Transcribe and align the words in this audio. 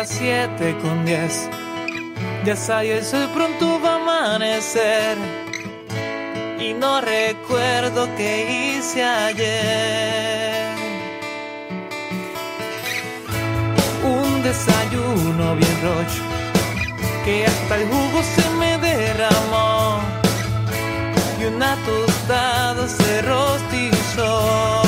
Las 0.00 0.08
7 0.08 0.78
con 0.80 1.04
10. 1.04 1.50
Ya 2.46 2.56
sale 2.56 2.96
el 2.98 3.28
pronto 3.34 3.78
va 3.84 3.96
a 3.96 3.96
amanecer. 3.96 5.18
Y 6.58 6.72
no 6.72 7.02
recuerdo 7.02 8.08
qué 8.16 8.32
hice 8.50 9.04
ayer. 9.04 10.64
Un 14.02 14.42
desayuno 14.42 15.56
bien 15.56 15.76
rocho, 15.82 16.22
que 17.26 17.44
hasta 17.44 17.76
el 17.76 17.86
jugo 17.88 18.22
se 18.34 18.46
me 18.58 18.78
derramó. 18.78 20.00
Y 21.38 21.44
una 21.44 21.76
tostada 21.84 22.88
se 22.88 23.20
rostizó. 23.20 24.79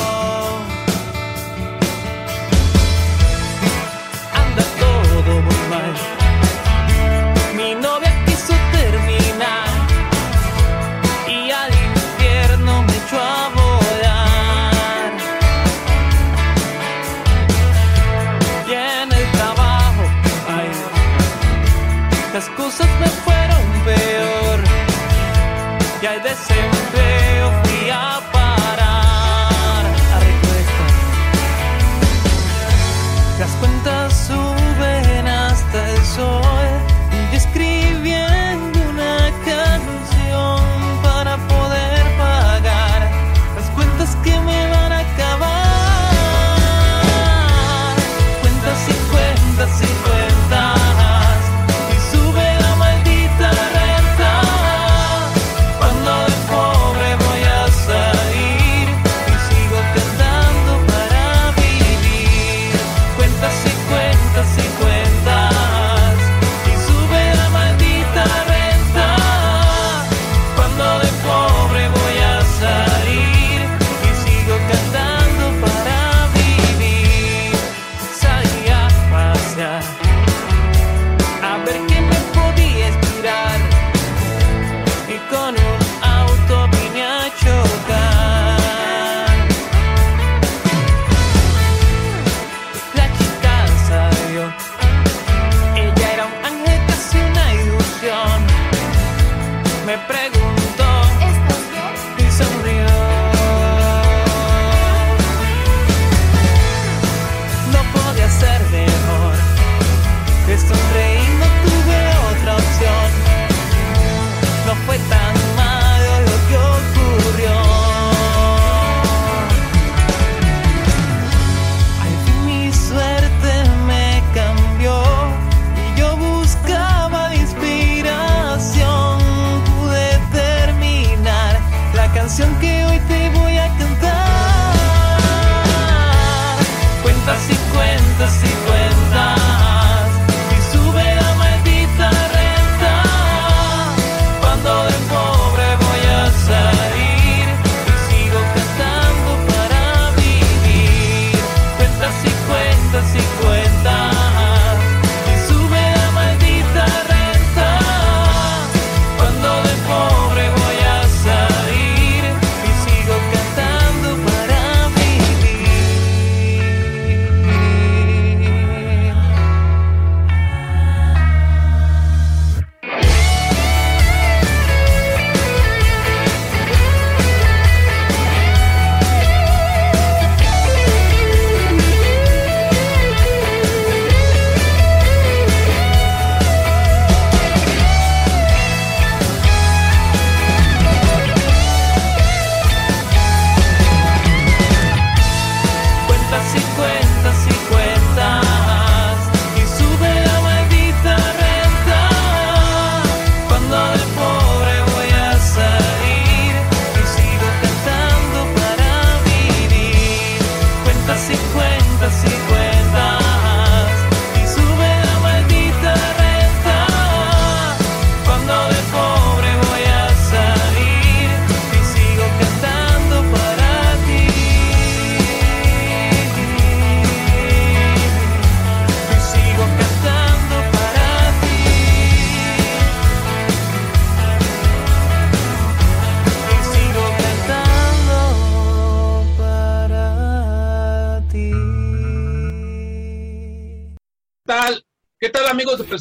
Las 33.93 34.31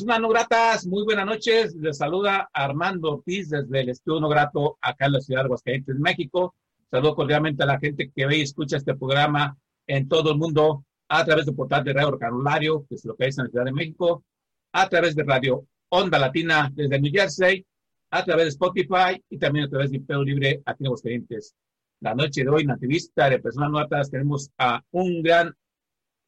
Personas 0.02 0.22
No 0.22 0.30
Gratas? 0.30 0.88
Muy 0.88 1.04
buenas 1.04 1.28
noches. 1.28 1.76
Les 1.76 1.96
saluda 1.96 2.50
Armando 2.54 3.12
Ortiz 3.12 3.50
desde 3.50 3.82
el 3.82 3.90
Estudio 3.90 4.20
No 4.20 4.30
Grato 4.30 4.80
acá 4.82 5.06
en 5.06 5.12
la 5.12 5.20
ciudad 5.22 5.42
de 5.42 5.46
Aguascalientes, 5.46 5.96
México. 6.00 6.56
Saludo 6.90 7.14
cordialmente 7.14 7.62
a 7.62 7.68
la 7.68 7.78
gente 7.78 8.12
que 8.12 8.26
ve 8.26 8.38
y 8.38 8.42
escucha 8.42 8.78
este 8.78 8.96
programa 8.96 9.56
en 9.86 10.08
todo 10.08 10.32
el 10.32 10.40
mundo 10.40 10.84
a 11.08 11.24
través 11.24 11.46
del 11.46 11.54
portal 11.54 11.84
de 11.84 11.94
Radio 11.94 12.18
Carulario, 12.18 12.84
que 12.90 12.96
es 12.96 13.06
lo 13.06 13.16
que 13.16 13.28
es 13.28 13.38
en 13.38 13.44
la 13.44 13.52
Ciudad 13.52 13.66
de 13.66 13.74
México, 13.74 14.24
a 14.72 14.90
través 14.90 15.16
de 15.16 15.24
Radio 15.24 15.68
Onda 15.90 16.18
Latina 16.18 16.72
desde 16.74 17.00
New 17.00 17.12
Jersey, 17.14 17.64
a 18.10 18.26
través 18.26 18.46
de 18.46 18.50
Spotify 18.50 19.24
y 19.30 19.38
también 19.38 19.66
a 19.66 19.70
través 19.70 19.92
de 19.92 19.98
Imperio 19.98 20.24
Libre 20.24 20.64
aquí 20.66 20.78
en 20.80 20.88
Aguascalientes. 20.88 21.54
La 22.00 22.16
noche 22.16 22.44
de 22.44 22.50
hoy, 22.50 22.64
en 22.64 22.72
entrevista 22.72 23.30
de 23.30 23.38
Personas 23.38 23.70
No 23.70 23.78
Gratas, 23.78 24.10
tenemos 24.10 24.50
a 24.58 24.84
un 24.90 25.22
gran 25.22 25.56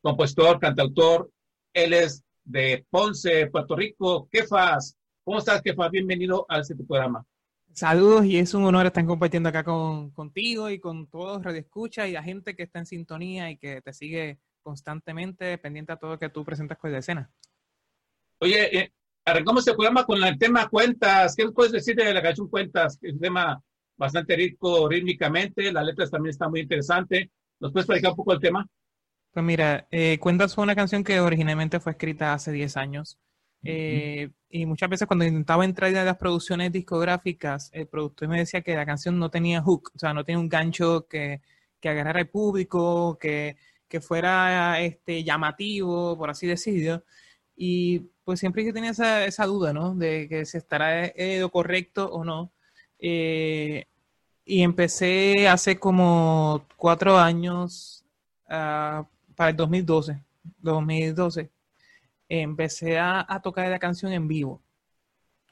compositor, 0.03 0.59
cantautor. 0.59 1.31
Él 1.73 1.93
es 1.93 2.22
de 2.43 2.85
Ponce, 2.89 3.47
Puerto 3.47 3.75
Rico. 3.75 4.27
Kefas, 4.31 4.97
¿cómo 5.23 5.39
estás, 5.39 5.61
Kefas? 5.61 5.91
Bienvenido 5.91 6.45
a 6.49 6.59
este 6.59 6.75
programa. 6.75 7.25
Saludos 7.73 8.25
y 8.25 8.37
es 8.37 8.53
un 8.53 8.65
honor 8.65 8.85
estar 8.85 9.05
compartiendo 9.05 9.49
acá 9.49 9.63
con, 9.63 10.11
contigo 10.11 10.69
y 10.69 10.79
con 10.79 11.07
todos 11.07 11.43
Radio 11.43 11.59
Escucha 11.59 12.07
y 12.07 12.11
la 12.11 12.21
gente 12.21 12.55
que 12.55 12.63
está 12.63 12.79
en 12.79 12.85
sintonía 12.85 13.49
y 13.49 13.57
que 13.57 13.81
te 13.81 13.93
sigue 13.93 14.39
constantemente 14.61 15.57
pendiente 15.57 15.91
a 15.91 15.97
todo 15.97 16.11
lo 16.11 16.19
que 16.19 16.29
tú 16.29 16.45
presentas 16.45 16.77
con 16.77 16.91
la 16.91 16.99
escena. 16.99 17.31
Oye, 18.39 18.77
eh, 18.77 18.93
arrancamos 19.25 19.61
este 19.61 19.75
programa 19.75 20.05
con 20.05 20.23
el 20.23 20.37
tema 20.37 20.69
cuentas. 20.69 21.35
¿Qué 21.35 21.49
puedes 21.51 21.71
decir 21.71 21.95
de 21.95 22.13
la 22.13 22.21
canción 22.21 22.47
Cuentas? 22.47 22.99
Es 23.01 23.13
un 23.13 23.19
tema 23.19 23.61
bastante 23.97 24.35
rico 24.35 24.87
rítmicamente, 24.87 25.71
las 25.71 25.85
letras 25.85 26.11
también 26.11 26.31
están 26.31 26.51
muy 26.51 26.61
interesantes. 26.61 27.27
¿Nos 27.59 27.71
puedes 27.71 27.87
platicar 27.87 28.11
un 28.11 28.17
poco 28.17 28.33
el 28.33 28.39
tema? 28.39 28.67
Pues 29.33 29.43
mira, 29.43 29.87
eh, 29.89 30.19
Cuentas 30.19 30.53
fue 30.53 30.63
una 30.63 30.75
canción 30.75 31.03
que 31.03 31.19
originalmente 31.19 31.79
fue 31.79 31.93
escrita 31.93 32.33
hace 32.33 32.51
10 32.51 32.77
años. 32.77 33.17
Eh, 33.63 34.29
y 34.49 34.65
muchas 34.65 34.89
veces 34.89 35.07
cuando 35.07 35.25
intentaba 35.25 35.65
entrar 35.65 35.89
en 35.89 36.05
las 36.05 36.17
producciones 36.17 36.71
discográficas, 36.71 37.71
el 37.73 37.87
productor 37.87 38.27
me 38.27 38.37
decía 38.39 38.61
que 38.61 38.75
la 38.75 38.85
canción 38.85 39.17
no 39.17 39.31
tenía 39.31 39.61
hook, 39.61 39.91
o 39.95 39.99
sea, 39.99 40.13
no 40.13 40.23
tenía 40.23 40.39
un 40.39 40.49
gancho 40.49 41.07
que, 41.07 41.41
que 41.79 41.89
agarrara 41.89 42.19
al 42.19 42.29
público, 42.29 43.17
que, 43.19 43.57
que 43.87 44.01
fuera 44.01 44.79
este, 44.81 45.23
llamativo, 45.23 46.15
por 46.17 46.29
así 46.29 46.45
decirlo. 46.45 47.03
Y 47.55 47.99
pues 48.23 48.39
siempre 48.39 48.63
que 48.63 48.73
tenía 48.73 48.91
esa, 48.91 49.25
esa 49.25 49.45
duda, 49.45 49.73
¿no? 49.73 49.95
De 49.95 50.27
que 50.29 50.45
si 50.45 50.57
estará 50.57 51.11
lo 51.39 51.49
correcto 51.49 52.11
o 52.11 52.23
no. 52.23 52.51
Eh, 52.99 53.85
y 54.45 54.61
empecé 54.61 55.47
hace 55.47 55.79
como 55.79 56.65
cuatro 56.77 57.17
años 57.17 58.05
uh, 58.49 59.03
para 59.35 59.51
el 59.51 59.55
2012, 59.55 60.21
2012, 60.59 61.49
empecé 62.29 62.99
a, 62.99 63.39
tocar 63.43 63.69
la 63.69 63.79
canción 63.79 64.11
en 64.11 64.27
vivo. 64.27 64.61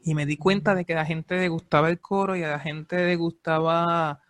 Y 0.03 0.15
me 0.15 0.25
di 0.25 0.37
cuenta 0.37 0.73
de 0.73 0.85
que 0.85 0.93
a 0.93 0.97
la 0.97 1.05
gente 1.05 1.37
le 1.37 1.49
gustaba 1.49 1.89
el 1.89 1.99
coro 1.99 2.35
y 2.35 2.43
a 2.43 2.49
la 2.49 2.59
gente 2.59 3.05
le 3.05 3.15
gustaba 3.15 4.21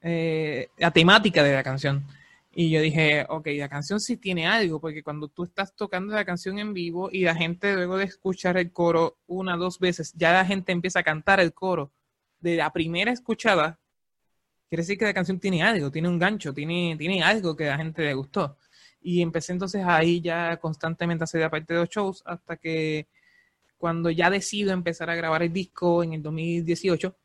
eh, 0.00 0.68
la 0.78 0.90
temática 0.90 1.42
de 1.42 1.52
la 1.52 1.62
canción. 1.62 2.06
Y 2.52 2.70
yo 2.70 2.80
dije, 2.80 3.26
ok, 3.28 3.46
la 3.58 3.68
canción 3.68 4.00
sí 4.00 4.16
tiene 4.16 4.46
algo, 4.46 4.80
porque 4.80 5.02
cuando 5.02 5.28
tú 5.28 5.44
estás 5.44 5.76
tocando 5.76 6.14
la 6.14 6.24
canción 6.24 6.58
en 6.58 6.72
vivo 6.72 7.10
y 7.12 7.22
la 7.22 7.34
gente 7.34 7.74
luego 7.74 7.98
de 7.98 8.04
escuchar 8.04 8.56
el 8.56 8.72
coro 8.72 9.18
una 9.26 9.56
dos 9.56 9.78
veces, 9.78 10.12
ya 10.14 10.32
la 10.32 10.44
gente 10.44 10.72
empieza 10.72 11.00
a 11.00 11.04
cantar 11.04 11.38
el 11.40 11.52
coro 11.52 11.92
de 12.40 12.56
la 12.56 12.72
primera 12.72 13.12
escuchada, 13.12 13.78
quiere 14.68 14.82
decir 14.82 14.98
que 14.98 15.04
la 15.06 15.14
canción 15.14 15.40
tiene 15.40 15.62
algo, 15.62 15.90
tiene 15.90 16.08
un 16.08 16.18
gancho, 16.18 16.52
tiene, 16.52 16.96
tiene 16.98 17.22
algo 17.22 17.56
que 17.56 17.68
a 17.68 17.72
la 17.72 17.78
gente 17.78 18.02
le 18.02 18.14
gustó. 18.14 18.56
Y 19.00 19.22
empecé 19.22 19.52
entonces 19.52 19.84
ahí 19.86 20.20
ya 20.20 20.56
constantemente 20.58 21.22
a 21.22 21.26
hacer 21.26 21.40
la 21.40 21.50
parte 21.50 21.74
de 21.74 21.80
los 21.80 21.88
shows 21.88 22.22
hasta 22.26 22.56
que 22.56 23.06
cuando 23.78 24.10
ya 24.10 24.28
decido 24.30 24.72
empezar 24.72 25.08
a 25.08 25.14
grabar 25.14 25.42
el 25.42 25.52
disco 25.52 26.02
en 26.02 26.14
el 26.14 26.22
2018, 26.22 27.16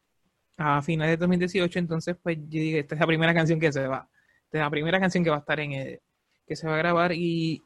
a 0.58 0.82
finales 0.82 1.14
de 1.14 1.18
2018, 1.18 1.80
entonces 1.80 2.16
pues 2.22 2.38
yo 2.38 2.60
dije, 2.60 2.80
esta 2.80 2.96
es 2.96 3.02
la 3.02 3.08
primera 3.08 3.34
canción 3.34 3.60
que 3.60 3.72
se 3.72 3.88
va, 3.88 4.08
esta 4.46 4.58
es 4.60 4.64
la 4.64 4.70
primera 4.70 5.00
canción 5.00 5.24
que 5.24 5.32
va 5.32 5.38
a 5.38 5.40
estar 5.40 5.60
en 5.60 5.74
el, 5.74 6.00
que 6.46 6.56
se 6.56 6.68
va 6.68 6.76
a 6.76 6.78
grabar 6.78 7.12
y 7.14 7.64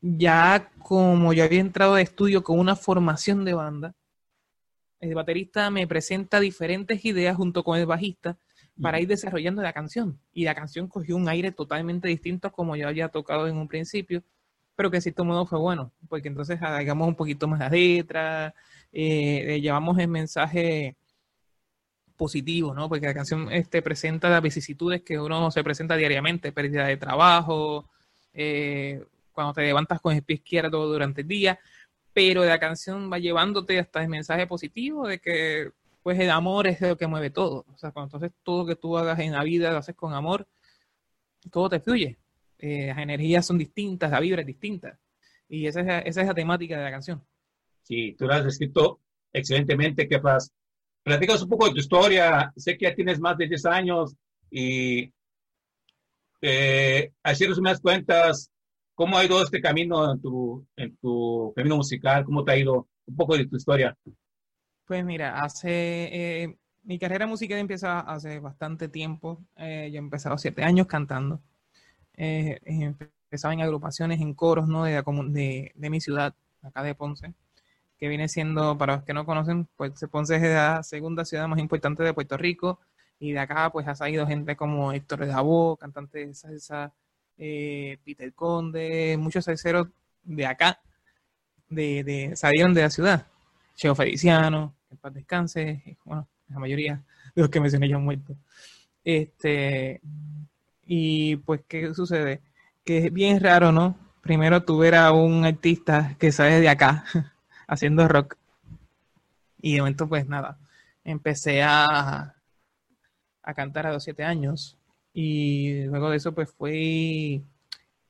ya 0.00 0.70
como 0.78 1.32
yo 1.32 1.44
había 1.44 1.60
entrado 1.60 1.96
de 1.96 2.02
estudio 2.02 2.44
con 2.44 2.58
una 2.58 2.76
formación 2.76 3.44
de 3.44 3.54
banda, 3.54 3.94
el 5.00 5.14
baterista 5.14 5.70
me 5.70 5.86
presenta 5.86 6.40
diferentes 6.40 7.04
ideas 7.04 7.36
junto 7.36 7.64
con 7.64 7.78
el 7.78 7.86
bajista 7.86 8.38
para 8.80 9.00
ir 9.00 9.08
desarrollando 9.08 9.62
la 9.62 9.72
canción. 9.72 10.18
Y 10.32 10.44
la 10.44 10.54
canción 10.54 10.88
cogió 10.88 11.16
un 11.16 11.28
aire 11.28 11.52
totalmente 11.52 12.08
distinto 12.08 12.50
como 12.52 12.76
yo 12.76 12.88
había 12.88 13.08
tocado 13.08 13.46
en 13.48 13.56
un 13.56 13.68
principio, 13.68 14.22
pero 14.76 14.90
que 14.90 14.96
de 14.98 15.02
cierto 15.02 15.24
modo 15.24 15.46
fue 15.46 15.58
bueno, 15.58 15.92
porque 16.08 16.28
entonces 16.28 16.60
hagamos 16.60 17.08
un 17.08 17.14
poquito 17.14 17.46
más 17.46 17.60
la 17.60 17.68
letra, 17.68 18.54
eh, 18.92 19.60
llevamos 19.60 19.98
el 19.98 20.08
mensaje 20.08 20.96
positivo, 22.16 22.74
¿no? 22.74 22.88
Porque 22.88 23.06
la 23.06 23.14
canción 23.14 23.52
este, 23.52 23.82
presenta 23.82 24.28
las 24.28 24.42
vicisitudes 24.42 25.02
que 25.02 25.18
uno 25.18 25.50
se 25.50 25.64
presenta 25.64 25.96
diariamente, 25.96 26.52
pérdida 26.52 26.86
de 26.86 26.96
trabajo, 26.96 27.90
eh, 28.32 29.04
cuando 29.32 29.52
te 29.54 29.62
levantas 29.62 30.00
con 30.00 30.14
el 30.14 30.22
pie 30.22 30.36
izquierdo 30.36 30.86
durante 30.86 31.22
el 31.22 31.28
día, 31.28 31.58
pero 32.12 32.44
la 32.44 32.58
canción 32.58 33.10
va 33.12 33.18
llevándote 33.18 33.78
hasta 33.78 34.02
el 34.02 34.08
mensaje 34.08 34.46
positivo 34.46 35.08
de 35.08 35.18
que 35.18 35.72
pues 36.04 36.20
el 36.20 36.30
amor 36.30 36.66
es 36.66 36.82
lo 36.82 36.98
que 36.98 37.06
mueve 37.06 37.30
todo. 37.30 37.64
O 37.72 37.78
sea, 37.78 37.90
cuando 37.90 38.18
entonces 38.18 38.38
todo 38.42 38.66
que 38.66 38.76
tú 38.76 38.98
hagas 38.98 39.18
en 39.20 39.32
la 39.32 39.42
vida 39.42 39.72
lo 39.72 39.78
haces 39.78 39.94
con 39.96 40.12
amor, 40.12 40.46
todo 41.50 41.70
te 41.70 41.80
fluye. 41.80 42.18
Eh, 42.58 42.88
las 42.88 42.98
energías 42.98 43.46
son 43.46 43.56
distintas, 43.56 44.10
la 44.10 44.20
vibra 44.20 44.42
es 44.42 44.46
distinta. 44.46 44.98
Y 45.48 45.66
esa 45.66 45.80
es, 45.80 46.02
esa 46.08 46.20
es 46.20 46.26
la 46.26 46.34
temática 46.34 46.76
de 46.76 46.84
la 46.84 46.90
canción. 46.90 47.24
Sí, 47.82 48.14
tú 48.18 48.26
lo 48.26 48.34
has 48.34 48.44
escrito 48.44 49.00
excelentemente, 49.32 50.06
¿qué 50.06 50.18
pasa? 50.18 50.52
Platicas 51.02 51.40
un 51.42 51.48
poco 51.48 51.68
de 51.68 51.72
tu 51.72 51.78
historia. 51.78 52.52
Sé 52.54 52.76
que 52.76 52.84
ya 52.84 52.94
tienes 52.94 53.18
más 53.18 53.38
de 53.38 53.48
10 53.48 53.64
años 53.64 54.14
y 54.50 55.10
eh, 56.42 57.12
así 57.22 57.46
resumidas 57.46 57.80
cuentas, 57.80 58.50
¿cómo 58.94 59.16
ha 59.16 59.24
ido 59.24 59.42
este 59.42 59.62
camino 59.62 60.12
en 60.12 60.20
tu, 60.20 60.66
en 60.76 60.98
tu 60.98 61.50
camino 61.56 61.78
musical? 61.78 62.26
¿Cómo 62.26 62.44
te 62.44 62.52
ha 62.52 62.58
ido? 62.58 62.88
Un 63.06 63.16
poco 63.16 63.38
de 63.38 63.46
tu 63.46 63.56
historia. 63.56 63.96
Pues 64.86 65.02
mira, 65.04 65.40
hace 65.42 65.70
eh, 66.42 66.58
mi 66.82 66.98
carrera 66.98 67.26
musical 67.26 67.58
empieza 67.58 68.00
hace 68.00 68.38
bastante 68.40 68.88
tiempo. 68.88 69.40
Eh, 69.56 69.88
yo 69.90 69.96
he 69.96 69.98
empezado 69.98 70.36
siete 70.36 70.62
años 70.62 70.86
cantando. 70.86 71.40
Eh, 72.16 72.60
empezaba 72.64 73.54
en 73.54 73.62
agrupaciones, 73.62 74.20
en 74.20 74.34
coros, 74.34 74.68
¿no? 74.68 74.84
De, 74.84 75.02
de, 75.02 75.72
de, 75.74 75.90
mi 75.90 76.00
ciudad, 76.00 76.34
acá 76.62 76.82
de 76.82 76.94
Ponce, 76.94 77.32
que 77.98 78.08
viene 78.08 78.28
siendo, 78.28 78.76
para 78.78 78.96
los 78.96 79.04
que 79.04 79.14
no 79.14 79.24
conocen, 79.26 79.68
pues 79.76 79.92
Ponce 80.10 80.36
es 80.36 80.42
la 80.42 80.82
segunda 80.82 81.24
ciudad 81.24 81.48
más 81.48 81.60
importante 81.60 82.02
de 82.02 82.14
Puerto 82.14 82.36
Rico. 82.36 82.80
Y 83.18 83.32
de 83.32 83.38
acá, 83.40 83.70
pues 83.72 83.88
ha 83.88 83.94
salido 83.94 84.26
gente 84.26 84.56
como 84.56 84.92
Héctor 84.92 85.26
Dabó, 85.26 85.76
cantante 85.76 86.26
de 86.26 86.34
salsa, 86.34 86.92
Peter 87.36 88.32
Conde, 88.34 89.16
muchos 89.18 89.46
salseros 89.46 89.88
de 90.24 90.46
acá, 90.46 90.80
de, 91.68 92.04
de, 92.04 92.36
salieron 92.36 92.74
de 92.74 92.82
la 92.82 92.90
ciudad. 92.90 93.26
Cheo 93.74 93.94
Feliciano, 93.94 94.74
en 94.90 94.96
paz 94.98 95.14
descanse, 95.14 95.96
bueno, 96.04 96.28
la 96.48 96.58
mayoría 96.58 97.02
de 97.34 97.42
los 97.42 97.50
que 97.50 97.60
mencioné 97.60 97.88
ya 97.88 97.96
han 97.96 98.04
muerto. 98.04 98.36
Este, 99.02 100.00
y 100.86 101.36
pues, 101.36 101.62
¿qué 101.68 101.92
sucede? 101.94 102.40
Que 102.84 103.06
es 103.06 103.12
bien 103.12 103.40
raro, 103.40 103.72
¿no? 103.72 103.96
Primero 104.20 104.62
tú 104.64 104.78
ver 104.78 104.94
a 104.94 105.12
un 105.12 105.44
artista 105.44 106.16
que 106.18 106.32
sale 106.32 106.60
de 106.60 106.68
acá 106.68 107.04
haciendo 107.66 108.08
rock. 108.08 108.36
Y 109.60 109.74
de 109.74 109.80
momento, 109.80 110.08
pues 110.08 110.26
nada, 110.28 110.58
empecé 111.04 111.62
a, 111.62 112.34
a 113.42 113.54
cantar 113.54 113.86
a 113.86 113.92
los 113.92 114.04
siete 114.04 114.24
años. 114.24 114.78
Y 115.12 115.84
luego 115.84 116.10
de 116.10 116.16
eso, 116.16 116.32
pues 116.32 116.50
fui 116.50 117.42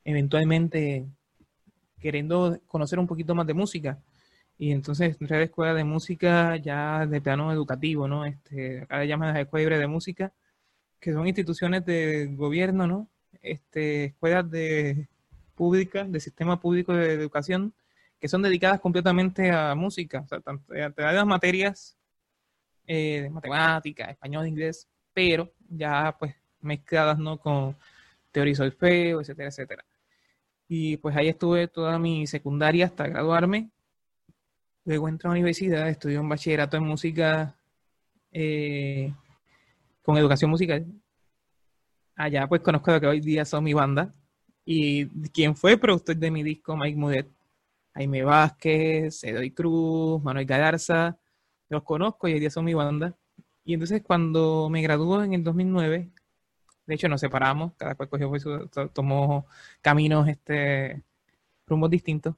eventualmente 0.03 1.05
queriendo 1.99 2.59
conocer 2.67 2.99
un 2.99 3.07
poquito 3.07 3.33
más 3.35 3.47
de 3.47 3.53
música. 3.53 3.97
Y 4.57 4.71
entonces 4.71 5.17
entré 5.19 5.35
a 5.35 5.39
la 5.39 5.45
escuela 5.45 5.73
de 5.73 5.83
música 5.83 6.55
ya 6.57 7.05
de 7.05 7.21
plano 7.21 7.51
educativo, 7.51 8.07
¿no? 8.07 8.25
Este, 8.25 8.87
le 8.89 9.07
llaman 9.07 9.33
las 9.33 9.43
escuelas 9.43 9.79
de 9.79 9.87
música, 9.87 10.33
que 10.99 11.13
son 11.13 11.27
instituciones 11.27 11.85
de 11.85 12.27
gobierno, 12.35 12.87
¿no? 12.87 13.09
Este, 13.41 14.05
escuelas 14.05 14.49
de 14.49 15.07
públicas, 15.55 16.11
de 16.11 16.19
sistema 16.19 16.59
público 16.59 16.93
de 16.93 17.13
educación, 17.13 17.73
que 18.19 18.27
son 18.29 18.41
dedicadas 18.41 18.79
completamente 18.79 19.51
a 19.51 19.75
música. 19.75 20.21
O 20.21 20.27
sea, 20.27 20.39
te 20.39 21.01
dan 21.01 21.15
las 21.15 21.25
materias 21.25 21.97
eh, 22.87 23.21
de 23.23 23.29
matemática, 23.29 24.05
español, 24.05 24.47
inglés, 24.47 24.87
pero 25.13 25.51
ya 25.69 26.15
pues 26.19 26.35
mezcladas, 26.61 27.19
¿no? 27.19 27.39
Con 27.39 27.75
teoría 28.31 28.55
solfeo, 28.55 29.21
etcétera, 29.21 29.49
etcétera. 29.49 29.85
Y 30.67 30.97
pues 30.97 31.15
ahí 31.15 31.27
estuve 31.29 31.67
toda 31.67 31.99
mi 31.99 32.27
secundaria 32.27 32.85
hasta 32.85 33.07
graduarme 33.07 33.69
Luego 34.85 35.09
entré 35.09 35.27
a 35.27 35.29
la 35.29 35.33
universidad, 35.33 35.89
estudié 35.89 36.19
un 36.19 36.29
bachillerato 36.29 36.77
en 36.77 36.83
música 36.83 37.55
eh, 38.31 39.13
con 40.03 40.17
educación 40.17 40.51
musical. 40.51 40.85
Allá 42.15 42.47
pues 42.47 42.61
conozco 42.61 42.91
lo 42.91 43.01
que 43.01 43.07
hoy 43.07 43.19
día 43.19 43.45
son 43.45 43.63
mi 43.63 43.73
banda. 43.73 44.13
Y 44.63 45.07
quien 45.29 45.55
fue 45.55 45.77
productor 45.77 46.17
de 46.17 46.31
mi 46.31 46.43
disco, 46.43 46.77
Mike 46.77 46.97
Mudet, 46.97 47.31
Jaime 47.95 48.23
Vázquez, 48.23 49.23
Edoy 49.23 49.51
Cruz, 49.51 50.21
Manuel 50.23 50.45
Galarza, 50.45 51.17
los 51.69 51.83
conozco 51.83 52.27
y 52.27 52.33
hoy 52.33 52.39
día 52.39 52.51
son 52.51 52.65
mi 52.65 52.73
banda. 52.73 53.15
Y 53.63 53.73
entonces 53.73 54.03
cuando 54.03 54.69
me 54.69 54.81
graduó 54.81 55.23
en 55.23 55.33
el 55.33 55.43
2009, 55.43 56.11
de 56.85 56.95
hecho 56.95 57.09
nos 57.09 57.21
separamos, 57.21 57.73
cada 57.77 57.95
cual 57.95 58.09
cogió, 58.09 58.39
su, 58.39 58.69
tomó 58.93 59.47
caminos, 59.81 60.27
este, 60.27 61.01
rumbos 61.65 61.89
distintos. 61.89 62.35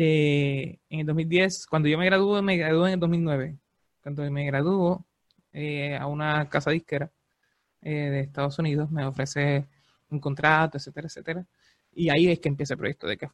Eh, 0.00 0.78
en 0.90 1.00
el 1.00 1.06
2010, 1.06 1.66
cuando 1.66 1.88
yo 1.88 1.98
me 1.98 2.04
gradué, 2.06 2.40
me 2.40 2.56
gradué 2.56 2.90
en 2.90 2.94
el 2.94 3.00
2009. 3.00 3.58
Cuando 4.00 4.30
me 4.30 4.46
graduó 4.46 5.04
eh, 5.52 5.96
a 5.96 6.06
una 6.06 6.48
casa 6.48 6.70
disquera 6.70 7.10
eh, 7.82 7.90
de 7.90 8.20
Estados 8.20 8.56
Unidos, 8.60 8.92
me 8.92 9.04
ofrece 9.04 9.66
un 10.10 10.20
contrato, 10.20 10.78
etcétera, 10.78 11.08
etcétera. 11.08 11.46
Y 11.92 12.10
ahí 12.10 12.28
es 12.28 12.38
que 12.38 12.48
empieza 12.48 12.74
el 12.74 12.78
proyecto 12.78 13.08
de 13.08 13.18
Qué 13.18 13.28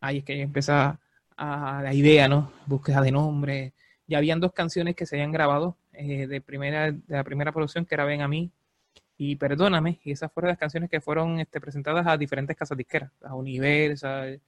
Ahí 0.00 0.18
es 0.18 0.24
que 0.24 0.40
empieza 0.40 0.98
a, 1.36 1.82
la 1.82 1.92
idea, 1.92 2.26
¿no? 2.26 2.50
Búsqueda 2.64 3.02
de 3.02 3.12
nombre. 3.12 3.74
Ya 4.06 4.16
habían 4.16 4.40
dos 4.40 4.52
canciones 4.54 4.96
que 4.96 5.04
se 5.04 5.16
habían 5.16 5.30
grabado 5.30 5.76
de, 5.92 6.40
primera, 6.40 6.90
de 6.90 7.02
la 7.06 7.22
primera 7.22 7.52
producción, 7.52 7.84
que 7.84 7.94
era 7.96 8.06
Ven 8.06 8.22
a 8.22 8.28
mí 8.28 8.50
y 9.18 9.36
Perdóname. 9.36 10.00
Y 10.04 10.12
esas 10.12 10.32
fueron 10.32 10.48
las 10.48 10.58
canciones 10.58 10.88
que 10.88 11.02
fueron 11.02 11.38
este, 11.38 11.60
presentadas 11.60 12.06
a 12.06 12.16
diferentes 12.16 12.56
casas 12.56 12.78
disqueras, 12.78 13.12
a 13.22 13.34
Universal, 13.34 14.40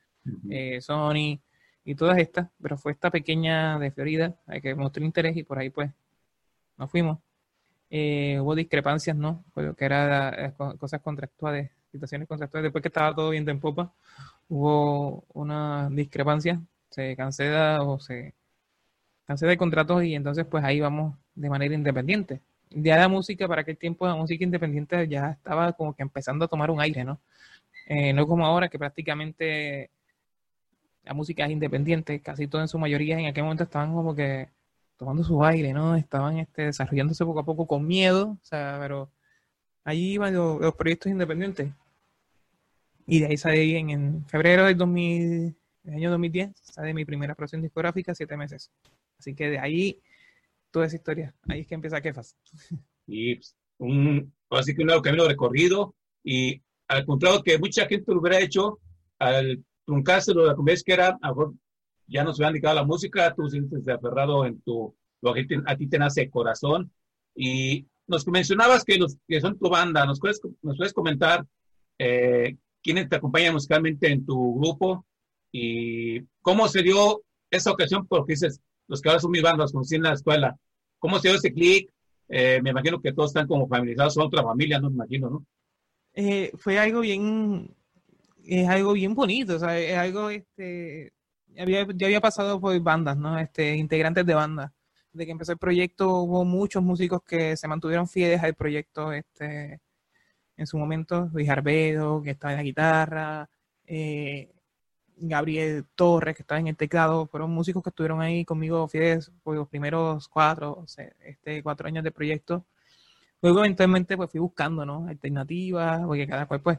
eh, 0.51 0.81
Sony 0.81 1.41
y 1.85 1.95
todas 1.95 2.19
estas, 2.19 2.49
pero 2.63 2.79
fue 2.79 2.93
esta 2.93 3.11
pequeña 3.11 3.79
de 3.79 3.91
Florida 3.91 4.37
hay 4.47 4.61
que 4.61 4.75
mostró 4.75 5.05
interés 5.05 5.37
y 5.37 5.43
por 5.43 5.59
ahí 5.59 5.71
pues 5.71 5.91
nos 6.77 6.91
fuimos. 6.91 7.19
Eh, 7.91 8.39
hubo 8.41 8.55
discrepancias, 8.55 9.17
¿no? 9.17 9.45
Que 9.55 9.85
era 9.85 10.47
eh, 10.47 10.53
cosas 10.79 11.01
contractuales, 11.01 11.71
situaciones 11.93 12.27
contractuales. 12.27 12.65
Después 12.65 12.83
que 12.83 12.89
estaba 12.89 13.15
todo 13.15 13.31
bien 13.31 13.49
en 13.49 13.61
popa, 13.61 13.93
hubo 14.49 15.25
una 15.35 15.89
discrepancia, 15.91 16.61
se 16.91 17.15
cancela 17.17 17.83
o 17.83 18.01
se 18.01 18.35
cancela 19.27 19.53
el 19.53 19.59
contrato 19.59 20.03
y 20.03 20.15
entonces 20.15 20.45
pues 20.47 20.65
ahí 20.65 20.81
vamos 20.81 21.17
de 21.35 21.51
manera 21.51 21.75
independiente. 21.75 22.41
Ya 22.71 22.97
la 22.97 23.09
música, 23.09 23.47
para 23.47 23.63
aquel 23.63 23.77
tiempo 23.77 24.07
la 24.07 24.17
música 24.17 24.43
independiente 24.43 25.07
ya 25.07 25.31
estaba 25.33 25.73
como 25.75 25.95
que 25.95 26.03
empezando 26.03 26.47
a 26.47 26.49
tomar 26.49 26.71
un 26.71 26.81
aire, 26.81 27.05
¿no? 27.05 27.21
no 28.15 28.27
como 28.27 28.47
ahora 28.47 28.69
que 28.69 28.79
prácticamente 28.79 29.91
la 31.05 31.15
música 31.15 31.45
es 31.45 31.53
independiente, 31.53 32.21
casi 32.21 32.47
todo 32.49 32.63
en 32.63 32.69
su 32.69 32.79
mayoría 32.79 33.19
en 33.19 33.27
aquel 33.27 33.45
momento 33.45 33.65
estaban 33.65 33.93
como 33.95 34.15
que 34.15 34.49
tomando 34.97 35.23
su 35.25 35.45
aire, 35.45 35.73
¿no? 35.73 35.97
Estaban 35.97 36.39
este, 36.39 36.63
desarrollándose 36.63 37.25
poco 37.25 37.41
a 37.41 37.45
poco 37.45 37.67
con 37.67 37.87
miedo, 37.87 38.39
o 38.43 38.45
sea, 38.45 38.79
pero 38.81 39.11
ahí 39.85 40.13
iban 40.13 40.35
los, 40.35 40.75
proyectos 40.75 41.13
independientes. 41.13 41.73
Y 43.07 43.21
de 43.21 43.27
ahí 43.27 43.37
salí 43.37 43.77
en, 43.77 43.91
en 43.91 44.27
febrero 44.27 44.65
del, 44.65 44.79
2000, 44.79 45.55
del 45.83 45.95
año 45.95 46.11
2010, 46.11 46.53
sale 46.63 46.95
mi 46.95 47.05
primera 47.05 47.35
producción 47.35 47.61
discográfica, 47.61 48.15
siete 48.15 48.37
meses. 48.37 48.71
Así 49.19 49.35
que 49.35 49.51
de 49.51 49.59
ahí, 49.59 50.01
toda 50.71 50.87
esa 50.87 50.97
historia, 50.97 51.35
ahí 51.49 51.61
es 51.61 51.67
que 51.67 51.75
empieza 51.75 52.01
Kefas. 52.01 52.37
Y 53.07 53.35
pues, 53.35 53.55
un, 53.77 54.33
así 54.49 54.75
que 54.75 54.83
un 54.83 55.03
camino 55.03 55.29
recorrido 55.29 55.95
y 56.23 56.63
al 56.89 57.05
contrario 57.05 57.43
que 57.43 57.59
mucha 57.59 57.87
gente 57.87 58.11
lo 58.11 58.21
hubiera 58.21 58.41
hecho, 58.41 58.79
al 59.19 59.63
truncárselo, 59.85 60.47
la 60.47 60.55
vez 60.59 60.83
que 60.83 60.93
era, 60.93 61.19
ya 62.07 62.25
no 62.25 62.33
se 62.33 62.43
había 62.43 62.53
dedicado 62.53 62.79
a 62.79 62.83
la 62.83 62.87
música, 62.87 63.35
tú 63.35 63.49
sientes 63.49 63.87
aferrado 63.89 64.45
en 64.45 64.61
tu, 64.63 64.95
lo 65.21 65.35
que 65.35 65.47
a 65.67 65.77
ti 65.77 65.87
te 65.87 65.99
nace 65.99 66.31
corazón. 66.31 66.93
Y 67.35 67.87
nos 68.07 68.27
mencionabas 68.27 68.85
que 68.85 68.99
los 68.99 69.17
que 69.27 69.41
son 69.41 69.59
tu 69.59 69.69
banda, 69.69 70.05
¿nos 70.05 70.21
puedes, 70.21 70.41
nos 70.63 70.77
puedes 70.77 70.93
comentar 70.93 71.47
eh, 71.99 72.57
quiénes 72.83 73.09
te 73.09 73.17
acompañan 73.17 73.55
musicalmente 73.55 74.11
en 74.11 74.25
tu 74.25 74.59
grupo 74.59 75.07
y 75.51 76.21
cómo 76.43 76.69
se 76.69 76.83
dio 76.83 77.23
esa 77.51 77.73
ocasión? 77.73 78.07
Porque 78.07 78.35
dices, 78.35 78.61
los 78.87 79.01
que 79.01 79.09
ahora 79.09 79.21
son 79.21 79.31
mis 79.31 79.43
bandas, 79.43 79.73
conocí 79.73 79.97
en 79.97 80.03
la 80.03 80.13
escuela, 80.13 80.57
¿cómo 80.99 81.19
se 81.19 81.29
dio 81.29 81.39
ese 81.39 81.53
clic? 81.53 81.91
Eh, 82.29 82.61
me 82.63 82.71
imagino 82.71 83.01
que 83.01 83.13
todos 83.13 83.31
están 83.31 83.47
como 83.47 83.69
familiarizados, 83.69 84.15
son 84.15 84.27
otra 84.27 84.43
familia, 84.43 84.79
no 84.79 84.91
me 84.91 84.97
imagino, 84.97 85.31
¿no? 85.31 85.47
Eh, 86.15 86.53
fue 86.57 86.79
algo 86.79 87.01
bien 87.01 87.75
es 88.47 88.69
algo 88.69 88.93
bien 88.93 89.15
bonito, 89.15 89.57
o 89.57 89.59
sea, 89.59 89.79
es 89.79 89.97
algo, 89.97 90.31
este, 90.31 91.13
había, 91.59 91.87
yo 91.95 92.07
había 92.07 92.21
pasado 92.21 92.61
por 92.61 92.79
bandas, 92.81 93.17
¿no? 93.17 93.39
Este, 93.39 93.77
integrantes 93.77 94.27
de 94.27 94.35
bandas. 94.35 94.73
De 95.13 95.27
que 95.27 95.33
empezó 95.33 95.53
el 95.53 95.59
proyecto 95.59 96.23
hubo 96.23 96.45
muchos 96.45 96.83
músicos 96.83 97.23
que 97.25 97.57
se 97.57 97.69
mantuvieron 97.69 98.09
fieles 98.09 98.43
al 98.43 98.55
proyecto, 98.55 99.13
este, 99.13 99.81
en 100.57 100.67
su 100.67 100.79
momento, 100.79 101.31
Luis 101.33 101.49
Arbedo, 101.49 102.23
que 102.23 102.31
estaba 102.31 102.53
en 102.53 102.59
la 102.59 102.63
guitarra, 102.65 103.51
eh, 103.87 104.51
Gabriel 105.17 105.87
Torres, 105.95 106.37
que 106.37 106.43
estaba 106.43 106.61
en 106.61 106.69
el 106.69 106.77
teclado, 106.77 107.27
fueron 107.27 107.51
músicos 107.51 107.83
que 107.83 107.91
estuvieron 107.91 108.21
ahí 108.21 108.45
conmigo 108.45 108.89
fieles 108.89 109.31
por 109.43 109.57
los 109.57 109.69
primeros 109.69 110.29
cuatro, 110.29 110.85
este, 111.21 111.63
cuatro 111.63 111.87
años 111.89 112.05
de 112.05 112.11
proyecto. 112.13 112.67
Luego 113.43 113.61
eventualmente 113.61 114.17
pues 114.17 114.31
fui 114.31 114.41
buscando, 114.41 114.87
¿no? 114.87 115.07
Alternativas, 115.09 116.03
porque 116.07 116.27
cada 116.27 116.47
cual 116.47 116.63
pues 116.63 116.79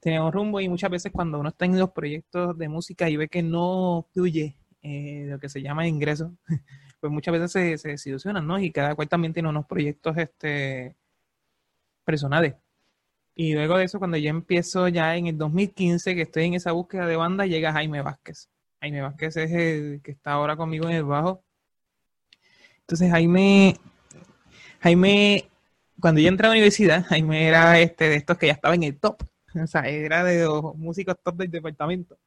tenemos 0.00 0.32
rumbo 0.32 0.60
y 0.60 0.68
muchas 0.68 0.90
veces 0.90 1.12
cuando 1.12 1.38
uno 1.40 1.48
está 1.50 1.64
en 1.64 1.78
los 1.78 1.90
proyectos 1.90 2.56
de 2.56 2.68
música 2.68 3.08
y 3.08 3.16
ve 3.16 3.28
que 3.28 3.42
no 3.42 4.06
fluye 4.12 4.56
eh, 4.82 5.26
lo 5.28 5.38
que 5.38 5.48
se 5.48 5.60
llama 5.62 5.86
ingreso, 5.86 6.32
pues 7.00 7.12
muchas 7.12 7.32
veces 7.32 7.52
se, 7.52 7.78
se 7.78 7.88
desilusionan, 7.88 8.46
¿no? 8.46 8.58
Y 8.58 8.70
cada 8.70 8.94
cual 8.94 9.08
también 9.08 9.32
tiene 9.32 9.48
unos 9.48 9.66
proyectos 9.66 10.16
este, 10.16 10.96
personales. 12.04 12.54
Y 13.34 13.54
luego 13.54 13.78
de 13.78 13.84
eso, 13.84 13.98
cuando 13.98 14.16
yo 14.16 14.30
empiezo 14.30 14.88
ya 14.88 15.16
en 15.16 15.28
el 15.28 15.38
2015, 15.38 16.14
que 16.14 16.22
estoy 16.22 16.44
en 16.44 16.54
esa 16.54 16.72
búsqueda 16.72 17.06
de 17.06 17.16
banda, 17.16 17.46
llega 17.46 17.72
Jaime 17.72 18.02
Vázquez. 18.02 18.48
Jaime 18.80 19.00
Vázquez 19.00 19.36
es 19.36 19.52
el 19.52 20.00
que 20.02 20.12
está 20.12 20.32
ahora 20.32 20.56
conmigo 20.56 20.88
en 20.88 20.96
el 20.96 21.04
bajo. 21.04 21.44
Entonces 22.80 23.10
Jaime, 23.10 23.76
Jaime, 24.80 25.48
cuando 26.00 26.20
yo 26.20 26.28
entré 26.28 26.46
a 26.46 26.50
la 26.50 26.54
universidad, 26.54 27.04
Jaime 27.06 27.46
era 27.46 27.78
este 27.80 28.08
de 28.08 28.16
estos 28.16 28.38
que 28.38 28.46
ya 28.46 28.54
estaba 28.54 28.74
en 28.74 28.84
el 28.84 28.98
top 28.98 29.22
O 29.64 29.66
sea, 29.66 29.82
era 29.88 30.24
de 30.24 30.44
los 30.44 30.74
músicos 30.76 31.16
top 31.22 31.36
del 31.36 31.50
departamento. 31.50 32.18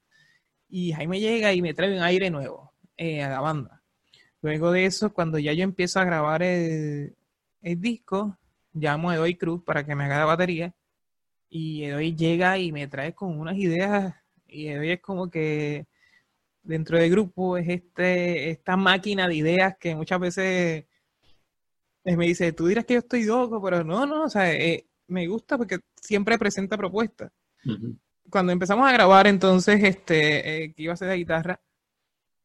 Y 0.69 0.93
Jaime 0.93 1.19
llega 1.19 1.53
y 1.53 1.61
me 1.61 1.73
trae 1.73 1.95
un 1.95 2.03
aire 2.03 2.29
nuevo 2.29 2.73
eh, 2.97 3.23
a 3.23 3.29
la 3.29 3.41
banda. 3.41 3.81
Luego 4.41 4.71
de 4.71 4.85
eso, 4.85 5.13
cuando 5.13 5.39
ya 5.39 5.53
yo 5.53 5.63
empiezo 5.63 6.00
a 6.00 6.05
grabar 6.05 6.43
el, 6.43 7.15
disco, 7.61 8.38
llamo 8.73 9.09
a 9.09 9.15
Edoy 9.15 9.35
Cruz 9.35 9.63
para 9.63 9.85
que 9.85 9.95
me 9.95 10.05
haga 10.05 10.19
la 10.19 10.25
batería. 10.25 10.73
Y 11.50 11.83
Edoy 11.85 12.15
llega 12.15 12.57
y 12.57 12.71
me 12.71 12.88
trae 12.88 13.13
con 13.13 13.39
unas 13.39 13.57
ideas. 13.57 14.15
Y 14.47 14.67
Edoy 14.69 14.91
es 14.91 15.01
como 15.01 15.29
que 15.29 15.88
dentro 16.63 16.97
del 16.97 17.11
grupo 17.11 17.57
es 17.57 17.67
este, 17.69 18.51
esta 18.51 18.77
máquina 18.77 19.27
de 19.27 19.35
ideas 19.35 19.77
que 19.77 19.95
muchas 19.95 20.19
veces 20.19 20.85
me 22.03 22.25
dice, 22.25 22.51
tú 22.53 22.67
dirás 22.67 22.85
que 22.85 22.95
yo 22.95 23.00
estoy 23.00 23.23
loco, 23.25 23.61
pero 23.61 23.83
no, 23.83 24.05
no, 24.05 24.23
o 24.23 24.29
sea, 24.29 24.51
eh, 24.53 24.88
me 25.12 25.27
gusta 25.27 25.58
porque 25.58 25.80
siempre 26.00 26.39
presenta 26.39 26.77
propuestas. 26.77 27.32
Cuando 28.30 28.51
empezamos 28.51 28.88
a 28.88 28.94
grabar, 28.94 29.27
entonces, 29.27 29.84
este, 29.84 30.63
eh, 30.63 30.74
que 30.74 30.84
iba 30.84 30.94
a 30.94 30.98
ser 30.98 31.10
la 31.10 31.15
guitarra, 31.15 31.60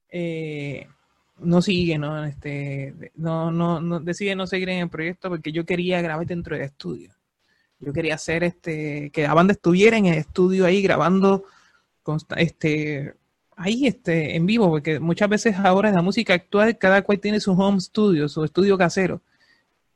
eh, 0.08 0.86
no 1.38 1.62
sigue, 1.62 1.96
¿no? 1.96 2.24
Este, 2.24 3.12
no, 3.14 3.50
no, 3.50 3.80
no, 3.80 4.00
decide 4.00 4.34
no 4.34 4.46
seguir 4.46 4.68
en 4.70 4.80
el 4.80 4.90
proyecto 4.90 5.28
porque 5.28 5.52
yo 5.52 5.64
quería 5.64 6.02
grabar 6.02 6.26
dentro 6.26 6.56
del 6.56 6.64
estudio. 6.64 7.12
Yo 7.78 7.92
quería 7.92 8.14
hacer 8.14 8.42
este, 8.42 9.10
que 9.10 9.22
la 9.22 9.34
banda 9.34 9.52
estuviera 9.52 9.96
en 9.96 10.06
el 10.06 10.18
estudio 10.18 10.66
ahí 10.66 10.82
grabando 10.82 11.44
este, 12.36 13.14
ahí 13.56 13.86
este, 13.86 14.36
en 14.36 14.46
vivo, 14.46 14.68
porque 14.70 14.98
muchas 14.98 15.28
veces 15.28 15.56
ahora 15.56 15.88
en 15.88 15.94
la 15.94 16.02
música 16.02 16.34
actual 16.34 16.78
cada 16.78 17.02
cual 17.02 17.20
tiene 17.20 17.40
su 17.40 17.52
home 17.52 17.80
studio, 17.80 18.28
su 18.28 18.44
estudio 18.44 18.78
casero 18.78 19.22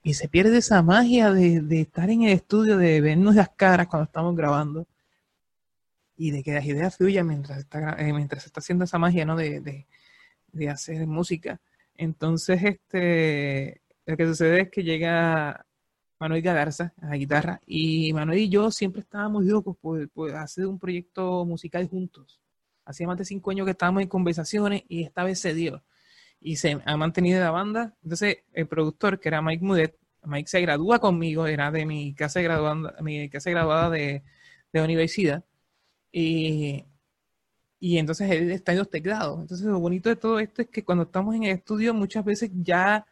y 0.03 0.15
se 0.15 0.29
pierde 0.29 0.59
esa 0.59 0.83
magia 0.83 1.33
de, 1.33 1.81
estar 1.81 2.11
en 2.11 2.23
el 2.23 2.33
estudio, 2.33 2.79
de 2.79 3.01
vernos 3.01 3.35
las 3.35 3.51
caras 3.51 3.87
cuando 3.87 4.05
estamos 4.05 4.35
grabando 4.35 4.87
y 6.17 6.31
de 6.31 6.43
que 6.43 6.53
las 6.53 6.65
ideas 6.65 6.97
fluyan 6.97 7.27
mientras 7.27 7.59
está, 7.59 7.97
eh, 7.99 8.13
mientras 8.13 8.47
está 8.47 8.61
haciendo 8.61 8.85
esa 8.85 8.99
magia, 8.99 9.25
¿no? 9.25 9.37
De, 9.37 9.87
hacer 10.69 11.07
música. 11.07 11.61
Entonces, 11.97 12.63
este, 12.63 13.83
lo 14.07 14.17
que 14.17 14.27
sucede 14.27 14.63
es 14.63 14.71
que 14.71 14.83
llega 14.83 15.65
Manuel 16.19 16.43
Galarza 16.43 16.93
a 17.01 17.09
la 17.11 17.17
guitarra 17.17 17.61
y 17.67 18.13
Manuel 18.13 18.39
y 18.39 18.49
yo 18.49 18.71
siempre 18.71 19.03
estábamos 19.03 19.45
locos 19.45 19.77
por, 19.81 20.09
por 20.11 20.35
hacer 20.35 20.67
un 20.67 20.79
proyecto 20.79 21.45
musical 21.45 21.89
juntos. 21.89 22.41
Hacía 22.85 23.07
más 23.07 23.19
de 23.19 23.25
cinco 23.25 23.51
años 23.51 23.65
que 23.65 23.73
estábamos 23.73 24.03
en 24.03 24.09
conversaciones 24.09 24.83
y 24.89 25.05
esta 25.05 25.25
vez 25.25 25.39
se 25.41 25.55
dio 25.55 25.83
y 26.41 26.57
se 26.57 26.81
ha 26.85 26.97
mantenido 26.97 27.41
la 27.41 27.51
banda. 27.51 27.95
Entonces, 28.03 28.39
el 28.53 28.67
productor, 28.67 29.21
que 29.21 29.29
era 29.29 29.43
Mike 29.43 29.65
Mudet, 29.65 29.99
Mike 30.25 30.49
se 30.49 30.61
gradúa 30.61 30.99
conmigo, 30.99 31.47
era 31.47 31.71
de 31.71 31.87
mi 31.87 32.15
casa 32.15 32.41
graduada, 32.41 32.97
mi 33.03 33.29
casa 33.31 33.51
graduada 33.51 33.91
de, 33.91 34.23
de 34.73 34.83
universidad. 34.83 35.45
Y, 36.13 36.85
y 37.79 37.99
entonces 37.99 38.31
él 38.31 38.51
está 38.51 38.73
en 38.73 38.79
los 38.79 38.91
teclados. 38.91 39.41
Entonces, 39.41 39.67
lo 39.67 39.81
bonito 39.81 40.09
de 40.09 40.17
todo 40.17 40.39
esto 40.41 40.63
es 40.63 40.69
que 40.69 40.85
cuando 40.85 41.05
estamos 41.05 41.35
en 41.35 41.45
el 41.45 41.57
estudio, 41.57 41.95
muchas 41.95 42.25
veces 42.25 42.51
ya, 42.55 43.07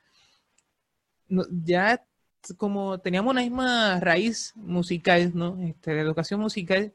ya 1.64 2.04
como 2.56 2.98
teníamos 3.00 3.32
una 3.32 3.42
misma 3.42 4.00
raíz 4.00 4.52
musical, 4.56 5.32
¿no? 5.34 5.60
Este, 5.62 5.94
de 5.94 6.00
educación 6.00 6.40
musical, 6.40 6.94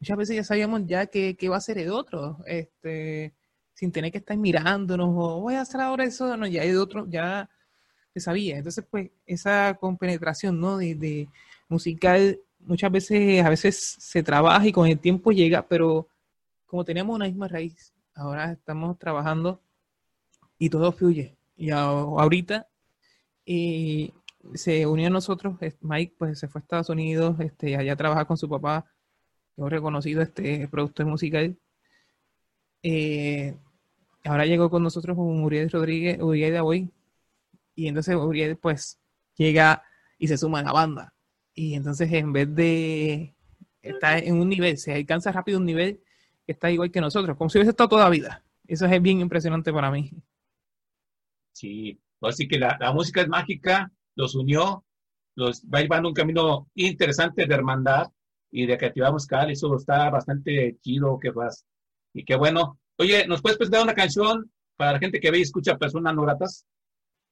muchas 0.00 0.16
veces 0.18 0.36
ya 0.36 0.44
sabíamos 0.44 0.82
ya 0.86 1.06
qué 1.06 1.48
va 1.48 1.56
a 1.56 1.60
ser 1.60 1.78
el 1.78 1.90
otro. 1.90 2.38
Este, 2.46 3.34
sin 3.76 3.92
tener 3.92 4.10
que 4.10 4.18
estar 4.18 4.36
mirándonos 4.38 5.08
o 5.10 5.40
voy 5.42 5.54
a 5.54 5.60
hacer 5.60 5.82
ahora 5.82 6.04
eso, 6.04 6.34
no, 6.36 6.46
ya 6.46 6.62
hay 6.62 6.74
otro, 6.74 7.06
ya 7.08 7.48
se 8.14 8.20
sabía. 8.20 8.56
Entonces, 8.56 8.84
pues, 8.90 9.10
esa 9.26 9.76
compenetración, 9.78 10.58
¿no? 10.58 10.78
De, 10.78 11.28
musical, 11.68 12.40
muchas 12.60 12.90
veces, 12.90 13.44
a 13.44 13.50
veces 13.50 13.76
se 13.98 14.22
trabaja 14.22 14.66
y 14.66 14.72
con 14.72 14.86
el 14.86 14.98
tiempo 14.98 15.30
llega, 15.30 15.66
pero 15.68 16.08
como 16.64 16.84
tenemos 16.84 17.14
una 17.14 17.26
misma 17.26 17.48
raíz, 17.48 17.92
ahora 18.14 18.52
estamos 18.52 18.98
trabajando 18.98 19.60
y 20.58 20.70
todo 20.70 20.90
fluye. 20.92 21.36
Y 21.56 21.70
ahorita 21.70 22.66
y 23.44 24.14
se 24.54 24.86
unió 24.86 25.08
a 25.08 25.10
nosotros, 25.10 25.56
Mike 25.82 26.14
pues 26.16 26.38
se 26.38 26.48
fue 26.48 26.60
a 26.60 26.62
Estados 26.62 26.88
Unidos, 26.88 27.38
este, 27.40 27.76
allá 27.76 27.94
trabaja 27.96 28.24
con 28.24 28.38
su 28.38 28.48
papá, 28.48 28.86
un 29.56 29.70
reconocido 29.70 30.22
este, 30.22 30.66
productor 30.68 31.06
musical. 31.06 31.58
Eh, 32.82 33.56
ahora 34.26 34.46
llegó 34.46 34.70
con 34.70 34.82
nosotros 34.82 35.16
Uriel 35.18 35.70
Rodríguez, 35.70 36.20
Uriel 36.20 36.52
de 36.52 36.60
hoy, 36.60 36.90
y 37.74 37.88
entonces 37.88 38.16
Uriel 38.16 38.56
pues 38.56 38.98
llega 39.36 39.82
y 40.18 40.28
se 40.28 40.38
suma 40.38 40.60
a 40.60 40.64
la 40.64 40.72
banda. 40.72 41.14
Y 41.54 41.74
entonces 41.74 42.12
en 42.12 42.32
vez 42.32 42.54
de 42.54 43.34
estar 43.82 44.22
en 44.22 44.40
un 44.40 44.48
nivel, 44.48 44.78
se 44.78 44.94
alcanza 44.94 45.32
rápido 45.32 45.58
un 45.58 45.66
nivel 45.66 46.00
que 46.44 46.52
está 46.52 46.70
igual 46.70 46.90
que 46.90 47.00
nosotros, 47.00 47.36
como 47.36 47.50
si 47.50 47.58
hubiese 47.58 47.70
estado 47.70 47.88
toda 47.88 48.08
vida. 48.08 48.44
Eso 48.66 48.86
es 48.86 49.02
bien 49.02 49.20
impresionante 49.20 49.72
para 49.72 49.90
mí. 49.90 50.10
Sí, 51.52 51.98
así 52.20 52.48
que 52.48 52.58
la, 52.58 52.92
música 52.92 53.22
es 53.22 53.28
mágica, 53.28 53.90
los 54.14 54.34
unió, 54.34 54.84
los 55.34 55.62
va 55.62 55.80
llevando 55.80 56.08
un 56.08 56.14
camino 56.14 56.68
interesante 56.74 57.46
de 57.46 57.54
hermandad 57.54 58.08
y 58.50 58.66
de 58.66 58.76
creatividad 58.76 59.12
musical, 59.12 59.50
eso 59.50 59.74
está 59.76 60.10
bastante 60.10 60.76
chido, 60.80 61.18
que 61.18 61.30
vas. 61.30 61.64
Y 62.12 62.24
qué 62.24 62.36
bueno. 62.36 62.78
Oye, 62.98 63.26
¿nos 63.26 63.42
puedes 63.42 63.58
presentar 63.58 63.82
una 63.82 63.94
canción 63.94 64.50
para 64.76 64.92
la 64.92 64.98
gente 64.98 65.20
que 65.20 65.30
ve 65.30 65.38
y 65.38 65.42
escucha 65.42 65.76
personas 65.76 66.14
no 66.14 66.22
gratas? 66.22 66.64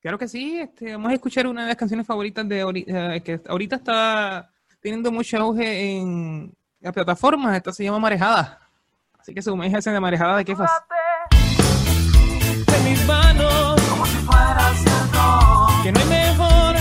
Claro 0.00 0.18
que 0.18 0.28
sí, 0.28 0.59
este, 0.61 0.92
vamos 0.92 1.11
a 1.11 1.14
escuchar 1.14 1.47
una 1.47 1.62
de 1.62 1.68
las 1.68 1.76
canciones 1.76 2.06
favoritas 2.06 2.47
de 2.47 2.85
eh, 2.87 3.23
que 3.25 3.40
ahorita 3.49 3.76
está 3.76 4.50
teniendo 4.80 5.11
mucho 5.11 5.38
auge 5.38 5.97
en 5.97 6.52
la 6.80 6.92
plataforma, 6.92 7.56
esta 7.56 7.73
se 7.73 7.85
llama 7.85 7.99
Marejada. 7.99 8.61
Así 9.18 9.33
que 9.33 9.40
suméjese 9.40 9.90
de 9.90 10.00
Marejada 10.00 10.37
de 10.37 10.44
Kefas. 10.44 10.71
En 11.30 12.85
mis 12.85 13.06
manos, 13.06 13.80
como 13.88 14.04
si 14.04 14.16
fuera 14.18 14.75
cierto, 14.75 15.68
que 15.83 15.92
no 15.92 16.00
hay 16.00 16.09
mejor 16.09 16.76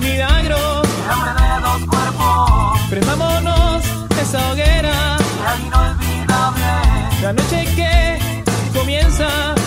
milagro 0.00 0.82
que 0.82 1.12
hambre 1.12 1.44
de 1.44 1.60
dos 1.60 1.86
cuerpos. 1.88 2.80
Prendámonos 2.90 3.84
esa 4.20 4.50
hoguera, 4.50 5.16
que 5.18 5.62
inolvidable, 5.66 7.22
la 7.22 7.32
noche 7.32 7.64
que 7.76 7.83
calles. 9.16 9.64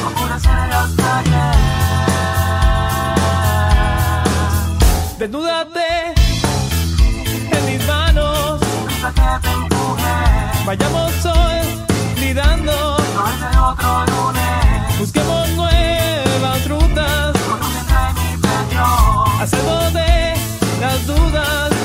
Desnúdate 5.18 6.14
en 7.52 7.66
mis 7.66 7.88
manos. 7.88 8.60
Vayamos 10.66 11.26
hoy 11.26 11.86
lidando. 12.20 12.98
Busquemos 15.00 15.50
nuevas 15.50 16.68
rutas. 16.68 17.36
Hacemos 19.40 19.94
de 19.94 20.36
las 20.82 21.08
dudas. 21.08 21.77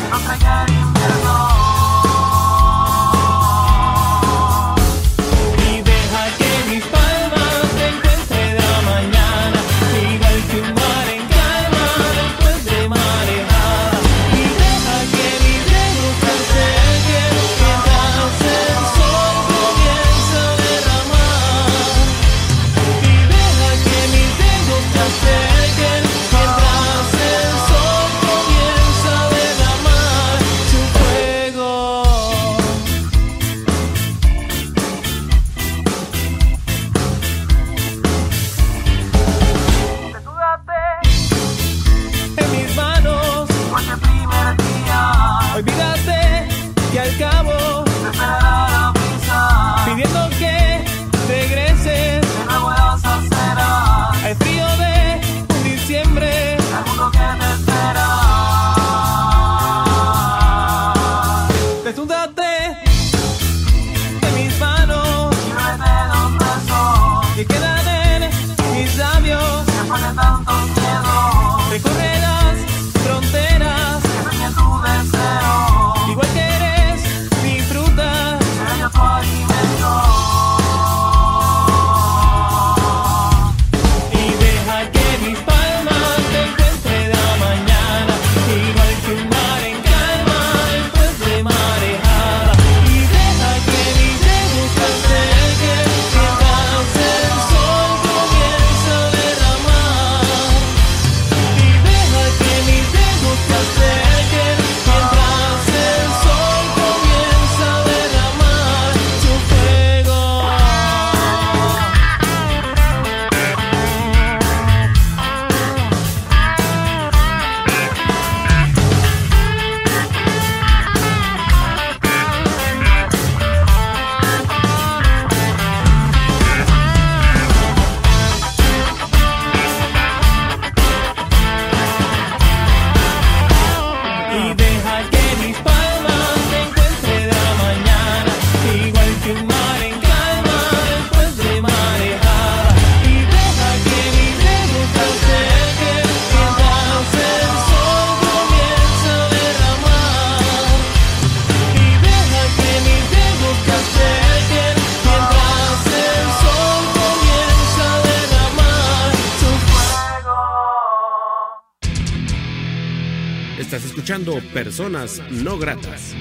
Personas 164.73 165.21
no 165.31 165.59
gratas. 165.59 166.15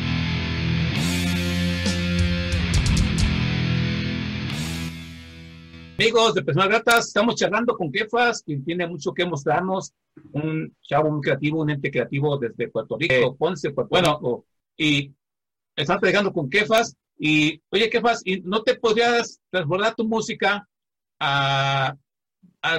Amigos 5.98 6.34
de 6.34 6.44
Personas 6.44 6.68
Gratas, 6.68 7.08
estamos 7.08 7.36
charlando 7.36 7.78
con 7.78 7.90
Kefas, 7.94 8.44
quien 8.44 8.66
tiene 8.66 8.88
mucho 8.88 9.14
que 9.14 9.26
mostrarnos, 9.26 9.94
un 10.34 10.76
chavo 10.82 11.12
muy 11.12 11.22
creativo, 11.22 11.62
un 11.62 11.70
ente 11.70 11.90
creativo 11.92 12.38
desde 12.38 12.68
Puerto 12.68 12.98
Rico, 13.00 13.38
Ponce, 13.38 13.70
bueno, 13.90 14.44
y 14.76 15.14
estamos 15.74 16.02
pegando 16.02 16.34
con 16.34 16.50
Kefas, 16.50 16.98
y 17.18 17.62
oye 17.70 17.90
Kefas, 17.90 18.22
¿y 18.26 18.42
no 18.42 18.64
te 18.64 18.76
podrías 18.76 19.40
transbordar 19.50 19.96
tu 19.96 20.06
música 20.06 20.68
a, 21.22 21.96
a- 22.64 22.78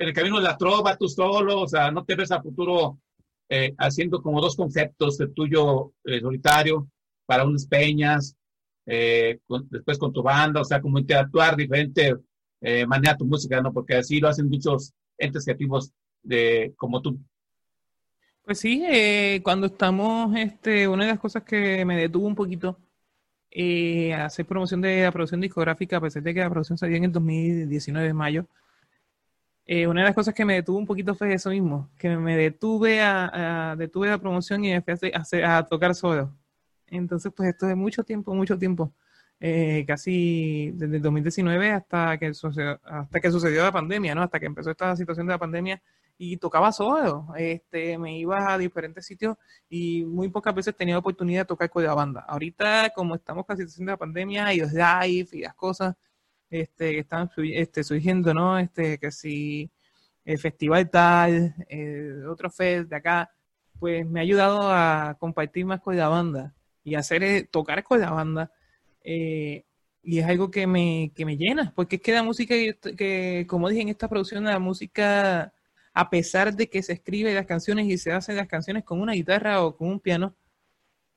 en 0.00 0.06
el 0.06 0.14
camino 0.14 0.38
de 0.38 0.44
la 0.44 0.56
trova 0.56 0.96
tú 0.96 1.08
solo, 1.08 1.60
o 1.62 1.68
sea, 1.68 1.90
no 1.90 2.04
te 2.06 2.14
ves 2.14 2.30
a 2.30 2.40
futuro 2.40 3.00
eh, 3.48 3.74
haciendo 3.78 4.22
como 4.22 4.40
dos 4.40 4.56
conceptos, 4.56 5.20
el 5.20 5.32
tuyo 5.34 5.92
eh, 6.04 6.20
solitario 6.20 6.88
para 7.26 7.44
unas 7.44 7.66
peñas, 7.66 8.36
eh, 8.86 9.38
con- 9.46 9.68
después 9.70 9.98
con 9.98 10.12
tu 10.12 10.22
banda, 10.22 10.60
o 10.60 10.64
sea, 10.64 10.80
como 10.80 10.98
interactuar 10.98 11.56
diferente 11.56 12.16
eh, 12.60 12.86
manera 12.86 13.16
tu 13.16 13.24
música, 13.26 13.60
¿no? 13.60 13.72
Porque 13.72 13.94
así 13.96 14.18
lo 14.20 14.28
hacen 14.28 14.48
muchos 14.48 14.92
entes 15.16 15.44
creativos 15.44 15.92
de, 16.22 16.72
como 16.76 17.00
tú. 17.02 17.18
Pues 18.44 18.60
sí, 18.60 18.82
eh, 18.88 19.40
cuando 19.44 19.66
estamos, 19.66 20.34
este, 20.36 20.88
una 20.88 21.04
de 21.04 21.10
las 21.10 21.20
cosas 21.20 21.42
que 21.44 21.84
me 21.84 21.96
detuvo 21.96 22.26
un 22.26 22.34
poquito 22.34 22.78
eh, 23.50 24.14
hacer 24.14 24.46
promoción 24.46 24.80
de 24.80 25.02
la 25.02 25.12
producción 25.12 25.40
discográfica, 25.40 25.98
a 25.98 26.00
pesar 26.00 26.22
de 26.22 26.34
que 26.34 26.40
la 26.40 26.50
producción 26.50 26.78
salió 26.78 26.96
en 26.96 27.04
el 27.04 27.12
2019 27.12 28.08
de 28.08 28.14
mayo, 28.14 28.46
eh, 29.68 29.86
una 29.88 30.02
de 30.02 30.06
las 30.08 30.16
cosas 30.16 30.34
que 30.34 30.46
me 30.46 30.54
detuvo 30.56 30.78
un 30.78 30.86
poquito 30.86 31.14
fue 31.14 31.34
eso 31.34 31.50
mismo, 31.50 31.90
que 31.98 32.10
me 32.16 32.36
detuve 32.38 33.02
a, 33.02 33.72
a- 33.72 33.76
detuve 33.76 34.08
la 34.08 34.18
promoción 34.18 34.64
y 34.64 34.72
me 34.72 34.82
fui 34.82 35.12
a, 35.42 35.58
a 35.58 35.66
tocar 35.66 35.94
solo. 35.96 36.34
Entonces, 36.88 37.32
pues 37.36 37.50
esto 37.50 37.66
de 37.66 37.74
mucho 37.76 38.04
tiempo, 38.04 38.34
mucho 38.34 38.58
tiempo, 38.58 38.94
eh, 39.40 39.84
casi 39.86 40.72
desde 40.74 40.96
el 40.96 41.02
2019 41.02 41.70
hasta 41.72 42.18
que 42.18 42.34
sucedió, 42.34 42.80
hasta 42.84 43.20
que 43.20 43.30
sucedió 43.30 43.62
la 43.62 43.72
pandemia, 43.72 44.14
¿no? 44.14 44.22
Hasta 44.22 44.40
que 44.40 44.46
empezó 44.46 44.70
esta 44.70 44.96
situación 44.96 45.26
de 45.26 45.32
la 45.34 45.38
pandemia 45.38 45.82
y 46.16 46.36
tocaba 46.38 46.72
solo. 46.72 47.26
Este, 47.36 47.98
me 47.98 48.18
iba 48.18 48.52
a 48.54 48.58
diferentes 48.58 49.06
sitios 49.06 49.36
y 49.68 50.04
muy 50.04 50.28
pocas 50.30 50.54
veces 50.54 50.76
tenía 50.76 50.98
oportunidad 50.98 51.42
de 51.42 51.46
tocar 51.46 51.70
con 51.70 51.84
la 51.84 51.94
banda. 51.94 52.24
Ahorita, 52.28 52.90
como 52.94 53.14
estamos 53.16 53.46
con 53.46 53.54
la 53.54 53.58
situación 53.58 53.86
de 53.86 53.92
la 53.92 53.96
pandemia 53.98 54.52
y 54.54 54.60
los 54.60 54.72
live 54.72 55.28
y 55.32 55.42
las 55.42 55.54
cosas 55.54 55.94
este, 56.50 56.92
que 56.92 56.98
están 57.00 57.30
este, 57.36 57.84
surgiendo, 57.84 58.34
¿no? 58.34 58.58
Este, 58.58 58.98
que 58.98 59.10
si 59.10 59.70
el 60.24 60.38
festival 60.38 60.90
tal, 60.90 61.54
eh, 61.68 62.22
otro 62.28 62.50
fest 62.50 62.88
de 62.90 62.96
acá, 62.96 63.30
pues 63.78 64.06
me 64.06 64.20
ha 64.20 64.22
ayudado 64.22 64.60
a 64.62 65.16
compartir 65.18 65.64
más 65.66 65.80
con 65.80 65.96
la 65.96 66.08
banda 66.08 66.54
y 66.84 66.94
hacer 66.94 67.22
eh, 67.22 67.44
tocar 67.50 67.82
con 67.84 68.00
la 68.00 68.10
banda. 68.10 68.52
eh, 69.04 69.64
y 70.02 70.20
es 70.20 70.26
algo 70.26 70.50
que 70.50 70.66
me, 70.66 71.12
que 71.14 71.26
me 71.26 71.36
llena, 71.36 71.72
porque 71.76 71.96
es 71.96 72.02
que 72.02 72.12
la 72.12 72.22
música, 72.22 72.54
que, 72.96 73.46
como 73.48 73.68
dije 73.68 73.82
en 73.82 73.88
esta 73.90 74.08
producción, 74.08 74.44
la 74.44 74.58
música, 74.58 75.52
a 75.92 76.10
pesar 76.10 76.54
de 76.54 76.68
que 76.70 76.82
se 76.82 76.94
escribe 76.94 77.34
las 77.34 77.44
canciones 77.46 77.86
y 77.86 77.98
se 77.98 78.12
hacen 78.12 78.36
las 78.36 78.48
canciones 78.48 78.84
con 78.84 79.00
una 79.02 79.12
guitarra 79.12 79.62
o 79.62 79.76
con 79.76 79.88
un 79.88 80.00
piano, 80.00 80.34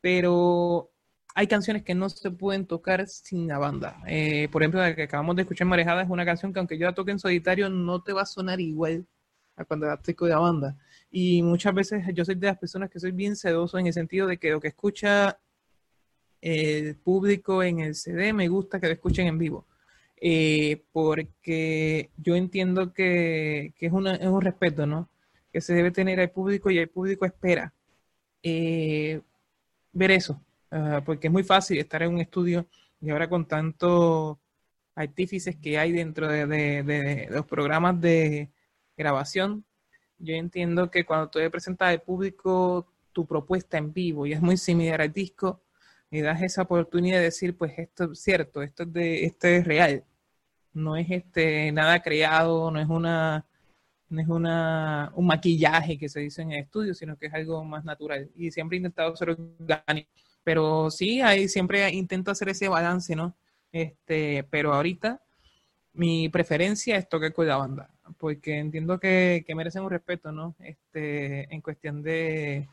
pero 0.01 0.90
hay 1.33 1.47
canciones 1.47 1.83
que 1.83 1.95
no 1.95 2.09
se 2.09 2.31
pueden 2.31 2.65
tocar 2.65 3.07
sin 3.07 3.47
la 3.47 3.57
banda. 3.57 4.01
Eh, 4.07 4.49
por 4.51 4.61
ejemplo, 4.61 4.81
la 4.81 4.95
que 4.95 5.03
acabamos 5.03 5.35
de 5.35 5.43
escuchar, 5.43 5.67
Marejada, 5.67 6.03
es 6.03 6.09
una 6.09 6.25
canción 6.25 6.51
que 6.53 6.59
aunque 6.59 6.77
yo 6.77 6.85
la 6.85 6.93
toque 6.93 7.11
en 7.11 7.19
solitario, 7.19 7.69
no 7.69 8.01
te 8.03 8.13
va 8.13 8.23
a 8.23 8.25
sonar 8.25 8.59
igual 8.59 9.05
a 9.55 9.65
cuando 9.65 9.87
la 9.87 9.95
estoy 9.95 10.13
con 10.13 10.29
la 10.29 10.39
banda. 10.39 10.77
Y 11.09 11.41
muchas 11.43 11.73
veces 11.73 12.03
yo 12.13 12.25
soy 12.25 12.35
de 12.35 12.47
las 12.47 12.57
personas 12.57 12.89
que 12.89 12.99
soy 12.99 13.11
bien 13.11 13.35
sedoso 13.35 13.77
en 13.77 13.87
el 13.87 13.93
sentido 13.93 14.27
de 14.27 14.37
que 14.37 14.51
lo 14.51 14.59
que 14.59 14.69
escucha 14.69 15.39
el 16.41 16.95
público 16.95 17.61
en 17.63 17.79
el 17.79 17.95
CD 17.95 18.33
me 18.33 18.47
gusta 18.47 18.79
que 18.79 18.87
lo 18.87 18.93
escuchen 18.93 19.27
en 19.27 19.37
vivo. 19.37 19.65
Eh, 20.19 20.83
porque 20.91 22.11
yo 22.17 22.35
entiendo 22.35 22.93
que, 22.93 23.73
que 23.77 23.87
es, 23.87 23.93
una, 23.93 24.15
es 24.15 24.27
un 24.27 24.41
respeto, 24.41 24.85
¿no? 24.85 25.09
Que 25.51 25.61
se 25.61 25.73
debe 25.73 25.91
tener 25.91 26.19
al 26.19 26.31
público 26.31 26.69
y 26.71 26.77
el 26.77 26.89
público 26.89 27.25
espera 27.25 27.73
eh, 28.43 29.21
ver 29.93 30.11
eso. 30.11 30.41
Porque 31.05 31.27
es 31.27 31.34
muy 31.34 31.43
fácil 31.43 31.77
estar 31.79 32.01
en 32.03 32.13
un 32.13 32.19
estudio 32.21 32.65
y 33.01 33.10
ahora 33.10 33.27
con 33.29 33.45
tantos 33.45 34.38
artífices 34.95 35.57
que 35.57 35.77
hay 35.77 35.91
dentro 35.91 36.27
de, 36.27 36.45
de, 36.45 36.84
de, 36.84 37.27
los 37.29 37.45
programas 37.45 37.99
de 37.99 38.51
grabación, 38.95 39.65
yo 40.17 40.36
entiendo 40.36 40.91
que 40.91 41.05
cuando 41.05 41.29
tú 41.29 41.39
le 41.39 41.49
presentas 41.49 41.89
al 41.89 42.01
público 42.01 42.88
tu 43.12 43.25
propuesta 43.25 43.77
en 43.77 43.91
vivo 43.93 44.25
y 44.25 44.34
es 44.34 44.41
muy 44.41 44.57
similar 44.57 45.01
al 45.01 45.12
disco, 45.12 45.62
y 46.12 46.21
das 46.21 46.41
esa 46.41 46.63
oportunidad 46.63 47.17
de 47.17 47.23
decir, 47.25 47.57
pues 47.57 47.73
esto 47.77 48.12
es 48.12 48.19
cierto, 48.21 48.62
esto 48.62 48.84
es, 48.84 48.93
de, 48.93 49.25
esto 49.25 49.47
es 49.47 49.65
real, 49.65 50.03
no 50.73 50.95
es 50.97 51.10
este 51.10 51.71
nada 51.71 52.01
creado, 52.01 52.71
no 52.71 52.79
es 52.79 52.88
una 52.88 53.45
no 54.10 54.21
es 54.21 54.27
una, 54.27 55.12
un 55.15 55.25
maquillaje 55.25 55.97
que 55.97 56.10
se 56.10 56.19
dice 56.19 56.41
en 56.41 56.51
el 56.51 56.63
estudio, 56.63 56.93
sino 56.93 57.17
que 57.17 57.27
es 57.27 57.34
algo 57.34 57.63
más 57.63 57.86
natural. 57.86 58.29
Y 58.36 58.51
siempre 58.51 58.75
he 58.75 58.79
intentado 58.79 59.15
ser 59.15 59.29
orgánico. 59.29 60.12
Pero 60.43 60.89
sí, 60.89 61.21
ahí 61.21 61.47
siempre 61.47 61.89
intento 61.91 62.32
hacer 62.32 62.49
ese 62.49 62.67
balance, 62.67 63.15
¿no? 63.15 63.36
Este, 63.71 64.43
pero 64.49 64.73
ahorita 64.73 65.21
mi 65.93 66.30
preferencia 66.30 66.97
es 66.97 67.08
tocar 67.08 67.34
con 67.34 67.47
la 67.47 67.58
banda, 67.58 67.89
porque 68.17 68.58
entiendo 68.58 68.99
que, 68.99 69.43
que 69.45 69.56
merecen 69.56 69.84
un 69.84 69.89
respeto, 69.89 70.32
¿no? 70.32 70.56
Este, 70.60 71.54
en 71.54 71.62
cuestión 71.62 72.01
de, 72.01 72.67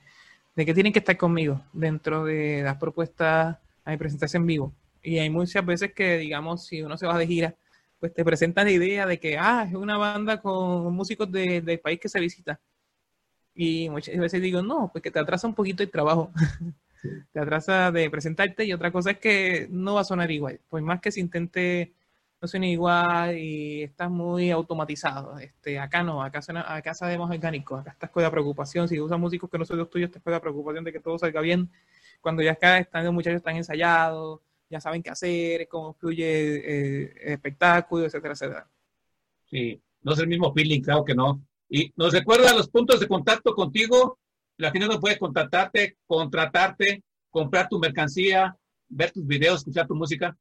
de 0.54 0.66
que 0.66 0.74
tienen 0.74 0.92
que 0.92 1.00
estar 1.00 1.16
conmigo 1.16 1.60
dentro 1.72 2.24
de 2.24 2.62
las 2.62 2.76
propuestas 2.78 3.58
a 3.84 3.90
mi 3.90 3.96
presentación 3.96 4.42
en 4.42 4.46
vivo. 4.46 4.72
Y 5.02 5.18
hay 5.18 5.30
muchas 5.30 5.64
veces 5.64 5.92
que, 5.94 6.18
digamos, 6.18 6.66
si 6.66 6.82
uno 6.82 6.96
se 6.96 7.06
va 7.06 7.18
de 7.18 7.26
gira, 7.26 7.54
pues 8.00 8.14
te 8.14 8.24
presentan 8.24 8.66
la 8.66 8.72
idea 8.72 9.06
de 9.06 9.18
que, 9.18 9.38
ah, 9.38 9.66
es 9.68 9.74
una 9.74 9.96
banda 9.96 10.40
con 10.40 10.92
músicos 10.94 11.30
de, 11.30 11.60
del 11.60 11.80
país 11.80 11.98
que 12.00 12.08
se 12.08 12.20
visita. 12.20 12.60
Y 13.54 13.88
muchas 13.90 14.16
veces 14.16 14.40
digo, 14.40 14.62
no, 14.62 14.90
pues 14.92 15.02
que 15.02 15.10
te 15.10 15.18
atrasa 15.18 15.46
un 15.46 15.54
poquito 15.54 15.82
el 15.82 15.90
trabajo. 15.90 16.32
Te 17.32 17.40
atrasa 17.40 17.90
de 17.92 18.10
presentarte 18.10 18.64
y 18.64 18.72
otra 18.72 18.90
cosa 18.90 19.12
es 19.12 19.18
que 19.18 19.68
no 19.70 19.94
va 19.94 20.00
a 20.02 20.04
sonar 20.04 20.30
igual. 20.30 20.60
Por 20.68 20.82
más 20.82 21.00
que 21.00 21.12
se 21.12 21.20
intente, 21.20 21.92
no 22.40 22.48
suena 22.48 22.66
igual 22.66 23.36
y 23.38 23.82
estás 23.82 24.10
muy 24.10 24.50
automatizado. 24.50 25.38
Este, 25.38 25.78
acá 25.78 26.02
no, 26.02 26.22
acá, 26.22 26.42
suena, 26.42 26.74
acá 26.74 26.94
sabemos 26.94 27.30
orgánico, 27.30 27.76
acá 27.76 27.92
estás 27.92 28.10
con 28.10 28.22
la 28.22 28.30
preocupación. 28.30 28.88
Si 28.88 29.00
usas 29.00 29.18
músicos 29.18 29.50
que 29.50 29.58
no 29.58 29.64
son 29.64 29.78
los 29.78 29.90
tuyos, 29.90 30.08
estás 30.08 30.22
con 30.22 30.32
la 30.32 30.40
preocupación 30.40 30.84
de 30.84 30.92
que 30.92 31.00
todo 31.00 31.18
salga 31.18 31.40
bien. 31.40 31.70
Cuando 32.20 32.42
ya 32.42 32.52
acá 32.52 32.78
están 32.78 33.04
los 33.04 33.14
muchachos 33.14 33.38
están 33.38 33.56
ensayados, 33.56 34.40
ya 34.70 34.80
saben 34.80 35.02
qué 35.02 35.10
hacer, 35.10 35.68
cómo 35.68 35.94
fluye 35.94 36.24
eh, 36.24 37.12
el 37.22 37.32
espectáculo, 37.32 38.04
etcétera, 38.04 38.34
etcétera. 38.34 38.68
Sí, 39.50 39.80
no 40.02 40.12
es 40.12 40.18
el 40.18 40.28
mismo 40.28 40.52
feeling, 40.52 40.82
claro 40.82 41.04
que 41.04 41.14
no. 41.14 41.40
Y 41.68 41.92
nos 41.96 42.12
recuerda 42.12 42.54
los 42.54 42.68
puntos 42.68 43.00
de 43.00 43.08
contacto 43.08 43.54
contigo. 43.54 44.18
La 44.58 44.70
gente 44.70 44.86
no 44.86 45.00
puede 45.00 45.18
contactarte, 45.18 45.96
contratarte, 46.06 47.02
comprar 47.30 47.68
tu 47.68 47.78
mercancía, 47.78 48.54
ver 48.88 49.10
tus 49.10 49.26
videos, 49.26 49.60
escuchar 49.60 49.86
tu 49.86 49.94
música. 49.94 50.36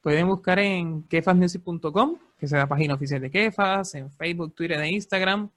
Pueden 0.00 0.26
buscar 0.26 0.58
en 0.58 1.04
kefasmusic.com, 1.04 2.18
que 2.36 2.46
es 2.46 2.52
la 2.52 2.66
página 2.66 2.94
oficial 2.94 3.20
de 3.20 3.30
Kefas, 3.30 3.94
en 3.94 4.10
Facebook, 4.10 4.54
Twitter 4.54 4.80
e 4.80 4.90
Instagram. 4.90 5.48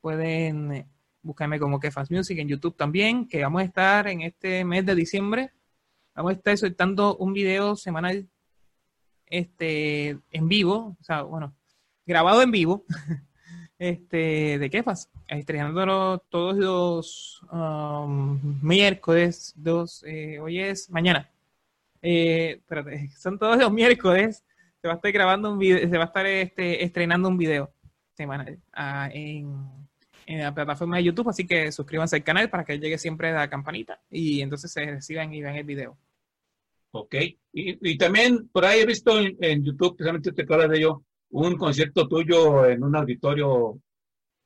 Pueden 0.00 0.86
buscarme 1.22 1.60
como 1.60 1.78
Kefas 1.78 2.10
Music 2.10 2.38
en 2.38 2.48
YouTube 2.48 2.76
también, 2.76 3.28
que 3.28 3.42
vamos 3.42 3.62
a 3.62 3.64
estar 3.64 4.08
en 4.08 4.22
este 4.22 4.64
mes 4.64 4.84
de 4.84 4.94
diciembre 4.96 5.52
vamos 6.14 6.30
a 6.30 6.34
estar 6.34 6.56
soltando 6.56 7.16
un 7.16 7.32
video 7.32 7.76
semanal 7.76 8.28
este, 9.26 10.18
en 10.30 10.48
vivo, 10.48 10.96
o 11.00 11.04
sea, 11.04 11.22
bueno, 11.22 11.54
grabado 12.06 12.42
en 12.42 12.50
vivo, 12.50 12.84
este, 13.78 14.58
de 14.58 14.70
Kefas, 14.70 15.10
estrenándolo 15.28 16.18
todos 16.28 16.56
los 16.56 17.42
um, 17.50 18.40
miércoles, 18.62 19.52
dos, 19.56 20.04
eh, 20.06 20.38
hoy 20.40 20.60
es 20.60 20.90
mañana, 20.90 21.30
eh, 22.02 22.56
espérate, 22.58 23.10
son 23.18 23.38
todos 23.38 23.58
los 23.58 23.72
miércoles, 23.72 24.44
se 24.80 24.88
va 24.88 24.94
a 24.94 24.96
estar 24.96 25.12
grabando 25.12 25.52
un 25.52 25.58
video, 25.58 25.88
se 25.88 25.96
va 25.96 26.04
a 26.04 26.06
estar 26.06 26.26
este, 26.26 26.84
estrenando 26.84 27.28
un 27.28 27.38
video 27.38 27.72
semanal 28.14 28.58
uh, 28.76 29.10
en 29.12 29.84
en 30.26 30.40
la 30.40 30.54
plataforma 30.54 30.96
de 30.96 31.04
YouTube, 31.04 31.28
así 31.28 31.46
que 31.46 31.70
suscríbanse 31.72 32.16
al 32.16 32.24
canal 32.24 32.50
para 32.50 32.64
que 32.64 32.78
llegue 32.78 32.98
siempre 32.98 33.32
la 33.32 33.48
campanita 33.48 34.00
y 34.10 34.40
entonces 34.40 34.72
se 34.72 34.84
reciban 34.86 35.32
y 35.32 35.42
vean 35.42 35.56
el 35.56 35.64
video. 35.64 35.98
Ok, 36.92 37.14
y, 37.52 37.90
y 37.90 37.98
también 37.98 38.48
por 38.48 38.64
ahí 38.64 38.80
he 38.80 38.86
visto 38.86 39.18
en, 39.18 39.36
en 39.40 39.64
YouTube, 39.64 39.96
precisamente 39.96 40.32
te 40.32 40.42
acuerdas 40.42 40.70
de 40.70 40.78
ello, 40.78 41.02
un 41.34 41.56
concierto 41.56 42.06
tuyo 42.06 42.64
en 42.66 42.84
un 42.84 42.94
auditorio 42.94 43.80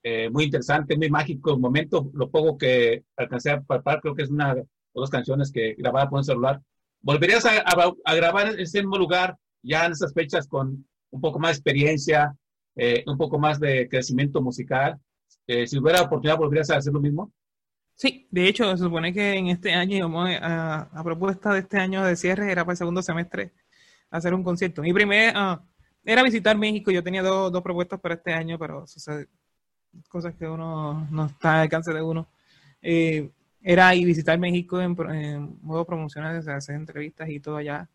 eh, 0.03 0.31
muy 0.31 0.44
interesante, 0.44 0.96
muy 0.96 1.11
mágico, 1.11 1.55
un 1.55 1.61
momento, 1.61 2.11
lo 2.14 2.31
poco 2.31 2.57
que 2.57 3.05
alcancé 3.14 3.51
a 3.51 3.61
palpar, 3.61 4.01
creo 4.01 4.14
que 4.14 4.22
es 4.22 4.31
una 4.31 4.55
o 4.55 5.01
dos 5.01 5.11
canciones 5.11 5.53
que 5.53 5.74
grababa 5.74 6.09
con 6.09 6.18
un 6.18 6.24
celular. 6.24 6.62
¿Volverías 7.03 7.44
a, 7.44 8.14
grabar 8.14 8.55
en 8.55 8.61
ese 8.61 8.81
mismo 8.81 8.96
lugar 8.96 9.37
ya 9.62 9.85
en 9.85 9.92
esas 9.92 10.14
fechas 10.14 10.48
con 10.48 10.87
un 11.11 11.20
poco 11.20 11.38
más 11.38 11.51
de 11.51 11.55
experiencia, 11.57 12.35
eh, 12.74 13.05
un 13.07 13.18
poco 13.18 13.38
más 13.38 13.61
de 13.61 13.87
crecimiento 13.88 14.40
musical? 14.40 14.98
Eh, 15.46 15.66
si 15.66 15.79
hubiera 15.79 16.01
oportunidad, 16.01 16.38
¿volverías 16.38 16.70
a 16.70 16.77
hacer 16.77 16.94
lo 16.94 17.01
mismo? 17.01 17.31
Sí, 17.96 18.27
de 18.31 18.48
hecho, 18.48 18.70
se 18.77 18.85
supone 18.85 19.12
que 19.12 19.35
en 19.35 19.48
este 19.48 19.74
año, 19.74 20.11
a, 20.22 20.88
a 20.90 21.05
propuesta 21.05 21.53
de 21.53 21.61
este 21.61 21.77
año 21.77 22.03
de 22.03 22.16
cierre, 22.16 22.51
era 22.51 22.64
para 22.64 22.72
el 22.72 22.79
segundo 22.79 23.03
semestre 23.03 23.53
hacer 24.11 24.33
un 24.33 24.42
concierto. 24.42 24.81
Mi 24.81 24.94
primer 24.94 25.37
uh, 25.37 25.59
era 26.08 26.22
visitar 26.22 26.56
México. 26.56 26.90
Yo 26.90 27.02
tenía 27.02 27.22
dos, 27.22 27.52
dos 27.52 27.62
propuestas 27.62 28.00
para 28.00 28.14
este 28.14 28.32
año, 28.32 28.58
pero 28.58 28.86
sea, 28.86 29.26
cosas 30.08 30.34
que 30.34 30.48
uno 30.48 31.06
no 31.10 31.26
está 31.26 31.56
al 31.56 31.60
alcance 31.62 31.92
de 31.92 32.02
uno. 32.02 32.26
Eh, 32.80 33.30
era 33.62 33.94
ir 33.94 34.06
visitar 34.06 34.38
México 34.38 34.80
en, 34.80 34.96
en 35.10 35.58
modo 35.62 35.84
promocional, 35.84 36.38
o 36.38 36.42
sea, 36.42 36.56
hacer 36.56 36.76
entrevistas 36.76 37.28
y 37.28 37.40
todo 37.40 37.56
allá. 37.58 37.88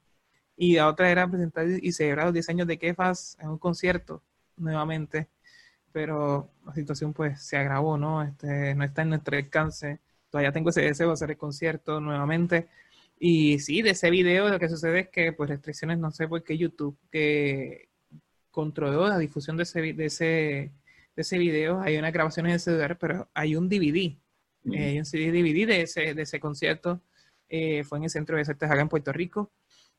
y 0.58 0.76
la 0.76 0.88
otra 0.89 1.10
era 1.12 1.28
presentar 1.28 1.67
y 1.67 1.91
celebrar 1.91 2.28
los 2.28 2.34
10 2.36 2.49
años 2.49 2.67
de 2.67 2.78
Kefas 2.78 3.38
en 3.41 3.49
un 3.49 3.58
concierto 3.58 4.21
nuevamente, 4.58 5.28
pero 5.91 6.49
la 6.65 6.73
situación 6.76 7.13
pues 7.13 7.41
se 7.43 7.58
agravó, 7.58 7.97
¿no? 7.97 8.23
Este, 8.23 8.76
no 8.76 8.84
está 8.84 9.04
en 9.04 9.10
nuestro 9.10 9.38
alcance, 9.38 9.99
todavía 10.30 10.52
tengo 10.52 10.69
ese 10.69 10.82
deseo 10.82 11.08
de 11.08 11.13
hacer 11.13 11.32
el 11.32 11.38
concierto 11.38 11.99
nuevamente, 12.02 12.67
y 13.19 13.60
sí, 13.60 13.82
de 13.82 13.91
ese 13.91 14.10
video 14.12 14.49
lo 14.49 14.60
que 14.60 14.69
sucede 14.69 15.02
es 15.02 15.10
que 15.10 15.34
pues 15.34 15.49
restricciones, 15.49 15.97
no 15.99 16.12
sé 16.12 16.28
por 16.28 16.43
qué 16.43 16.58
YouTube, 16.58 16.97
que 17.12 17.89
controló 18.54 19.08
la 19.08 19.18
difusión 19.18 19.58
de 19.58 19.63
ese, 19.63 19.82
de 19.82 20.06
ese, 20.06 20.26
de 20.26 20.72
ese 21.16 21.38
video, 21.39 21.82
hay 21.82 21.98
unas 21.98 22.13
grabaciones 22.13 22.52
en 22.52 22.54
el 22.54 22.60
celular, 22.60 22.98
pero 23.00 23.28
hay 23.34 23.56
un 23.56 23.68
DVD, 23.68 24.16
eh, 24.72 24.86
hay 24.86 25.00
un 25.00 25.06
CD 25.06 25.32
DVD 25.32 25.66
de 25.68 25.82
ese, 25.82 26.13
de 26.13 26.22
ese 26.22 26.39
concierto, 26.39 27.02
eh, 27.50 27.84
fue 27.84 27.98
en 27.98 28.04
el 28.04 28.10
Centro 28.12 28.36
de 28.36 28.44
Artes 28.44 28.70
acá 28.70 28.80
en 28.80 28.89
Puerto 28.89 29.12
Rico, 29.12 29.52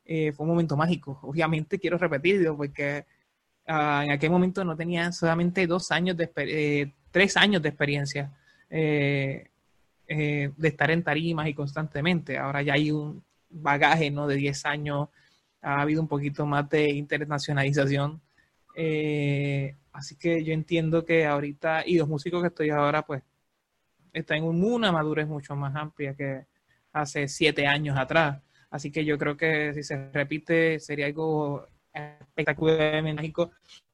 eh, 0.05 0.31
fue 0.31 0.45
un 0.45 0.51
momento 0.51 0.77
mágico. 0.77 1.19
Obviamente 1.23 1.79
quiero 1.79 1.97
repetirlo 1.97 2.55
porque 2.55 3.05
uh, 3.67 4.01
en 4.03 4.11
aquel 4.11 4.29
momento 4.29 4.63
no 4.63 4.77
tenía 4.77 5.11
solamente 5.11 5.67
dos 5.67 5.91
años 5.91 6.15
de 6.15 6.93
tres 7.11 7.35
años 7.37 7.61
de 7.61 7.69
experiencia 7.69 8.31
de 8.69 9.49
estar 10.61 10.91
en 10.91 11.03
tarimas 11.03 11.47
y 11.47 11.53
constantemente. 11.53 12.37
Ahora 12.37 12.61
ya 12.61 12.73
hay 12.73 12.91
un 12.91 13.21
bagaje 13.49 14.11
¿no? 14.11 14.27
de 14.27 14.35
10 14.35 14.65
años, 14.65 15.09
ha 15.61 15.81
habido 15.81 16.01
un 16.01 16.07
poquito 16.07 16.45
más 16.45 16.69
de 16.69 16.91
internacionalización. 16.91 18.21
Así 19.91 20.15
que 20.17 20.43
yo 20.43 20.53
entiendo 20.53 21.05
que 21.05 21.25
ahorita, 21.25 21.83
y 21.85 21.97
los 21.97 22.07
músicos 22.07 22.41
que 22.41 22.47
estoy 22.49 22.69
ahora, 22.69 23.05
pues, 23.05 23.23
están 24.13 24.37
en 24.39 24.45
una 24.45 24.91
madurez 24.91 25.27
mucho 25.27 25.55
más 25.55 25.75
amplia 25.75 26.15
que 26.15 26.45
hace 26.93 27.27
siete 27.27 27.67
años 27.67 27.97
atrás. 27.97 28.41
Así 28.69 28.91
que 28.91 29.05
yo 29.05 29.17
creo 29.17 29.37
que 29.37 29.73
si 29.73 29.83
se 29.83 30.09
repite 30.11 30.79
sería 30.79 31.05
algo 31.07 31.67
espectacular 31.93 32.95
en 33.05 33.15
México 33.15 33.51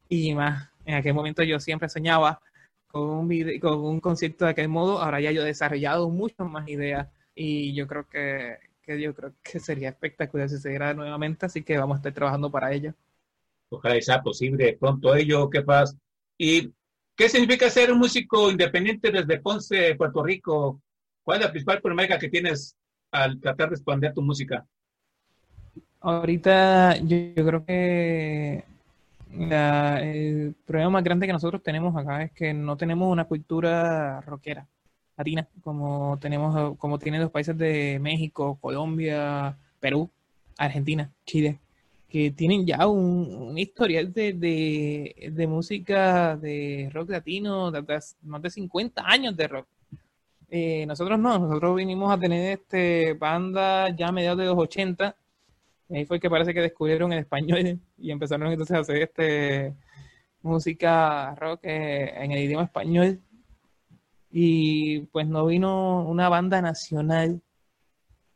y 0.10 0.34
más. 0.34 0.70
En 0.86 0.96
aquel 0.96 1.14
momento 1.14 1.44
yo 1.44 1.60
siempre 1.60 1.90
soñaba 1.90 2.42
con 2.88 3.04
un, 3.10 3.60
con 3.60 3.80
un 3.80 4.00
concierto 4.00 4.46
de 4.46 4.52
aquel 4.52 4.70
modo. 4.70 5.02
Ahora 5.02 5.20
ya 5.22 5.32
yo 5.32 5.44
he 5.44 5.46
desarrollado 5.46 6.10
muchas 6.10 6.48
más 6.48 6.68
ideas 6.68 7.08
y 7.36 7.74
yo 7.76 7.88
creo 7.88 8.08
que, 8.08 8.58
que 8.84 9.00
yo 9.02 9.14
creo 9.16 9.34
que 9.44 9.60
sería 9.60 9.90
espectacular 9.90 10.50
si 10.50 10.58
se 10.58 10.70
diera 10.70 10.94
nuevamente. 10.94 11.46
Así 11.46 11.64
que 11.64 11.78
vamos 11.78 11.96
a 11.96 12.00
estar 12.00 12.14
trabajando 12.14 12.52
para 12.52 12.72
ello. 12.74 12.94
Ojalá 13.74 14.02
sea 14.02 14.22
posible 14.22 14.78
pronto 14.78 15.16
ello, 15.16 15.50
¿qué 15.50 15.62
pasa? 15.62 15.98
¿Y 16.38 16.74
qué 17.16 17.30
significa 17.30 17.70
ser 17.70 17.92
un 17.92 18.00
músico 18.00 18.52
independiente 18.52 19.12
desde 19.12 19.40
Ponce, 19.40 19.96
Puerto 19.96 20.22
Rico? 20.22 20.82
¿Cuál 21.24 21.40
es 21.40 21.46
la 21.46 21.52
principal 21.52 21.82
problemática 21.82 22.20
que 22.20 22.30
tienes 22.30 22.76
al 23.12 23.40
tratar 23.40 23.70
de 23.70 23.76
expandir 23.76 24.14
tu 24.14 24.22
música? 24.22 24.66
Ahorita 26.02 26.98
yo, 26.98 27.34
creo 27.34 27.66
que 27.66 28.66
el 29.40 30.54
problema 30.66 30.90
más 30.90 31.04
grande 31.06 31.28
que 31.28 31.34
nosotros 31.34 31.64
tenemos 31.64 31.96
acá 31.96 32.24
es 32.24 32.32
que 32.34 32.54
no 32.54 32.76
tenemos 32.76 33.10
una 33.10 33.24
cultura 33.24 34.20
rockera 34.22 34.68
latina 35.16 35.48
como 35.62 36.18
tenemos 36.20 36.78
como 36.78 37.00
tienen 37.00 37.22
los 37.22 37.32
países 37.32 37.58
de 37.58 38.00
México, 38.02 38.58
Colombia, 38.60 39.56
Perú, 39.80 40.10
Argentina, 40.58 41.10
Chile, 41.26 41.60
que 42.12 42.32
tienen 42.32 42.66
ya 42.66 42.88
un, 42.88 43.58
historial 43.58 44.12
de, 44.12 44.34
de, 44.34 45.48
música 45.48 46.36
de 46.36 46.90
rock 46.92 47.12
latino, 47.12 47.72
de, 47.72 47.82
más 48.24 48.42
de 48.42 48.50
50 48.50 49.02
años 49.06 49.38
de 49.38 49.48
rock. 49.48 49.68
Eh, 50.50 50.86
nosotros 50.86 51.18
no, 51.18 51.40
nosotros 51.40 51.74
vinimos 51.78 52.12
a 52.12 52.20
tener 52.20 52.60
este 52.60 53.14
banda 53.14 53.96
ya 53.96 54.10
a 54.10 54.12
mediados 54.12 54.40
de 54.40 54.46
los 54.46 54.58
80. 54.58 55.16
Y 55.88 55.96
ahí 55.96 56.06
fue 56.06 56.20
que 56.20 56.30
parece 56.30 56.54
que 56.54 56.60
descubrieron 56.60 57.14
el 57.14 57.20
español 57.20 57.80
y 57.98 58.12
empezaron 58.12 58.52
entonces 58.52 58.76
a 58.76 58.82
hacer 58.82 58.98
este 58.98 59.74
música 60.42 61.34
rock 61.36 61.62
eh, 61.64 62.14
en 62.18 62.32
el 62.34 62.44
idioma 62.44 62.66
español. 62.66 63.22
Y 64.30 65.00
pues 65.14 65.28
no 65.28 65.46
vino 65.46 66.06
una 66.06 66.28
banda 66.28 66.62
nacional 66.62 67.42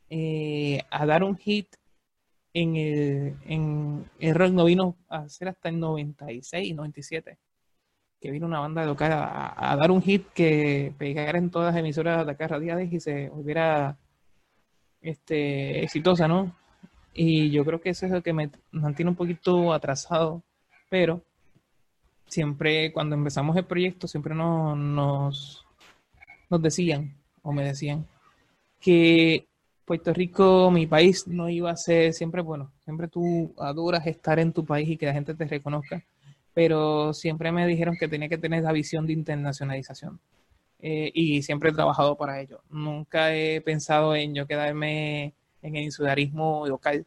eh, 0.10 0.82
a 0.90 1.06
dar 1.06 1.26
un 1.26 1.36
hit 1.36 1.76
en 2.56 2.76
el, 2.78 3.36
en 3.46 4.10
el 4.18 4.34
rock, 4.34 4.52
no 4.54 4.66
vino 4.66 4.96
a 5.10 5.20
hacer 5.20 5.50
hasta 5.50 5.70
el 5.70 5.80
96, 5.80 6.74
97 6.76 7.38
que 8.22 8.32
vino 8.32 8.48
una 8.48 8.60
banda 8.60 8.84
local 8.86 9.12
a, 9.12 9.54
a, 9.72 9.76
dar 9.76 9.92
un 9.92 10.02
hit 10.02 10.26
que 10.34 10.94
pegara 10.98 11.38
en 11.38 11.52
todas 11.52 11.74
las 11.74 11.80
emisoras 11.80 12.26
de 12.26 12.32
acá 12.32 12.48
radiales 12.48 12.92
y 12.92 13.00
se 13.00 13.30
volviera 13.30 13.98
este, 15.02 15.84
exitosa, 15.84 16.28
¿no? 16.28 16.56
Y 17.14 17.52
yo 17.52 17.64
creo 17.66 17.80
que 17.80 17.90
eso 17.90 18.06
es 18.06 18.12
lo 18.12 18.24
que 18.24 18.34
me 18.34 18.50
mantiene 18.72 19.12
un 19.12 19.16
poquito 19.16 19.74
atrasado, 19.74 20.42
pero 20.90 21.22
siempre 22.26 22.92
cuando 22.92 23.16
empezamos 23.16 23.56
el 23.58 23.66
proyecto 23.66 24.08
siempre 24.08 24.34
nos, 24.34 25.66
nos 26.50 26.62
decían, 26.62 27.16
o 27.44 27.52
me 27.52 27.64
decían, 27.64 28.08
que 28.80 29.46
Puerto 29.86 30.14
Rico, 30.14 30.72
mi 30.72 30.88
país, 30.88 31.28
no 31.28 31.50
iba 31.50 31.72
a 31.72 31.78
ser 31.78 32.14
siempre 32.14 32.42
bueno. 32.42 32.72
Siempre 32.84 33.08
tú 33.08 33.54
adoras 33.58 34.08
estar 34.08 34.40
en 34.40 34.52
tu 34.52 34.66
país 34.66 34.90
y 34.90 34.98
que 34.98 35.06
la 35.06 35.14
gente 35.14 35.36
te 35.36 35.46
reconozca 35.46 36.04
pero 36.56 37.14
siempre 37.14 37.52
me 37.52 37.68
dijeron 37.68 37.98
que 38.00 38.08
tenía 38.08 38.30
que 38.30 38.38
tener 38.38 38.64
la 38.64 38.72
visión 38.72 39.06
de 39.06 39.14
internacionalización. 39.14 40.20
Eh, 40.80 41.12
y 41.14 41.44
siempre 41.44 41.70
he 41.70 41.74
trabajado 41.74 42.16
para 42.16 42.40
ello. 42.40 42.62
Nunca 42.70 43.36
he 43.36 43.60
pensado 43.62 44.16
en 44.16 44.34
yo 44.34 44.48
quedarme 44.48 45.34
en 45.62 45.76
el 45.76 45.84
insularismo 45.84 46.66
local, 46.66 47.06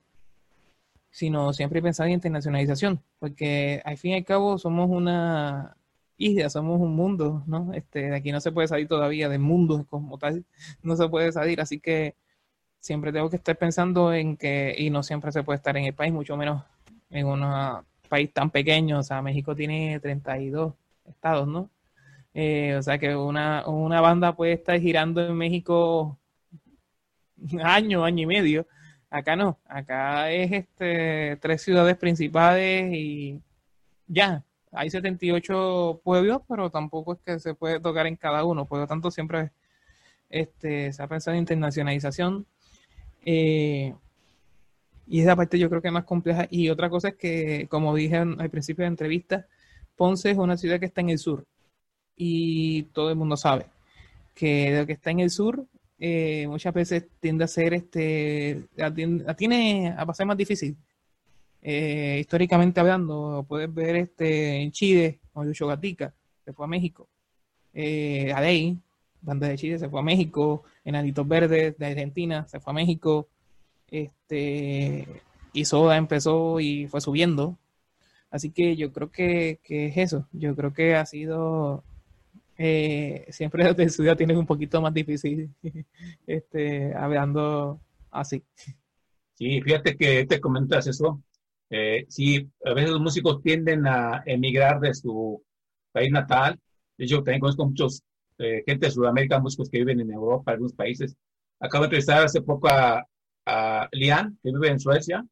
sino 1.10 1.52
siempre 1.54 1.78
he 1.78 1.82
pensado 1.82 2.08
en 2.08 2.14
internacionalización, 2.14 3.00
porque 3.18 3.80
al 3.86 3.96
fin 3.96 4.12
y 4.12 4.14
al 4.16 4.24
cabo 4.24 4.58
somos 4.58 4.90
una 4.90 5.76
isla, 6.18 6.50
somos 6.50 6.78
un 6.80 6.94
mundo, 6.94 7.42
¿no? 7.46 7.72
Este, 7.72 8.10
de 8.10 8.16
aquí 8.16 8.32
no 8.32 8.40
se 8.40 8.52
puede 8.52 8.68
salir 8.68 8.86
todavía, 8.86 9.30
del 9.30 9.40
mundo 9.40 9.86
como 9.88 10.18
tal, 10.18 10.44
no 10.82 10.94
se 10.96 11.08
puede 11.08 11.32
salir, 11.32 11.60
así 11.60 11.80
que 11.80 12.14
siempre 12.88 13.12
tengo 13.12 13.29
que 13.29 13.37
estar 13.37 13.57
pensando 13.57 14.14
en 14.14 14.37
que, 14.38 14.74
y 14.79 14.88
no 14.88 15.03
siempre 15.03 15.31
se 15.31 15.42
puede 15.42 15.59
estar 15.59 15.77
en 15.77 15.85
el 15.85 15.92
país, 15.94 16.11
mucho 16.11 16.38
menos 16.38 16.64
en 17.11 17.27
una 17.27 17.85
país 18.09 18.33
tan 18.33 18.51
pequeño, 18.51 19.01
o 19.01 19.03
sea, 19.03 19.20
México 19.20 19.55
tiene 19.55 20.01
32 20.01 20.72
estados, 21.07 21.46
¿no? 21.46 21.70
Eh, 22.35 22.74
o 22.79 22.83
sea 22.83 22.98
que 22.98 23.14
una, 23.14 23.66
una 23.68 24.01
banda 24.01 24.35
puede 24.35 24.55
estar 24.55 24.81
girando 24.81 25.20
en 25.27 25.35
México 25.37 26.18
año, 27.62 28.05
año 28.05 28.22
y 28.22 28.27
medio. 28.27 28.66
Acá 29.11 29.37
no, 29.37 29.59
acá 29.66 30.31
es 30.31 30.51
este 30.53 31.37
tres 31.42 31.62
ciudades 31.62 31.96
principales 31.98 32.92
y 32.94 33.42
ya, 34.07 34.44
hay 34.72 34.88
78 34.90 36.01
pueblos, 36.05 36.40
pero 36.48 36.70
tampoco 36.70 37.14
es 37.14 37.20
que 37.20 37.38
se 37.38 37.55
puede 37.55 37.81
tocar 37.81 38.07
en 38.07 38.16
cada 38.16 38.44
uno, 38.44 38.64
por 38.66 38.79
lo 38.81 38.87
tanto 38.87 39.11
siempre 39.11 39.51
este, 40.31 40.92
se 40.92 41.03
ha 41.03 41.09
pensado 41.09 41.35
en 41.35 41.40
internacionalización. 41.40 42.46
Eh, 43.24 43.94
y 45.07 45.20
esa 45.20 45.37
parte 45.37 45.59
yo 45.59 45.68
creo 45.70 45.81
que 45.81 45.88
es 45.88 45.94
más 45.94 46.04
compleja. 46.04 46.46
Y 46.50 46.68
otra 46.68 46.90
cosa 46.90 47.09
es 47.09 47.16
que, 47.16 47.66
como 47.68 47.94
dije 47.94 48.16
al 48.16 48.50
principio 48.50 48.83
de 48.83 48.88
la 48.88 48.92
entrevista, 48.92 49.46
Ponce 49.96 50.31
es 50.31 50.38
una 50.38 50.57
ciudad 50.57 50.78
que 50.78 50.87
está 50.87 51.00
en 51.00 51.11
el 51.11 51.18
sur. 51.18 51.44
Y 52.16 52.85
todo 52.94 53.11
el 53.11 53.16
mundo 53.16 53.37
sabe 53.37 53.66
que 54.35 54.76
lo 54.78 54.87
que 54.87 54.92
está 54.92 55.11
en 55.11 55.20
el 55.20 55.31
sur 55.31 55.66
eh, 55.98 56.46
muchas 56.48 56.72
veces 56.72 57.07
tiende 57.20 57.44
a 57.44 57.48
ser, 57.48 57.74
este, 57.74 58.64
la, 58.76 58.94
tiene 59.35 59.94
a 59.96 60.07
pasar 60.07 60.26
más 60.26 60.37
difícil. 60.37 60.76
Eh, 61.61 62.18
históricamente 62.20 62.78
hablando, 62.78 63.44
puedes 63.48 63.72
ver 63.72 63.96
este, 63.96 64.62
en 64.62 64.70
Chile, 64.70 65.18
Lucho 65.35 65.66
Gatica, 65.66 66.14
se 66.44 66.52
fue 66.52 66.66
a 66.66 66.68
México. 66.68 67.09
Eh, 67.74 68.33
Adey, 68.33 68.78
banda 69.20 69.48
de 69.48 69.57
Chile, 69.57 69.78
se 69.78 69.88
fue 69.88 70.00
a 70.00 70.04
México. 70.04 70.64
Enanitos 70.85 71.26
Verdes 71.26 71.76
de 71.78 71.87
Argentina, 71.87 72.46
se 72.48 72.61
fue 72.61 72.72
a 72.72 72.74
México 72.74 73.28
este, 73.90 75.07
y 75.52 75.64
Soda 75.64 75.96
empezó 75.96 76.61
y 76.61 76.87
fue 76.87 77.00
subiendo. 77.00 77.59
Así 78.31 78.50
que 78.50 78.76
yo 78.76 78.92
creo 78.92 79.11
que, 79.11 79.61
que 79.62 79.87
es 79.87 79.96
eso. 79.96 80.26
Yo 80.33 80.54
creo 80.54 80.72
que 80.72 80.94
ha 80.94 81.07
sido 81.07 81.83
eh, 82.59 83.26
siempre 83.31 83.64
desde 83.68 83.85
el 83.85 83.90
ciudad 83.90 84.16
tienes 84.16 84.37
un 84.37 84.46
poquito 84.46 84.83
más 84.83 84.92
difícil 84.92 85.50
este, 86.26 86.94
hablando 86.94 87.81
así. 88.11 88.42
Sí, 89.35 89.62
fíjate 89.62 89.96
que 89.96 90.26
te 90.26 90.40
comentas 90.40 90.87
eso. 90.88 91.22
Eh, 91.70 92.07
sí, 92.09 92.50
a 92.64 92.72
veces 92.72 92.90
los 92.90 93.00
músicos 93.00 93.40
tienden 93.42 93.87
a 93.87 94.22
emigrar 94.26 94.81
de 94.81 94.94
su 94.94 95.42
país 95.92 96.11
natal. 96.11 96.59
De 96.96 97.07
también 97.07 97.38
conozco 97.38 97.66
muchos 97.66 98.02
eh, 98.38 98.62
gente 98.66 98.87
de 98.87 98.92
Sudamérica, 98.92 99.40
músicos 99.40 99.68
que 99.70 99.79
viven 99.79 100.01
en 100.01 100.12
Europa, 100.12 100.53
algunos 100.53 100.72
países. 100.72 101.16
Acabo 101.61 101.83
de 101.83 101.87
entrevistar 101.87 102.24
hace 102.24 102.40
poco 102.42 102.68
a, 102.68 103.05
a 103.46 103.88
Lian, 103.92 104.38
que 104.42 104.51
vive 104.53 104.68
en 104.68 104.81
Suecia. 104.81 105.24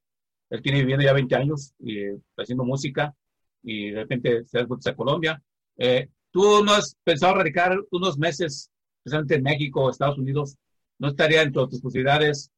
Él 0.51 0.63
tiene 0.63 0.81
viviendo 0.81 1.05
ya 1.05 1.13
20 1.13 1.35
años 1.37 1.73
y, 1.79 1.99
eh, 1.99 2.19
haciendo 2.37 2.65
música 2.65 3.15
y 3.63 3.91
de 3.91 4.01
repente 4.01 4.45
se 4.45 4.63
va 4.65 4.77
a 4.85 4.95
Colombia. 4.95 5.43
Eh, 5.77 6.09
¿Tú 6.31 6.65
no 6.65 6.73
has 6.73 6.97
pensado 7.03 7.35
radicar 7.35 7.79
unos 7.91 8.19
meses, 8.19 8.71
especialmente 8.99 9.37
en 9.37 9.43
México 9.43 9.85
o 9.85 9.91
Estados 9.91 10.19
Unidos? 10.19 10.57
¿No 10.99 11.09
estaría 11.09 11.41
dentro 11.41 11.63
de 11.63 11.71
tus 11.71 11.81
posibilidades 11.81 12.51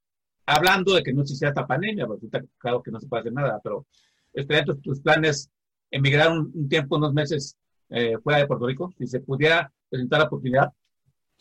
hablando 0.48 0.94
de 0.94 1.02
que 1.02 1.12
no 1.12 1.22
existía 1.22 1.48
esta 1.48 1.66
pandemia, 1.66 2.06
porque 2.06 2.26
está 2.26 2.42
claro 2.56 2.82
que 2.82 2.90
no 2.90 2.98
se 2.98 3.06
puede 3.06 3.20
hacer 3.20 3.32
nada, 3.34 3.60
pero 3.62 3.86
estarían 4.32 4.64
tus, 4.64 4.80
tus 4.80 5.00
planes 5.00 5.50
emigrar 5.90 6.30
un, 6.32 6.50
un, 6.54 6.68
tiempo, 6.68 6.96
unos 6.96 7.12
meses 7.12 7.56
eh, 7.90 8.16
fuera 8.22 8.38
de 8.38 8.46
Puerto 8.46 8.66
Rico, 8.66 8.90
si 8.96 9.06
se 9.06 9.20
pudiera 9.20 9.70
presentar 9.88 10.20
la 10.20 10.26
oportunidad. 10.26 10.72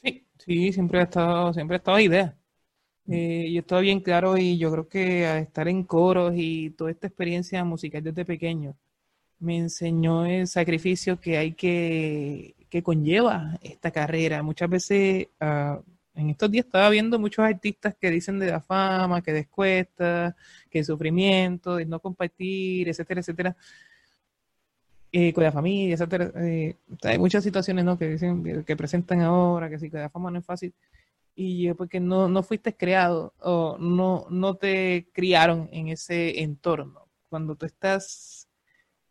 Sí, 0.01 0.25
sí, 0.38 0.73
siempre 0.73 0.99
ha 0.99 1.03
estado, 1.03 1.53
siempre 1.53 1.75
ha 1.75 1.79
estado 1.79 1.99
idea. 1.99 2.36
Eh, 3.10 3.45
y 3.47 3.57
estoy 3.57 3.83
bien 3.83 4.01
claro 4.01 4.38
y 4.38 4.57
yo 4.57 4.69
creo 4.69 4.88
que 4.89 5.25
a 5.25 5.39
estar 5.39 5.67
en 5.69 5.83
coros 5.83 6.33
y 6.36 6.71
toda 6.71 6.91
esta 6.91 7.07
experiencia 7.07 7.63
musical 7.63 8.03
desde 8.03 8.25
pequeño 8.25 8.75
me 9.39 9.57
enseñó 9.57 10.25
el 10.25 10.47
sacrificio 10.47 11.19
que 11.19 11.38
hay 11.38 11.53
que, 11.53 12.55
que 12.69 12.83
conlleva 12.83 13.57
esta 13.62 13.91
carrera. 13.91 14.43
Muchas 14.43 14.69
veces, 14.69 15.27
uh, 15.39 15.81
en 16.15 16.29
estos 16.31 16.49
días 16.51 16.65
estaba 16.65 16.89
viendo 16.89 17.19
muchos 17.19 17.45
artistas 17.45 17.95
que 17.99 18.10
dicen 18.12 18.39
de 18.39 18.51
la 18.51 18.62
fama, 18.62 19.21
que 19.21 19.33
descuesta, 19.33 20.36
que 20.69 20.83
sufrimiento, 20.83 21.75
de 21.75 21.86
no 21.86 21.99
compartir, 21.99 22.89
etcétera, 22.89 23.21
etcétera, 23.21 23.57
eh, 25.12 25.34
con 25.34 25.43
la 25.43 25.52
familia, 25.52 25.93
etcétera. 25.93 26.32
Eh, 26.36 26.76
hay 27.04 27.17
muchas 27.17 27.43
situaciones 27.43 27.86
que 27.98 28.08
dicen, 28.10 28.65
que 28.65 28.76
presentan 28.76 29.22
ahora, 29.22 29.70
que 29.70 29.80
sí, 29.80 29.89
que 29.89 29.98
la 29.98 30.10
fama 30.10 30.32
no 30.32 30.39
es 30.39 30.46
fácil 30.46 30.74
y 31.39 31.72
porque 31.76 32.00
no, 32.00 32.28
no 32.28 32.41
fuiste 32.41 32.76
creado 32.76 33.32
o 33.39 33.78
no, 33.80 34.26
no 34.32 34.56
te 34.56 35.08
criaron 35.13 35.70
en 35.72 35.89
ese 35.89 36.41
entorno. 36.41 37.08
Cuando 37.30 37.56
tú 37.56 37.67
estás 37.67 38.50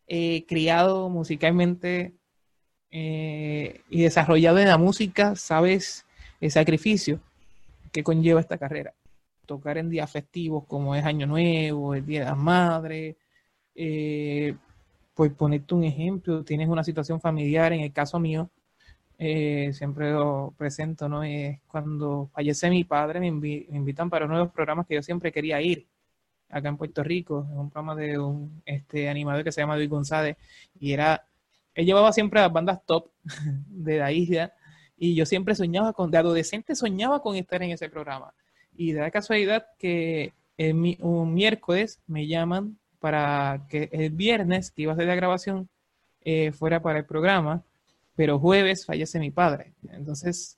eh, 0.07 0.45
criado 0.45 1.07
musicalmente 1.07 2.17
eh, 2.91 3.79
y 3.89 4.01
desarrollado 4.01 4.59
en 4.59 4.67
la 4.67 4.77
música, 4.77 5.37
sabes 5.37 6.05
el 6.41 6.51
sacrificio 6.51 7.21
que 7.93 8.03
conlleva 8.03 8.41
esta 8.41 8.57
carrera. 8.57 8.93
Tocar 9.45 9.77
en 9.77 9.89
días 9.89 10.11
festivos 10.11 10.65
como 10.67 10.95
es 10.95 11.05
Año 11.05 11.27
Nuevo, 11.27 11.95
el 11.95 12.05
Día 12.05 12.19
de 12.19 12.25
las 12.25 12.37
Madres, 12.37 13.15
eh, 13.73 14.53
pues 15.17 15.33
ponerte 15.33 15.73
un 15.73 15.83
ejemplo, 15.83 16.43
tienes 16.43 16.69
una 16.69 16.83
situación 16.83 17.19
familiar, 17.19 17.73
en 17.73 17.81
el 17.81 17.91
caso 17.91 18.19
mío, 18.19 18.51
eh, 19.17 19.71
siempre 19.73 20.11
lo 20.11 20.53
presento, 20.57 21.09
¿no? 21.09 21.23
Es 21.23 21.59
cuando 21.67 22.29
fallece 22.33 22.69
mi 22.69 22.83
padre, 22.83 23.19
me, 23.19 23.27
invi 23.27 23.65
me, 23.71 23.77
invitan 23.77 24.11
para 24.11 24.25
uno 24.25 24.35
de 24.35 24.43
los 24.43 24.53
programas 24.53 24.85
que 24.85 24.93
yo 24.93 25.01
siempre 25.01 25.31
quería 25.31 25.59
ir, 25.59 25.87
acá 26.49 26.69
en 26.69 26.77
Puerto 26.77 27.03
Rico, 27.03 27.47
es 27.51 27.57
un 27.57 27.71
programa 27.71 27.95
de 27.95 28.19
un 28.19 28.61
este, 28.63 29.09
animador 29.09 29.43
que 29.43 29.51
se 29.51 29.61
llama 29.61 29.75
Luis 29.75 29.89
González, 29.89 30.37
y 30.79 30.93
era, 30.93 31.25
él 31.73 31.87
llevaba 31.87 32.13
siempre 32.13 32.39
a 32.39 32.43
las 32.43 32.53
bandas 32.53 32.85
top 32.85 33.09
de 33.67 33.97
la 33.97 34.11
isla, 34.11 34.53
y 34.97 35.15
yo 35.15 35.25
siempre 35.25 35.55
soñaba 35.55 35.93
con, 35.93 36.11
de 36.11 36.19
adolescente 36.19 36.75
soñaba 36.75 37.23
con 37.23 37.35
estar 37.35 37.63
en 37.63 37.71
ese 37.71 37.89
programa. 37.89 38.35
Y 38.75 38.91
de 38.91 39.01
la 39.01 39.09
casualidad 39.09 39.65
que 39.79 40.33
el, 40.57 40.97
un 41.01 41.33
miércoles 41.33 42.01
me 42.05 42.27
llaman 42.27 42.77
para 42.99 43.65
que 43.69 43.89
el 43.91 44.11
viernes, 44.11 44.71
que 44.71 44.83
iba 44.83 44.93
a 44.93 44.95
ser 44.95 45.07
la 45.07 45.15
grabación, 45.15 45.69
eh, 46.23 46.51
fuera 46.51 46.81
para 46.81 46.99
el 46.99 47.05
programa, 47.05 47.63
pero 48.15 48.39
jueves 48.39 48.85
fallece 48.85 49.19
mi 49.19 49.31
padre. 49.31 49.73
Entonces, 49.91 50.57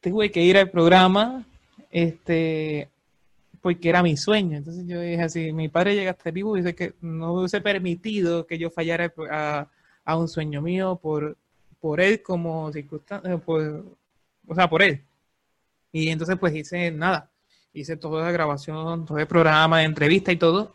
tuve 0.00 0.30
que 0.30 0.42
ir 0.42 0.56
al 0.56 0.70
programa, 0.70 1.44
este, 1.90 2.88
porque 3.60 3.88
era 3.88 4.02
mi 4.02 4.16
sueño. 4.16 4.56
Entonces 4.56 4.86
yo 4.86 5.00
dije 5.00 5.22
así, 5.22 5.52
mi 5.52 5.68
padre 5.68 5.94
llega 5.94 6.10
hasta 6.10 6.30
vivo 6.30 6.56
y 6.56 6.60
dice 6.60 6.74
que 6.74 6.94
no 7.00 7.34
hubiese 7.34 7.60
permitido 7.60 8.46
que 8.46 8.58
yo 8.58 8.70
fallara 8.70 9.12
a, 10.04 10.16
un 10.16 10.28
sueño 10.28 10.60
mío 10.60 10.98
por, 11.00 11.36
por 11.80 12.00
él 12.00 12.22
como 12.22 12.72
circunstancia, 12.72 13.40
o 13.46 14.54
sea, 14.54 14.68
por 14.68 14.82
él. 14.82 15.02
Y 15.92 16.08
entonces 16.08 16.36
pues 16.38 16.54
hice 16.54 16.90
nada, 16.90 17.30
hice 17.72 17.96
toda 17.96 18.24
la 18.24 18.32
grabación, 18.32 19.04
todo 19.04 19.18
el 19.18 19.26
programa 19.26 19.84
entrevista 19.84 20.32
y 20.32 20.36
todo, 20.36 20.74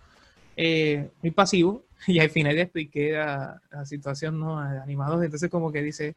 eh, 0.57 1.11
muy 1.21 1.31
pasivo, 1.31 1.85
y 2.07 2.19
al 2.19 2.29
final 2.29 2.57
expliqué 2.57 3.13
la, 3.13 3.61
la 3.71 3.85
situación 3.85 4.39
¿no? 4.39 4.59
animados. 4.59 5.23
Entonces, 5.23 5.49
como 5.49 5.71
que 5.71 5.81
dice, 5.81 6.15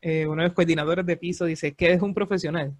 eh, 0.00 0.26
uno 0.26 0.42
de 0.42 0.48
los 0.48 0.54
coordinadores 0.54 1.06
de 1.06 1.16
piso 1.16 1.44
dice 1.44 1.74
que 1.74 1.92
es 1.92 2.02
un 2.02 2.14
profesional. 2.14 2.74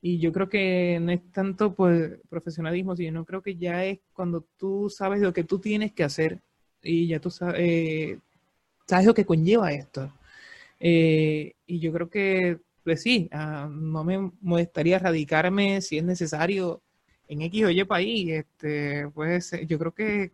Y 0.00 0.18
yo 0.18 0.32
creo 0.32 0.48
que 0.48 0.98
no 1.00 1.12
es 1.12 1.20
tanto 1.32 1.74
por 1.74 2.20
profesionalismo, 2.28 2.94
sino 2.96 3.24
creo 3.24 3.42
que 3.42 3.56
ya 3.56 3.84
es 3.84 4.00
cuando 4.12 4.46
tú 4.58 4.90
sabes 4.90 5.20
lo 5.20 5.32
que 5.32 5.44
tú 5.44 5.58
tienes 5.58 5.92
que 5.92 6.04
hacer 6.04 6.40
y 6.82 7.08
ya 7.08 7.20
tú 7.20 7.30
sabes, 7.30 7.56
eh, 7.58 8.18
sabes 8.86 9.06
lo 9.06 9.14
que 9.14 9.24
conlleva 9.24 9.72
esto. 9.72 10.12
Eh, 10.80 11.54
y 11.66 11.80
yo 11.80 11.92
creo 11.92 12.10
que, 12.10 12.58
pues 12.84 13.02
sí, 13.02 13.30
uh, 13.32 13.68
no 13.68 14.04
me 14.04 14.30
molestaría 14.42 14.98
radicarme 14.98 15.80
si 15.80 15.98
es 15.98 16.04
necesario 16.04 16.82
en 17.28 17.42
X 17.42 17.64
o 17.64 17.70
Y 17.70 17.84
país. 17.84 18.30
Este, 18.30 19.08
pues 19.08 19.52
yo 19.66 19.78
creo 19.78 19.94
que 19.94 20.32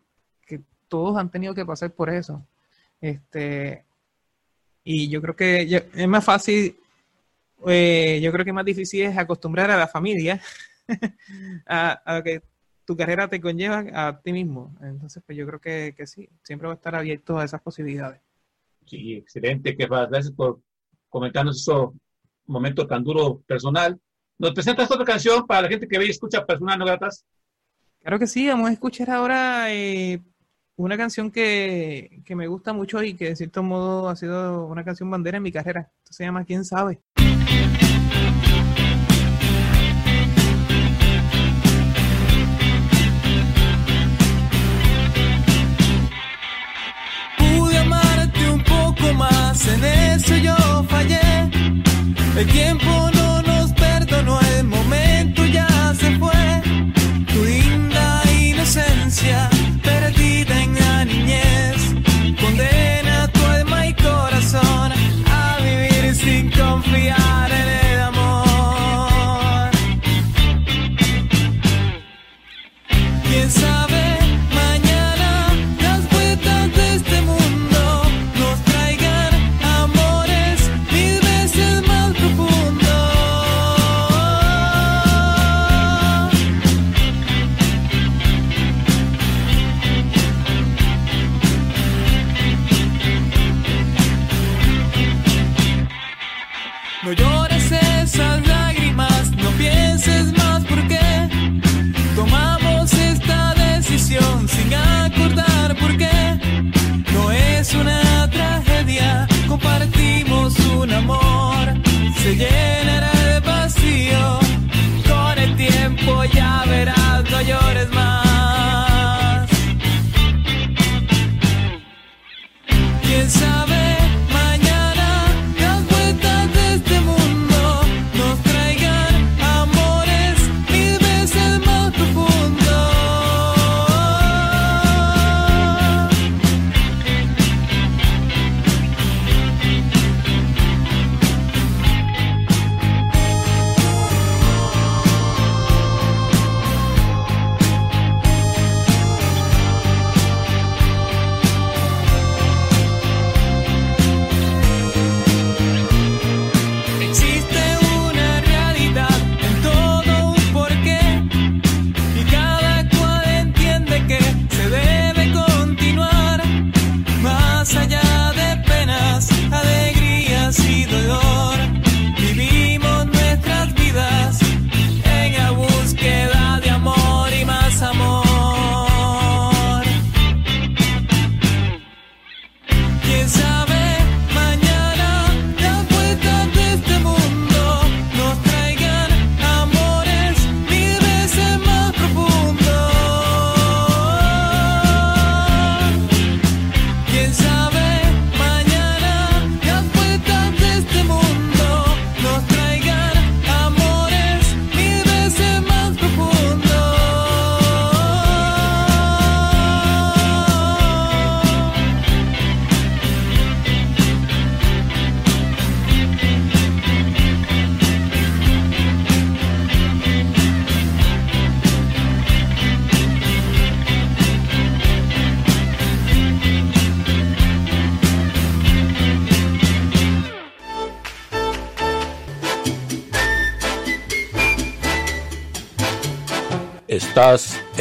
todos 0.91 1.15
han 1.15 1.31
tenido 1.31 1.55
que 1.55 1.65
pasar 1.65 1.93
por 1.93 2.09
eso. 2.09 2.45
Este, 2.99 3.85
y 4.83 5.07
yo 5.07 5.21
creo 5.21 5.35
que 5.37 5.61
es 5.93 6.07
más 6.07 6.25
fácil, 6.25 6.75
eh, 7.65 8.19
yo 8.21 8.29
creo 8.33 8.43
que 8.43 8.51
más 8.51 8.65
difícil 8.65 9.03
es 9.03 9.17
acostumbrar 9.17 9.71
a 9.71 9.77
la 9.77 9.87
familia 9.87 10.41
a, 11.65 12.21
que 12.25 12.41
tu 12.83 12.97
carrera 12.97 13.29
te 13.29 13.39
conlleva 13.39 13.85
a 13.93 14.21
ti 14.21 14.33
mismo. 14.33 14.75
Entonces, 14.81 15.23
pues 15.25 15.37
yo 15.37 15.47
creo 15.47 15.61
que, 15.61 15.93
que 15.95 16.05
sí, 16.05 16.27
siempre 16.43 16.67
va 16.67 16.73
a 16.73 16.75
estar 16.75 16.93
abierto 16.93 17.39
a 17.39 17.45
esas 17.45 17.61
posibilidades. 17.61 18.19
Sí, 18.85 19.13
excelente, 19.13 19.77
que 19.77 19.87
gracias 19.87 20.31
por 20.31 20.59
comentarnos 21.07 21.61
esos 21.61 21.91
momentos 22.47 22.85
tan 22.85 23.01
duro 23.01 23.39
personal. 23.47 23.97
¿Nos 24.41 24.55
presentas 24.55 24.89
otra 24.89 25.05
canción 25.05 25.45
para 25.45 25.61
la 25.61 25.67
gente 25.67 25.87
que 25.87 25.99
ve 25.99 26.07
y 26.07 26.09
escucha 26.09 26.43
Personas 26.43 26.75
No 26.79 26.85
Gratas? 26.85 27.23
Claro 28.01 28.17
que 28.17 28.25
sí, 28.25 28.47
vamos 28.47 28.71
a 28.71 28.73
escuchar 28.73 29.11
ahora 29.11 29.71
eh, 29.71 30.19
una 30.75 30.97
canción 30.97 31.29
que, 31.29 32.23
que, 32.25 32.35
me 32.35 32.47
gusta 32.47 32.73
mucho 32.73 33.03
y 33.03 33.13
que 33.13 33.25
de 33.25 33.35
cierto 33.35 33.61
modo 33.61 34.09
ha 34.09 34.15
sido 34.15 34.65
una 34.65 34.83
canción 34.83 35.11
bandera 35.11 35.37
en 35.37 35.43
mi 35.43 35.51
carrera. 35.51 35.91
Esto 35.99 36.13
se 36.13 36.23
llama 36.23 36.43
¿Quién 36.43 36.65
sabe? 36.65 36.99
Pude 47.37 47.77
amarte 47.77 48.49
un 48.49 48.63
poco 48.63 49.13
más, 49.13 49.67
en 49.67 49.83
eso 49.83 50.35
yo 50.37 50.83
fallé. 50.85 51.19
El 52.35 52.47
tiempo 52.47 53.10
no 54.23 54.50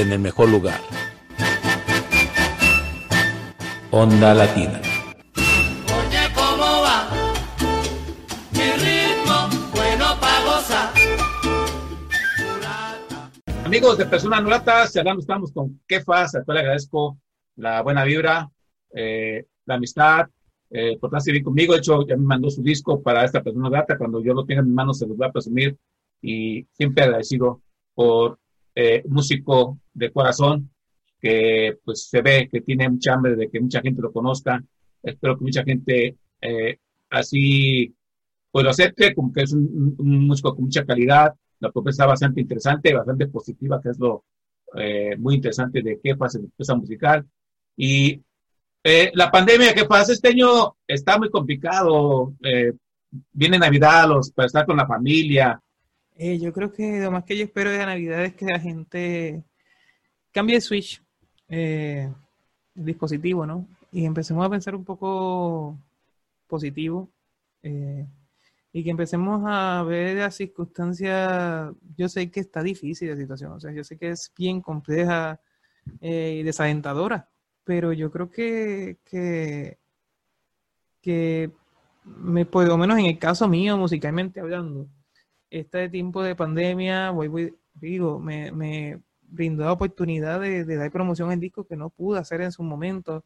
en 0.00 0.12
el 0.12 0.18
mejor 0.18 0.48
lugar. 0.48 0.80
Onda 3.90 4.34
Latina. 4.34 4.80
Oye, 5.36 6.32
¿cómo 6.34 6.82
va? 6.82 7.10
Mi 8.52 8.70
ritmo, 8.84 9.48
bueno 9.74 10.06
gozar. 10.46 10.92
Amigos 13.64 13.98
de 13.98 14.06
Personas 14.06 14.44
Gratas, 14.44 14.96
hablando 14.96 15.20
estamos 15.20 15.52
con 15.52 15.80
Kefas, 15.86 16.34
a 16.34 16.44
cual 16.44 16.56
le 16.56 16.60
agradezco 16.60 17.18
la 17.56 17.82
buena 17.82 18.04
vibra, 18.04 18.48
eh, 18.94 19.44
la 19.66 19.74
amistad, 19.74 20.26
eh, 20.70 20.96
por 20.98 21.14
estar 21.14 21.32
bien 21.32 21.44
conmigo. 21.44 21.74
De 21.74 21.80
hecho, 21.80 22.06
ya 22.06 22.16
me 22.16 22.24
mandó 22.24 22.48
su 22.48 22.62
disco 22.62 23.02
para 23.02 23.24
esta 23.24 23.42
persona 23.42 23.68
grata. 23.68 23.98
Cuando 23.98 24.22
yo 24.22 24.32
lo 24.32 24.46
tenga 24.46 24.60
en 24.60 24.68
mis 24.68 24.74
manos, 24.74 24.98
se 24.98 25.06
los 25.06 25.16
voy 25.16 25.28
a 25.28 25.32
presumir. 25.32 25.76
Y 26.22 26.66
siempre 26.72 27.04
agradecido 27.04 27.60
por 27.94 28.38
eh, 28.74 29.02
músico 29.08 29.78
de 30.00 30.12
corazón 30.12 30.70
que 31.20 31.78
pues 31.84 32.08
se 32.08 32.22
ve 32.22 32.48
que 32.50 32.62
tiene 32.62 32.88
mucha 32.88 33.14
hambre 33.14 33.36
de 33.36 33.48
que 33.48 33.60
mucha 33.60 33.80
gente 33.80 34.02
lo 34.02 34.12
conozca. 34.12 34.62
Espero 35.02 35.36
que 35.38 35.44
mucha 35.44 35.62
gente 35.62 36.16
eh, 36.40 36.78
así 37.10 37.94
pues 38.50 38.64
lo 38.64 38.70
acepte, 38.70 39.14
como 39.14 39.32
que 39.32 39.42
es 39.42 39.52
un, 39.52 39.94
un, 39.98 40.26
músico 40.26 40.54
con 40.54 40.64
mucha 40.64 40.84
calidad. 40.84 41.34
La 41.60 41.70
propuesta 41.70 42.06
bastante 42.06 42.40
interesante, 42.40 42.94
bastante 42.94 43.28
positiva, 43.28 43.80
que 43.80 43.90
es 43.90 43.98
lo 43.98 44.24
eh, 44.76 45.16
muy 45.18 45.36
interesante 45.36 45.82
de 45.82 46.00
qué 46.02 46.16
pasa 46.16 46.38
en 46.38 46.78
musical. 46.78 47.26
Y 47.76 48.20
eh, 48.82 49.10
la 49.14 49.30
pandemia 49.30 49.74
que 49.74 49.84
pasa 49.84 50.12
este 50.12 50.28
año 50.28 50.76
está 50.86 51.18
muy 51.18 51.30
complicado. 51.30 52.34
Eh, 52.42 52.72
viene 53.32 53.58
Navidad 53.58 54.08
los, 54.08 54.30
para 54.32 54.46
estar 54.46 54.66
con 54.66 54.76
la 54.76 54.86
familia. 54.86 55.60
Eh, 56.16 56.38
yo 56.38 56.52
creo 56.52 56.72
que 56.72 57.00
lo 57.00 57.10
más 57.10 57.24
que 57.24 57.36
yo 57.36 57.44
espero 57.44 57.70
de 57.70 57.78
la 57.78 57.86
Navidad 57.86 58.24
es 58.24 58.34
que 58.34 58.46
la 58.46 58.60
gente 58.60 59.42
cambie 60.32 60.56
de 60.56 60.60
switch, 60.60 61.02
eh, 61.48 62.10
dispositivo, 62.74 63.46
¿no? 63.46 63.66
Y 63.92 64.04
empecemos 64.04 64.44
a 64.44 64.50
pensar 64.50 64.74
un 64.74 64.84
poco 64.84 65.78
positivo 66.46 67.10
eh, 67.62 68.06
y 68.72 68.84
que 68.84 68.90
empecemos 68.90 69.42
a 69.46 69.82
ver 69.82 70.18
las 70.18 70.36
circunstancias. 70.36 71.72
Yo 71.96 72.08
sé 72.08 72.30
que 72.30 72.40
está 72.40 72.62
difícil 72.62 73.10
la 73.10 73.16
situación, 73.16 73.52
o 73.52 73.60
sea, 73.60 73.72
yo 73.72 73.84
sé 73.84 73.98
que 73.98 74.10
es 74.10 74.32
bien 74.36 74.60
compleja 74.60 75.40
eh, 76.00 76.38
y 76.40 76.42
desalentadora, 76.42 77.28
pero 77.64 77.92
yo 77.92 78.10
creo 78.10 78.30
que, 78.30 78.98
que, 79.04 79.78
que 81.00 81.50
por 82.50 82.66
lo 82.66 82.78
menos 82.78 82.98
en 82.98 83.06
el 83.06 83.18
caso 83.18 83.48
mío, 83.48 83.76
musicalmente 83.76 84.40
hablando, 84.40 84.86
este 85.50 85.88
tiempo 85.88 86.22
de 86.22 86.36
pandemia, 86.36 87.10
voy, 87.10 87.28
voy, 87.28 87.54
digo, 87.74 88.20
me 88.20 89.00
brindó 89.30 89.64
la 89.64 89.72
oportunidad 89.72 90.40
de, 90.40 90.64
dar 90.64 90.90
promoción 90.90 91.32
en 91.32 91.40
discos 91.40 91.66
que 91.66 91.76
no 91.76 91.90
pude 91.90 92.18
hacer 92.18 92.40
en 92.40 92.52
su 92.52 92.62
momento. 92.62 93.24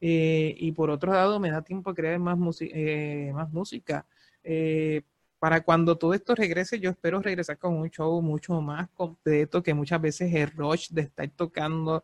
Eh, 0.00 0.54
y 0.58 0.72
por 0.72 0.90
otro 0.90 1.12
lado, 1.12 1.40
me 1.40 1.50
da 1.50 1.62
tiempo 1.62 1.90
a 1.90 1.94
crear 1.94 2.18
más, 2.18 2.38
eh, 2.60 3.30
más 3.34 3.50
música. 3.50 4.06
Eh, 4.44 5.02
para 5.38 5.62
cuando 5.62 5.96
todo 5.96 6.14
esto 6.14 6.34
regrese, 6.34 6.80
yo 6.80 6.90
espero 6.90 7.20
regresar 7.20 7.58
con 7.58 7.74
un 7.74 7.90
show 7.90 8.20
mucho 8.22 8.60
más 8.60 8.88
completo 8.90 9.62
que 9.62 9.74
muchas 9.74 10.00
veces 10.00 10.32
el 10.34 10.50
rush 10.50 10.90
de 10.90 11.02
estar 11.02 11.28
tocando, 11.30 12.02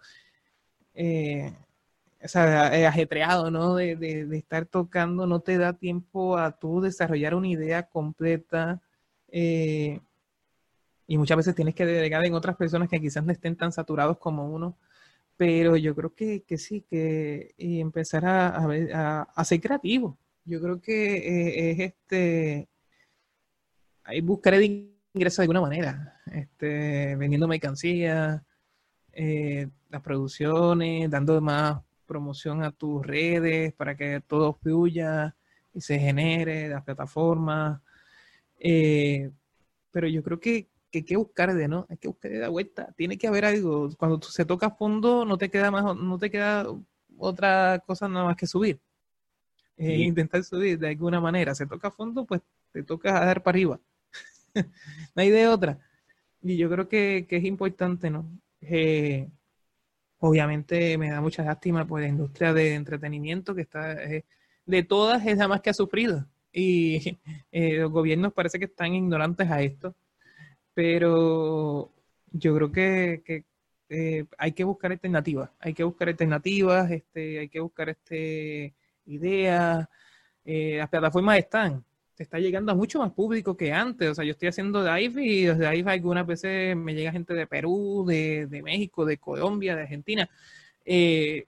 eh, 0.94 1.52
o 2.22 2.28
sea, 2.28 2.66
ajetreado, 2.88 3.50
¿no? 3.50 3.76
De, 3.76 4.28
estar 4.36 4.66
tocando, 4.66 5.26
no 5.26 5.40
te 5.40 5.58
da 5.58 5.72
tiempo 5.72 6.36
a 6.38 6.52
tú 6.52 6.80
desarrollar 6.80 7.34
una 7.34 7.48
idea 7.48 7.82
completa. 7.84 8.80
Y 11.12 11.18
muchas 11.18 11.36
veces 11.36 11.54
tienes 11.54 11.74
que 11.74 11.84
delegar 11.84 12.24
en 12.24 12.32
otras 12.32 12.56
personas 12.56 12.88
que 12.88 12.98
quizás 12.98 13.22
no 13.22 13.32
estén 13.32 13.54
tan 13.54 13.70
saturados 13.70 14.16
como 14.16 14.48
uno. 14.50 14.78
Pero 15.36 15.76
yo 15.76 15.94
creo 15.94 16.14
que, 16.14 16.42
que 16.44 16.56
sí, 16.56 16.86
que 16.88 17.52
y 17.58 17.80
empezar 17.80 18.24
a, 18.24 18.48
a, 18.94 19.22
a, 19.22 19.44
ser 19.44 19.60
creativo. 19.60 20.16
Yo 20.46 20.58
creo 20.62 20.80
que 20.80 21.16
eh, 21.16 21.70
es 21.72 21.80
este 21.80 22.68
buscar 24.22 24.54
el 24.54 24.90
ingreso 25.12 25.42
de 25.42 25.44
alguna 25.44 25.60
manera, 25.60 26.18
este, 26.32 27.14
vendiendo 27.16 27.46
mercancía, 27.46 28.42
eh, 29.12 29.68
las 29.90 30.00
producciones, 30.00 31.10
dando 31.10 31.42
más 31.42 31.82
promoción 32.06 32.62
a 32.62 32.72
tus 32.72 33.04
redes 33.06 33.74
para 33.74 33.94
que 33.98 34.22
todo 34.26 34.54
fluya 34.54 35.36
y 35.74 35.82
se 35.82 35.98
genere, 35.98 36.70
las 36.70 36.82
plataformas. 36.82 37.82
Eh, 38.58 39.30
pero 39.90 40.08
yo 40.08 40.22
creo 40.22 40.40
que, 40.40 40.71
que, 40.92 40.98
hay 40.98 41.04
que 41.04 41.16
buscar 41.16 41.52
de, 41.54 41.66
¿no? 41.66 41.86
Hay 41.88 41.96
que 41.96 42.08
buscar 42.08 42.30
de 42.30 42.38
la 42.38 42.48
vuelta. 42.48 42.92
Tiene 42.96 43.18
que 43.18 43.26
haber 43.26 43.44
algo. 43.44 43.88
Cuando 43.96 44.20
se 44.22 44.44
toca 44.44 44.70
fondo, 44.70 45.24
no 45.24 45.38
te 45.38 45.50
queda 45.50 45.70
más, 45.70 45.96
no 45.96 46.18
te 46.18 46.30
queda 46.30 46.66
otra 47.18 47.82
cosa 47.84 48.08
nada 48.08 48.26
más 48.26 48.36
que 48.36 48.46
subir. 48.46 48.78
Eh, 49.76 49.96
sí. 49.96 50.02
Intentar 50.04 50.44
subir 50.44 50.78
de 50.78 50.88
alguna 50.88 51.20
manera. 51.20 51.54
Se 51.54 51.66
toca 51.66 51.90
fondo, 51.90 52.24
pues 52.26 52.42
te 52.70 52.82
toca 52.82 53.12
dar 53.24 53.42
para 53.42 53.56
arriba. 53.56 53.80
no 54.54 54.62
hay 55.16 55.30
de 55.30 55.48
otra. 55.48 55.78
Y 56.42 56.56
yo 56.56 56.68
creo 56.70 56.88
que, 56.88 57.26
que 57.28 57.36
es 57.38 57.44
importante, 57.44 58.10
¿no? 58.10 58.28
Eh, 58.60 59.28
obviamente 60.18 60.96
me 60.98 61.10
da 61.10 61.20
mucha 61.20 61.42
lástima 61.42 61.86
por 61.86 62.00
la 62.00 62.08
industria 62.08 62.52
de 62.52 62.74
entretenimiento 62.74 63.54
que 63.54 63.62
está, 63.62 63.92
eh, 64.04 64.24
de 64.66 64.82
todas 64.84 65.26
es 65.26 65.38
la 65.38 65.48
más 65.48 65.60
que 65.62 65.70
ha 65.70 65.74
sufrido. 65.74 66.26
Y 66.52 67.18
los 67.52 67.90
gobiernos 67.90 68.32
parece 68.32 68.58
que 68.58 68.66
están 68.66 68.94
ignorantes 68.94 69.50
a 69.50 69.62
esto. 69.62 69.96
Pero 70.74 71.90
yo 72.32 72.54
creo 72.54 72.72
que, 72.72 73.22
que 73.24 73.44
eh, 73.88 74.24
hay 74.38 74.52
que 74.52 74.64
buscar 74.64 74.92
alternativas. 74.92 75.50
Hay 75.60 75.74
que 75.74 75.84
buscar 75.84 76.08
alternativas, 76.08 76.90
este, 76.90 77.40
hay 77.40 77.48
que 77.48 77.60
buscar 77.60 77.88
este, 77.90 78.74
ideas. 79.06 79.88
las 80.44 80.88
plataformas 80.88 81.38
están 81.38 81.84
está 82.22 82.38
llegando 82.38 82.72
a 82.72 82.74
mucho 82.74 82.98
más 83.00 83.12
público 83.12 83.56
que 83.56 83.72
antes. 83.72 84.08
O 84.10 84.14
sea, 84.14 84.24
yo 84.24 84.32
estoy 84.32 84.48
haciendo 84.48 84.82
live 84.82 85.22
y 85.22 85.44
desde 85.44 85.70
live 85.70 85.90
algunas 85.90 86.26
veces 86.26 86.76
me 86.76 86.94
llega 86.94 87.12
gente 87.12 87.34
de 87.34 87.46
Perú, 87.46 88.04
de, 88.06 88.46
de 88.46 88.62
México, 88.62 89.04
de 89.04 89.18
Colombia, 89.18 89.76
de 89.76 89.82
Argentina. 89.82 90.28
Eh, 90.84 91.46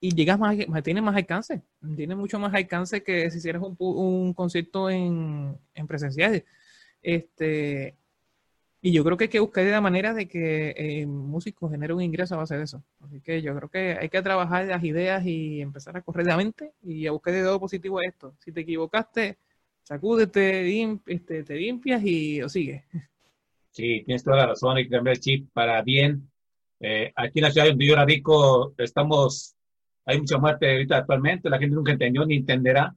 y 0.00 0.14
llegas 0.14 0.38
más, 0.38 0.56
tiene 0.82 1.02
más 1.02 1.14
alcance, 1.14 1.60
tiene 1.94 2.14
mucho 2.14 2.38
más 2.38 2.54
alcance 2.54 3.02
que 3.02 3.30
si 3.30 3.36
hicieras 3.36 3.62
un, 3.62 3.76
un 3.78 4.32
concierto 4.32 4.88
en, 4.88 5.58
en 5.74 5.86
presencial. 5.86 6.44
Este, 7.02 7.96
y 8.82 8.92
yo 8.92 9.04
creo 9.04 9.16
que 9.16 9.24
hay 9.24 9.30
que 9.30 9.40
buscar 9.40 9.64
la 9.64 9.80
manera 9.80 10.14
de 10.14 10.26
que 10.26 10.74
eh, 10.76 11.06
músicos 11.06 11.70
generen 11.70 11.96
un 11.96 12.02
ingreso 12.02 12.34
a 12.34 12.38
base 12.38 12.56
de 12.56 12.64
eso. 12.64 12.82
Así 13.00 13.20
que 13.20 13.42
yo 13.42 13.54
creo 13.54 13.68
que 13.68 13.98
hay 14.00 14.08
que 14.08 14.22
trabajar 14.22 14.66
las 14.66 14.82
ideas 14.82 15.24
y 15.26 15.60
empezar 15.60 15.96
a 15.96 16.02
correr 16.02 16.26
la 16.26 16.36
mente 16.36 16.72
y 16.82 17.06
a 17.06 17.12
buscar 17.12 17.34
de 17.34 17.42
todo 17.42 17.60
positivo 17.60 17.98
a 17.98 18.06
esto. 18.06 18.34
Si 18.38 18.52
te 18.52 18.62
equivocaste, 18.62 19.36
sacúdete, 19.82 20.98
este, 21.06 21.42
te 21.42 21.54
limpias 21.56 22.02
y 22.04 22.42
o 22.42 22.48
sigue. 22.48 22.84
Sí, 23.70 24.02
tienes 24.04 24.24
toda 24.24 24.38
la 24.38 24.46
razón, 24.46 24.76
hay 24.76 24.84
que 24.84 24.90
cambiar 24.90 25.16
el 25.16 25.20
chip 25.20 25.48
para 25.52 25.80
bien. 25.82 26.28
Eh, 26.80 27.12
aquí 27.14 27.38
en 27.38 27.44
la 27.44 27.50
ciudad 27.50 27.68
donde 27.68 27.86
yo 27.86 27.94
radico, 27.94 28.74
estamos, 28.78 29.54
hay 30.06 30.18
mucha 30.18 30.38
muerte 30.38 30.70
ahorita 30.70 30.96
actualmente, 30.96 31.50
la 31.50 31.58
gente 31.58 31.76
nunca 31.76 31.92
entendió 31.92 32.24
ni 32.24 32.36
entenderá, 32.36 32.94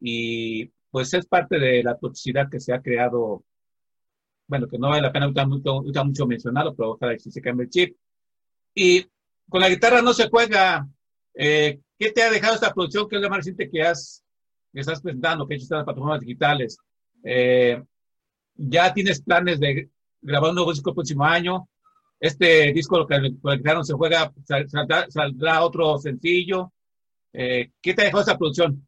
y 0.00 0.70
pues 0.90 1.12
es 1.14 1.26
parte 1.26 1.58
de 1.58 1.82
la 1.82 1.96
toxicidad 1.98 2.48
que 2.48 2.60
se 2.60 2.72
ha 2.72 2.80
creado, 2.80 3.42
bueno, 4.46 4.68
que 4.68 4.78
no 4.78 4.88
vale 4.88 5.02
la 5.02 5.12
pena 5.12 5.26
ahorita 5.26 5.46
mucho, 5.46 5.70
ahorita 5.70 6.04
mucho 6.04 6.26
mencionarlo, 6.26 6.74
pero 6.74 6.90
ojalá 6.92 7.16
que 7.16 7.30
se 7.30 7.40
cambie 7.40 7.64
el 7.64 7.70
chip. 7.70 7.96
Y 8.74 9.06
con 9.48 9.60
la 9.60 9.68
guitarra 9.68 10.02
no 10.02 10.12
se 10.12 10.28
juega. 10.28 10.88
Eh, 11.34 11.80
¿Qué 11.98 12.10
te 12.10 12.22
ha 12.22 12.30
dejado 12.30 12.54
esta 12.54 12.72
producción? 12.72 13.08
¿Qué 13.08 13.16
es 13.16 13.22
lo 13.22 13.30
más 13.30 13.38
reciente 13.38 13.70
que 13.70 13.82
has 13.82 14.24
que 14.74 14.80
estás 14.80 15.00
presentando, 15.00 15.46
que 15.46 15.54
he 15.54 15.56
hecho 15.56 15.64
estas 15.64 15.84
plataformas 15.84 16.20
digitales. 16.20 16.76
Eh, 17.22 17.80
ya 18.56 18.92
tienes 18.92 19.22
planes 19.22 19.60
de 19.60 19.88
grabar 20.20 20.50
un 20.50 20.56
nuevo 20.56 20.72
disco 20.72 20.90
el 20.90 20.96
próximo 20.96 21.24
año. 21.24 21.68
Este 22.18 22.72
disco 22.72 23.06
que, 23.06 23.36
con 23.40 23.52
el 23.52 23.62
que 23.62 23.84
se 23.84 23.92
juega, 23.92 24.32
saldrá, 24.44 25.08
saldrá 25.08 25.62
otro 25.62 25.96
sencillo. 25.98 26.72
Eh, 27.32 27.70
¿Qué 27.80 27.94
te 27.94 28.02
dejó 28.02 28.20
esta 28.20 28.36
producción? 28.36 28.86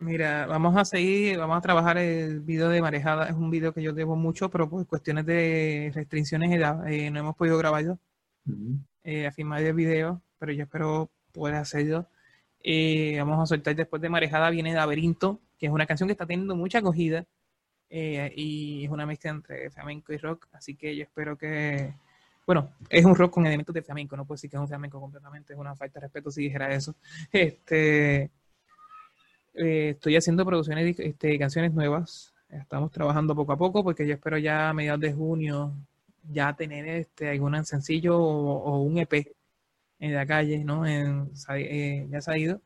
Mira, 0.00 0.46
vamos 0.46 0.76
a 0.76 0.84
seguir, 0.84 1.38
vamos 1.38 1.58
a 1.58 1.60
trabajar 1.60 1.98
el 1.98 2.40
video 2.40 2.68
de 2.68 2.80
Marejada. 2.80 3.28
Es 3.28 3.34
un 3.34 3.50
video 3.50 3.72
que 3.74 3.82
yo 3.82 3.92
debo 3.92 4.14
mucho, 4.14 4.48
pero 4.48 4.70
por 4.70 4.86
cuestiones 4.86 5.26
de 5.26 5.90
restricciones 5.92 6.52
eh, 6.86 7.10
no 7.10 7.18
hemos 7.18 7.36
podido 7.36 7.58
grabarlo. 7.58 7.98
Uh 8.46 8.52
-huh. 8.52 8.78
eh, 9.04 9.26
a 9.26 9.58
el 9.58 9.74
video, 9.74 10.22
pero 10.38 10.52
yo 10.52 10.62
espero 10.64 11.10
poder 11.32 11.56
hacerlo. 11.56 12.06
Eh, 12.62 13.16
vamos 13.18 13.40
a 13.42 13.46
soltar 13.46 13.74
después 13.74 14.00
de 14.02 14.08
Marejada 14.08 14.50
viene 14.50 14.72
Laberinto, 14.72 15.40
que 15.58 15.66
es 15.66 15.72
una 15.72 15.86
canción 15.86 16.08
que 16.08 16.12
está 16.12 16.26
teniendo 16.26 16.54
mucha 16.56 16.78
acogida 16.78 17.24
eh, 17.90 18.32
y 18.36 18.84
es 18.84 18.90
una 18.90 19.06
mezcla 19.06 19.30
entre 19.30 19.70
flamenco 19.70 20.12
y 20.12 20.18
rock, 20.18 20.48
así 20.52 20.74
que 20.74 20.94
yo 20.96 21.04
espero 21.04 21.36
que, 21.38 21.94
bueno, 22.46 22.72
es 22.90 23.04
un 23.04 23.14
rock 23.16 23.32
con 23.32 23.46
elementos 23.46 23.74
de 23.74 23.82
flamenco, 23.82 24.16
no 24.16 24.24
puedo 24.26 24.36
decir 24.36 24.50
que 24.50 24.56
es 24.56 24.60
un 24.60 24.68
flamenco 24.68 25.00
completamente, 25.00 25.54
es 25.54 25.58
una 25.58 25.74
falta 25.74 26.00
de 26.00 26.06
respeto 26.06 26.30
si 26.30 26.42
dijera 26.42 26.72
eso. 26.72 26.94
Este, 27.32 28.30
eh, 29.54 29.90
estoy 29.90 30.16
haciendo 30.16 30.44
producciones, 30.44 30.98
este, 30.98 31.38
canciones 31.38 31.72
nuevas, 31.72 32.34
estamos 32.48 32.90
trabajando 32.90 33.34
poco 33.34 33.52
a 33.52 33.56
poco 33.58 33.84
porque 33.84 34.06
yo 34.06 34.14
espero 34.14 34.38
ya 34.38 34.70
a 34.70 34.74
mediados 34.74 35.00
de 35.00 35.12
junio 35.12 35.74
ya 36.30 36.54
tener 36.54 36.86
este 36.88 37.30
algún 37.30 37.64
sencillo 37.64 38.18
o, 38.18 38.82
un 38.82 38.98
EP 38.98 39.34
en 39.98 40.14
la 40.14 40.26
calle, 40.26 40.64
¿no? 40.64 40.86
En, 40.86 41.30
eh, 41.50 42.06
ya 42.10 42.20
se 42.20 42.30
ha 42.30 42.38
ido. 42.38 42.60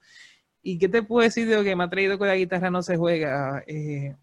¿Y 0.62 0.78
qué 0.78 0.88
te 0.88 1.02
puedo 1.02 1.24
decir 1.24 1.48
de 1.48 1.56
lo 1.56 1.64
que 1.64 1.76
me 1.76 1.84
ha 1.84 1.90
traído 1.90 2.18
con 2.18 2.28
la 2.28 2.36
guitarra 2.36 2.70
no 2.70 2.82
se 2.82 2.96
juega? 2.96 3.64
Eh, 3.66 4.16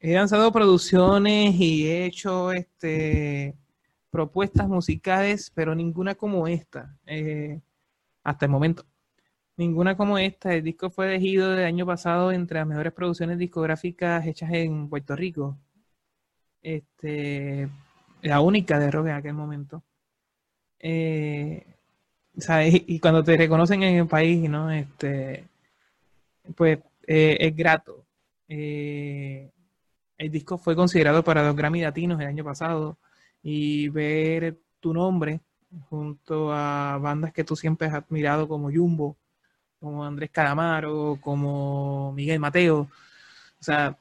he 0.00 0.14
lanzado 0.14 0.52
producciones 0.52 1.54
y 1.56 1.88
he 1.88 2.06
hecho 2.06 2.52
este 2.52 3.54
propuestas 4.10 4.68
musicales, 4.68 5.50
pero 5.54 5.74
ninguna 5.74 6.14
como 6.14 6.48
esta, 6.48 6.96
eh, 7.06 7.60
hasta 8.24 8.46
el 8.46 8.50
momento. 8.50 8.86
Ninguna 9.56 9.96
como 9.96 10.18
esta. 10.18 10.54
El 10.54 10.62
disco 10.64 10.90
fue 10.90 11.08
elegido 11.08 11.54
el 11.56 11.64
año 11.64 11.86
pasado 11.86 12.32
entre 12.32 12.58
las 12.58 12.66
mejores 12.66 12.92
producciones 12.92 13.38
discográficas 13.38 14.26
hechas 14.26 14.50
en 14.52 14.88
Puerto 14.88 15.16
Rico. 15.16 15.56
Este, 16.62 17.68
la 18.22 18.40
única 18.40 18.78
de 18.78 18.90
rock 18.90 19.06
en 19.06 19.12
aquel 19.12 19.34
momento. 19.34 19.82
Eh, 20.78 21.66
y 22.86 23.00
cuando 23.00 23.24
te 23.24 23.36
reconocen 23.36 23.82
en 23.82 23.96
el 23.96 24.06
país, 24.06 24.48
¿no? 24.48 24.70
Este, 24.70 25.44
pues 26.56 26.78
eh, 27.06 27.36
es 27.40 27.56
grato. 27.56 28.04
Eh, 28.48 29.50
el 30.18 30.30
disco 30.30 30.58
fue 30.58 30.76
considerado 30.76 31.24
para 31.24 31.44
los 31.44 31.56
Grammy 31.56 31.82
Latinos 31.82 32.20
el 32.20 32.26
año 32.26 32.44
pasado 32.44 32.98
y 33.42 33.88
ver 33.88 34.58
tu 34.80 34.92
nombre 34.94 35.40
junto 35.90 36.52
a 36.52 36.98
bandas 36.98 37.32
que 37.32 37.44
tú 37.44 37.56
siempre 37.56 37.88
has 37.88 37.94
admirado 37.94 38.48
como 38.48 38.70
Jumbo, 38.72 39.16
como 39.80 40.04
Andrés 40.04 40.30
Calamaro, 40.30 41.18
como 41.20 42.12
Miguel 42.12 42.40
Mateo. 42.40 42.88
O 43.60 43.62
sea, 43.62 43.96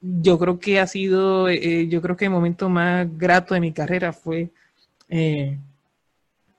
yo 0.00 0.38
creo 0.38 0.58
que 0.58 0.80
ha 0.80 0.86
sido, 0.86 1.48
eh, 1.48 1.88
yo 1.88 2.02
creo 2.02 2.16
que 2.16 2.26
el 2.26 2.30
momento 2.30 2.68
más 2.68 3.06
grato 3.16 3.54
de 3.54 3.60
mi 3.60 3.72
carrera 3.72 4.12
fue, 4.12 4.50
eh, 5.08 5.58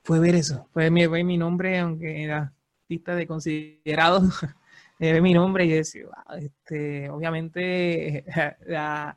fue 0.03 0.19
ver 0.19 0.35
eso, 0.35 0.67
fue 0.73 0.89
mi, 0.89 1.07
mi 1.07 1.37
nombre, 1.37 1.79
aunque 1.79 2.23
era 2.23 2.53
lista 2.87 3.15
de 3.15 3.27
considerado, 3.27 4.21
ver 4.99 5.21
mi 5.21 5.33
nombre 5.33 5.65
y 5.65 5.69
decir, 5.69 6.07
este, 6.39 7.09
obviamente 7.09 8.25
la, 8.67 9.15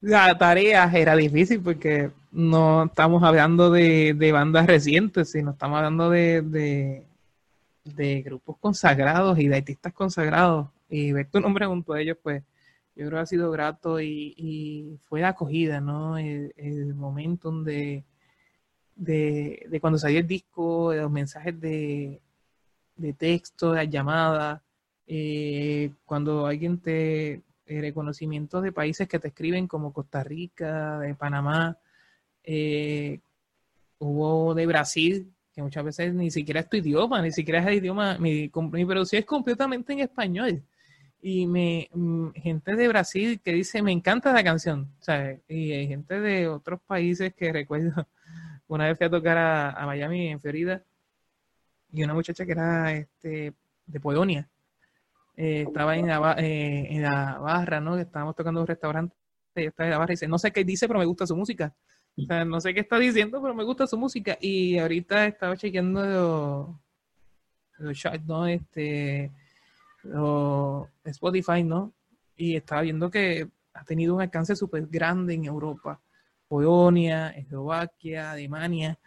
la 0.00 0.38
tarea 0.38 0.90
era 0.92 1.16
difícil 1.16 1.60
porque 1.60 2.10
no 2.32 2.84
estamos 2.84 3.22
hablando 3.22 3.70
de, 3.70 4.30
bandas 4.32 4.66
recientes, 4.66 5.30
sino 5.30 5.52
estamos 5.52 5.78
hablando 5.78 6.10
de, 6.10 6.42
de, 6.42 7.05
grupos 8.24 8.56
consagrados 8.58 9.38
y 9.38 9.48
de 9.48 9.56
artistas 9.56 9.92
consagrados. 9.92 10.68
Y 10.88 11.12
ver 11.12 11.28
tu 11.30 11.40
nombre 11.40 11.66
junto 11.66 11.92
a 11.92 12.00
ellos, 12.00 12.16
pues 12.22 12.42
yo 12.94 13.06
creo 13.06 13.18
que 13.18 13.22
ha 13.22 13.26
sido 13.26 13.50
grato 13.50 14.00
y, 14.00 14.98
fue 15.08 15.20
la 15.20 15.28
acogida, 15.28 15.80
¿no? 15.80 16.16
El, 16.18 16.94
momento 16.94 17.50
donde, 17.50 18.04
de, 18.94 19.66
de, 19.68 19.80
cuando 19.80 19.98
salió 19.98 20.20
el 20.20 20.26
disco, 20.26 20.94
los 20.94 21.10
mensajes 21.10 21.60
de, 21.60 22.20
de 22.96 23.12
texto, 23.12 23.74
las 23.74 23.88
llamadas, 23.88 24.60
eh, 25.06 25.90
cuando 26.04 26.46
alguien 26.46 26.78
te, 26.78 27.42
reconocimientos 27.66 28.62
de 28.62 28.72
países 28.72 29.08
que 29.08 29.18
te 29.18 29.28
escriben 29.28 29.66
como 29.66 29.92
Costa 29.92 30.22
Rica, 30.24 30.98
de 31.00 31.14
Panamá, 31.14 31.78
eh, 32.44 33.20
hubo 33.98 34.54
de 34.54 34.66
Brasil, 34.66 35.32
que 35.56 35.62
muchas 35.62 35.84
veces 35.84 36.12
ni 36.12 36.30
siquiera 36.30 36.60
es 36.60 36.68
tu 36.68 36.76
idioma, 36.76 37.22
ni 37.22 37.32
siquiera 37.32 37.60
es 37.60 37.66
el 37.66 37.74
idioma, 37.76 38.18
mi, 38.18 38.50
mi 38.72 38.84
producción 38.84 39.20
es 39.20 39.24
completamente 39.24 39.94
en 39.94 40.00
español. 40.00 40.62
Y 41.22 41.46
me, 41.46 41.88
mm, 41.94 42.32
gente 42.32 42.76
de 42.76 42.88
Brasil 42.88 43.40
que 43.42 43.52
dice, 43.54 43.80
me 43.80 43.90
encanta 43.90 44.34
la 44.34 44.44
canción, 44.44 44.92
Y 45.48 45.72
hay 45.72 45.88
gente 45.88 46.20
de 46.20 46.46
otros 46.46 46.78
países 46.86 47.34
que 47.34 47.54
recuerdo, 47.54 48.06
una 48.68 48.86
vez 48.86 48.98
fui 48.98 49.06
a 49.06 49.10
tocar 49.10 49.38
a, 49.38 49.86
Miami, 49.86 50.28
en 50.28 50.40
Florida, 50.42 50.82
y 51.90 52.04
una 52.04 52.12
muchacha 52.12 52.44
que 52.44 52.52
era 52.52 52.92
este, 52.92 53.54
de 53.86 54.00
Polonia, 54.00 54.46
eh, 55.38 55.64
estaba 55.66 55.96
en 55.96 56.06
la, 56.06 56.36
eh, 56.38 56.86
en 56.90 57.02
la 57.02 57.38
barra, 57.38 57.80
¿no? 57.80 57.96
Estábamos 57.98 58.36
tocando 58.36 58.60
un 58.60 58.66
restaurante, 58.66 59.16
y 59.54 59.64
está 59.64 59.84
en 59.84 59.90
la 59.90 59.98
barra 59.98 60.12
y 60.12 60.16
dice, 60.16 60.28
no 60.28 60.38
sé 60.38 60.52
qué 60.52 60.64
dice, 60.64 60.86
pero 60.86 60.98
me 60.98 61.06
gusta 61.06 61.26
su 61.26 61.34
música. 61.34 61.74
O 62.18 62.22
sea, 62.26 62.44
no 62.44 62.60
sé 62.60 62.72
qué 62.72 62.80
está 62.80 62.98
diciendo, 62.98 63.42
pero 63.42 63.54
me 63.54 63.64
gusta 63.64 63.86
su 63.86 63.98
música. 63.98 64.38
Y 64.40 64.78
ahorita 64.78 65.26
estaba 65.26 65.56
chequeando 65.56 66.80
los, 67.78 68.04
¿no? 68.26 68.46
Este, 68.46 69.30
Spotify, 71.04 71.62
¿no? 71.62 71.92
Y 72.36 72.56
estaba 72.56 72.82
viendo 72.82 73.10
que 73.10 73.48
ha 73.74 73.84
tenido 73.84 74.14
un 74.14 74.22
alcance 74.22 74.56
súper 74.56 74.86
grande 74.86 75.34
en 75.34 75.44
Europa. 75.44 76.00
Polonia, 76.48 77.30
Eslovaquia, 77.30 78.32
Alemania. 78.32 78.98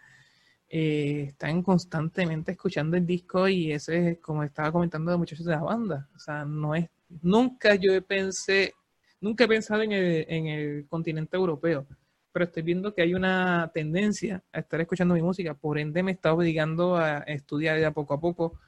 Eh, 0.69 1.25
están 1.29 1.63
constantemente 1.63 2.51
escuchando 2.51 2.95
el 2.95 3.05
disco 3.07 3.47
y 3.47 3.71
ese 3.71 4.11
es 4.11 4.19
como 4.19 4.43
estaba 4.43 4.71
comentando 4.71 5.09
de 5.09 5.17
muchachos 5.17 5.45
de 5.45 5.53
la 5.53 5.63
banda. 5.63 6.07
O 6.15 6.19
sea, 6.19 6.45
no 6.45 6.75
es, 6.75 6.87
nunca 7.23 7.73
yo 7.73 7.99
pensé, 8.05 8.75
nunca 9.19 9.45
he 9.45 9.47
pensado 9.47 9.81
en 9.81 9.91
el 9.91 10.85
continente 10.87 11.37
europeo, 11.37 11.87
pero 12.31 12.45
estoy 12.45 12.63
viendo 12.63 12.93
que 12.93 13.01
hay 13.01 13.13
una 13.13 13.71
tendencia 13.73 14.43
a 14.51 14.59
estar 14.59 14.79
escuchando 14.81 15.13
mi 15.13 15.21
música, 15.21 15.53
por 15.53 15.79
ende 15.79 16.03
me 16.03 16.11
está 16.11 16.33
obligando 16.33 16.95
a 16.95 17.19
estudiar 17.19 17.79
de 17.79 17.91
poco 17.91 18.13
a 18.13 18.19
poco. 18.19 18.59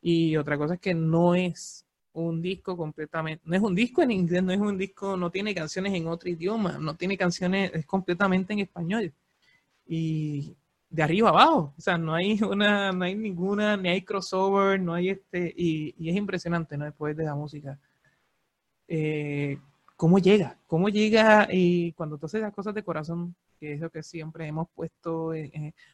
Y 0.00 0.36
otra 0.36 0.58
cosa 0.58 0.74
es 0.74 0.80
que 0.80 0.94
no 0.94 1.34
es 1.34 1.84
un 2.12 2.40
disco 2.40 2.76
completamente, 2.76 3.42
no 3.44 3.56
es 3.56 3.62
un 3.62 3.74
disco 3.74 4.02
en 4.02 4.10
inglés, 4.10 4.42
no 4.42 4.52
es 4.52 4.60
un 4.60 4.78
disco, 4.78 5.16
no 5.16 5.30
tiene 5.30 5.54
canciones 5.54 5.94
en 5.94 6.06
otro 6.06 6.28
idioma, 6.30 6.78
no 6.78 6.94
tiene 6.96 7.16
canciones, 7.16 7.72
es 7.74 7.86
completamente 7.86 8.52
en 8.52 8.60
español. 8.60 9.12
Y 9.86 10.56
de 10.88 11.02
arriba 11.02 11.30
abajo. 11.30 11.74
O 11.76 11.80
sea, 11.80 11.98
no 11.98 12.14
hay 12.14 12.40
una, 12.42 12.92
no 12.92 13.04
hay 13.04 13.14
ninguna, 13.14 13.76
ni 13.76 13.88
hay 13.88 14.02
crossover, 14.02 14.80
no 14.80 14.94
hay 14.94 15.10
este, 15.10 15.52
y, 15.56 15.94
es 16.08 16.16
impresionante, 16.16 16.76
¿no? 16.76 16.84
Después 16.84 17.16
de 17.16 17.24
la 17.24 17.34
música. 17.34 17.78
Eh, 18.88 19.58
¿Cómo 19.96 20.18
llega? 20.18 20.58
¿Cómo 20.66 20.88
llega? 20.90 21.48
Y 21.50 21.92
cuando 21.92 22.18
tú 22.18 22.26
haces 22.26 22.42
las 22.42 22.52
cosas 22.52 22.74
de 22.74 22.82
corazón, 22.82 23.34
que 23.58 23.74
es 23.74 23.80
lo 23.80 23.90
que 23.90 24.02
siempre 24.02 24.46
hemos 24.46 24.68
puesto, 24.74 25.32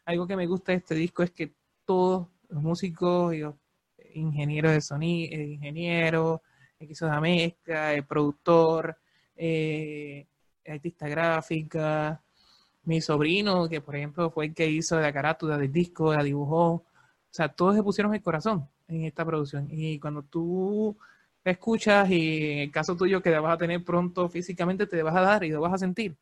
algo 0.04 0.26
que 0.26 0.36
me 0.36 0.46
gusta 0.46 0.72
de 0.72 0.78
este 0.78 0.94
disco 0.96 1.22
es 1.22 1.30
que 1.30 1.52
todos 1.84 2.26
los 2.48 2.62
músicos 2.62 3.34
los 3.36 3.54
ingenieros 4.14 4.72
de 4.72 4.80
sonido, 4.80 5.34
el 5.34 5.52
ingeniero, 5.52 6.42
el 6.80 6.88
que 6.88 7.20
mezcla, 7.20 7.94
el 7.94 8.04
productor, 8.04 8.96
eh, 9.36 10.26
artista 10.66 11.08
gráfica, 11.08 12.20
mi 12.84 13.00
sobrino, 13.00 13.68
que 13.68 13.80
por 13.80 13.96
ejemplo 13.96 14.30
fue 14.30 14.46
el 14.46 14.54
que 14.54 14.68
hizo 14.68 15.00
la 15.00 15.12
carátula 15.12 15.56
del 15.56 15.72
disco, 15.72 16.12
la 16.12 16.24
dibujó, 16.24 16.72
o 16.72 16.84
sea, 17.30 17.48
todos 17.48 17.76
se 17.76 17.82
pusieron 17.82 18.14
el 18.14 18.22
corazón 18.22 18.68
en 18.88 19.04
esta 19.04 19.24
producción. 19.24 19.68
Y 19.70 19.98
cuando 19.98 20.22
tú 20.22 20.96
escuchas 21.50 22.08
y 22.10 22.52
en 22.52 22.58
el 22.60 22.70
caso 22.70 22.96
tuyo 22.96 23.20
que 23.22 23.30
vas 23.38 23.54
a 23.54 23.58
tener 23.58 23.84
pronto 23.84 24.28
físicamente, 24.28 24.86
te 24.86 25.02
vas 25.02 25.16
a 25.16 25.20
dar 25.20 25.44
y 25.44 25.50
lo 25.50 25.60
vas 25.60 25.74
a 25.74 25.78
sentir. 25.78 26.16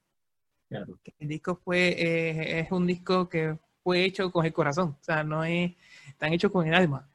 El 1.18 1.28
disco 1.28 1.56
fue, 1.56 1.88
eh, 1.88 2.60
es 2.60 2.72
un 2.72 2.86
disco 2.86 3.28
que 3.28 3.58
fue 3.82 4.04
hecho 4.04 4.30
con 4.30 4.46
el 4.46 4.52
corazón, 4.52 4.96
o 5.00 5.04
sea, 5.04 5.24
no 5.24 5.44
es 5.44 5.72
tan 6.18 6.32
hecho 6.32 6.50
con 6.50 6.66
el 6.66 6.74
alma. 6.74 7.08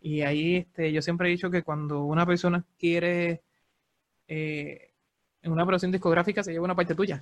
Y 0.00 0.20
ahí 0.22 0.56
este, 0.56 0.92
yo 0.92 1.02
siempre 1.02 1.28
he 1.28 1.32
dicho 1.32 1.50
que 1.50 1.62
cuando 1.62 2.04
una 2.04 2.26
persona 2.26 2.64
quiere 2.78 3.42
eh, 4.28 4.92
en 5.42 5.52
una 5.52 5.64
producción 5.66 5.92
discográfica 5.92 6.42
se 6.42 6.52
lleva 6.52 6.64
una 6.64 6.76
parte 6.76 6.94
tuya. 6.94 7.18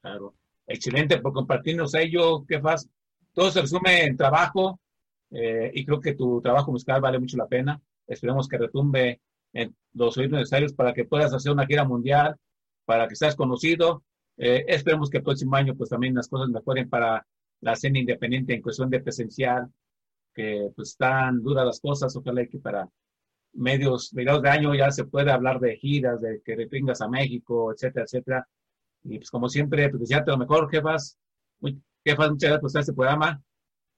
Claro 0.00 0.34
excelente 0.66 1.18
por 1.18 1.32
compartirnos 1.32 1.94
ello, 1.94 2.44
faz. 2.62 2.88
Todo 3.32 3.50
se 3.50 3.62
resume 3.62 4.04
en 4.04 4.16
trabajo 4.16 4.80
eh, 5.30 5.70
y 5.74 5.84
creo 5.84 6.00
que 6.00 6.14
tu 6.14 6.40
trabajo 6.40 6.70
musical 6.70 7.00
vale 7.00 7.18
mucho 7.18 7.36
la 7.36 7.48
pena. 7.48 7.80
Esperemos 8.06 8.48
que 8.48 8.58
retumbe 8.58 9.20
en 9.52 9.74
los 9.92 10.16
oídos 10.18 10.38
necesarios 10.38 10.72
para 10.72 10.92
que 10.92 11.04
puedas 11.04 11.32
hacer 11.32 11.52
una 11.52 11.66
gira 11.66 11.84
mundial, 11.84 12.36
para 12.84 13.08
que 13.08 13.16
seas 13.16 13.36
conocido. 13.36 14.04
Eh, 14.36 14.64
esperemos 14.68 15.10
que 15.10 15.18
el 15.18 15.22
próximo 15.22 15.56
año 15.56 15.74
pues 15.76 15.90
también 15.90 16.14
las 16.14 16.28
cosas 16.28 16.48
mejoren 16.48 16.88
para 16.88 17.26
la 17.60 17.72
escena 17.72 17.98
independiente 17.98 18.54
en 18.54 18.62
cuestión 18.62 18.90
de 18.90 19.00
presencial, 19.00 19.68
que 20.34 20.70
pues 20.74 20.90
están 20.90 21.42
duras 21.42 21.64
las 21.64 21.80
cosas. 21.80 22.14
Ojalá 22.16 22.44
que 22.46 22.58
para 22.58 22.88
medios, 23.54 24.12
mediados 24.12 24.42
de 24.42 24.50
año 24.50 24.74
ya 24.74 24.90
se 24.90 25.04
pueda 25.04 25.34
hablar 25.34 25.60
de 25.60 25.76
giras, 25.76 26.20
de 26.20 26.42
que 26.44 26.56
vengas 26.70 27.00
a 27.00 27.08
México, 27.08 27.72
etcétera, 27.72 28.04
etcétera. 28.04 28.48
Y 29.04 29.18
pues 29.18 29.30
como 29.30 29.48
siempre, 29.48 29.88
pues 29.88 30.00
desearte 30.00 30.30
lo 30.30 30.38
mejor, 30.38 30.70
jefas. 30.70 31.16
Muy, 31.60 31.80
jefas, 32.04 32.30
muchas 32.30 32.50
gracias 32.50 32.60
por 32.60 32.68
estar 32.68 32.80
en 32.80 32.82
este 32.82 32.92
programa. 32.92 33.42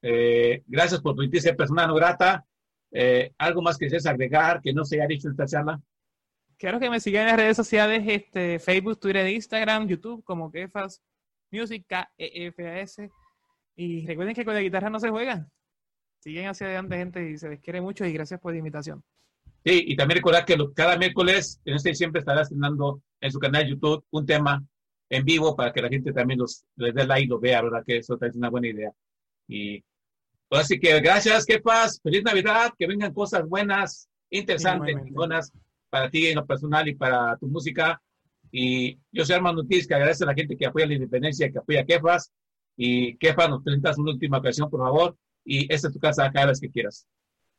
Eh, 0.02 0.62
gracias 0.66 1.00
por 1.00 1.16
permitirse 1.16 1.54
persona 1.54 1.86
no 1.86 1.94
grata. 1.94 2.44
Eh, 2.98 3.30
¿Algo 3.36 3.60
más 3.60 3.76
que 3.76 3.84
desees 3.84 4.06
agregar 4.06 4.62
que 4.62 4.72
no 4.72 4.82
se 4.82 4.96
haya 4.96 5.06
dicho 5.06 5.28
en 5.28 5.32
esta 5.32 5.46
charla? 5.46 5.78
Quiero 6.56 6.80
que 6.80 6.88
me 6.88 6.98
sigan 6.98 7.24
en 7.24 7.28
las 7.28 7.36
redes 7.36 7.56
sociales, 7.58 8.02
este, 8.06 8.58
Facebook, 8.58 8.98
Twitter, 8.98 9.28
Instagram, 9.28 9.86
YouTube, 9.86 10.24
como 10.24 10.50
Kefas 10.50 11.02
Music, 11.50 11.84
K-E-F-A-S. 11.86 13.10
Y 13.76 14.06
recuerden 14.06 14.34
que 14.34 14.46
con 14.46 14.54
la 14.54 14.62
guitarra 14.62 14.88
no 14.88 14.98
se 14.98 15.10
juega. 15.10 15.46
Siguen 16.20 16.46
hacia 16.46 16.68
adelante, 16.68 16.96
gente, 16.96 17.30
y 17.30 17.36
se 17.36 17.50
les 17.50 17.60
quiere 17.60 17.82
mucho 17.82 18.06
y 18.06 18.14
gracias 18.14 18.40
por 18.40 18.52
la 18.52 18.58
invitación. 18.58 19.04
Sí, 19.62 19.84
y 19.88 19.94
también 19.94 20.16
recordar 20.16 20.46
que 20.46 20.56
cada 20.74 20.96
miércoles 20.96 21.60
en 21.66 21.74
este 21.74 21.94
siempre 21.94 22.20
estará 22.20 22.40
estrenando 22.40 23.02
en 23.20 23.30
su 23.30 23.38
canal 23.38 23.64
de 23.64 23.70
YouTube 23.72 24.06
un 24.10 24.24
tema 24.24 24.64
en 25.10 25.22
vivo 25.22 25.54
para 25.54 25.70
que 25.70 25.82
la 25.82 25.90
gente 25.90 26.14
también 26.14 26.38
los, 26.38 26.64
les 26.76 26.94
dé 26.94 27.06
like 27.06 27.26
y 27.26 27.28
lo 27.28 27.38
vea, 27.38 27.60
¿verdad? 27.60 27.84
Que 27.86 27.98
eso 27.98 28.18
es 28.18 28.36
una 28.36 28.48
buena 28.48 28.68
idea. 28.68 28.90
Y 29.48 29.84
así 30.50 30.78
que 30.78 31.00
gracias, 31.00 31.44
que 31.44 31.60
paz, 31.60 32.00
feliz 32.02 32.22
Navidad, 32.22 32.72
que 32.78 32.86
vengan 32.86 33.12
cosas 33.12 33.46
buenas, 33.48 34.08
interesantes, 34.30 34.96
buenas 35.10 35.52
para 35.90 36.10
ti 36.10 36.26
en 36.26 36.36
lo 36.36 36.46
personal 36.46 36.86
y 36.88 36.94
para 36.94 37.36
tu 37.36 37.46
música. 37.46 38.00
Y 38.50 38.98
yo 39.12 39.24
soy 39.24 39.36
Armando 39.36 39.62
Ortiz, 39.62 39.86
que 39.86 39.94
agradece 39.94 40.24
a 40.24 40.28
la 40.28 40.34
gente 40.34 40.56
que 40.56 40.66
apoya 40.66 40.86
la 40.86 40.94
independencia, 40.94 41.50
que 41.50 41.58
apoya 41.58 41.80
a 41.80 41.84
Kefas. 41.84 42.32
Y 42.76 43.16
Kefas, 43.16 43.48
nos 43.48 43.62
presentas 43.62 43.98
una 43.98 44.12
última 44.12 44.38
ocasión, 44.38 44.70
por 44.70 44.80
favor. 44.80 45.16
Y 45.44 45.72
esta 45.72 45.88
es 45.88 45.94
tu 45.94 46.00
casa 46.00 46.30
cada 46.30 46.46
vez 46.46 46.60
que 46.60 46.70
quieras. 46.70 47.06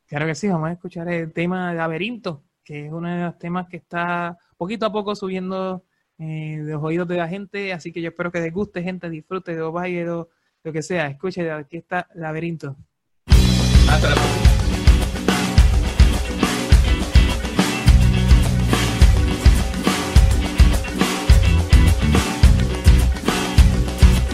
Claro 0.06 0.26
que 0.26 0.36
sí, 0.36 0.48
vamos 0.48 0.70
a 0.70 0.74
escuchar 0.74 1.10
el 1.10 1.34
tema 1.34 1.72
de 1.72 1.78
Laberinto, 1.78 2.46
que 2.64 2.86
es 2.86 2.92
uno 2.92 3.10
de 3.10 3.24
los 3.24 3.38
temas 3.38 3.68
que 3.68 3.78
está 3.78 4.38
poquito 4.58 4.86
a 4.86 4.92
poco 4.92 5.16
subiendo 5.16 5.86
eh, 6.18 6.62
de 6.64 6.72
los 6.72 6.84
oídos 6.84 7.08
de 7.08 7.18
la 7.18 7.28
gente. 7.28 7.74
Así 7.74 7.92
que 7.92 8.02
yo 8.02 8.10
espero 8.10 8.32
que 8.32 8.40
les 8.40 8.54
guste, 8.54 8.82
gente, 8.84 9.10
disfrute 9.10 9.54
de 9.54 9.60
los 9.60 9.74
bailes, 9.74 10.26
lo 10.64 10.72
que 10.74 10.82
sea. 10.82 11.08
Escuche, 11.08 11.50
aquí 11.52 11.78
está 11.78 12.08
Laberinto. 12.16 12.76
Hasta 13.90 14.10
la 14.10 14.16
próxima. 14.16 14.48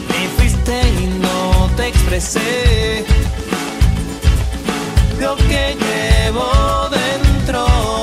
Me 0.10 0.28
fuiste 0.38 0.90
y 0.90 1.08
no 1.20 1.70
te 1.76 1.88
expresé 1.88 3.06
lo 5.20 5.36
que 5.36 5.76
llevo 5.80 6.90
dentro. 6.90 8.03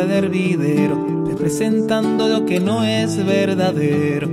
Al 0.00 0.10
hervidero, 0.10 1.24
representando 1.26 2.26
lo 2.26 2.46
que 2.46 2.58
no 2.58 2.84
es 2.84 3.24
verdadero. 3.24 4.28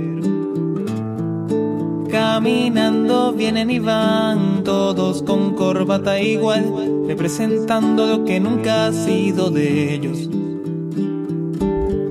Caminando 2.10 3.32
vienen 3.32 3.70
y 3.70 3.78
van 3.78 4.64
todos 4.64 5.22
con 5.22 5.54
corbata 5.54 6.20
igual, 6.20 7.04
representando 7.06 8.06
lo 8.06 8.24
que 8.24 8.40
nunca 8.40 8.86
ha 8.86 8.92
sido 8.92 9.50
de 9.50 9.94
ellos. 9.94 10.30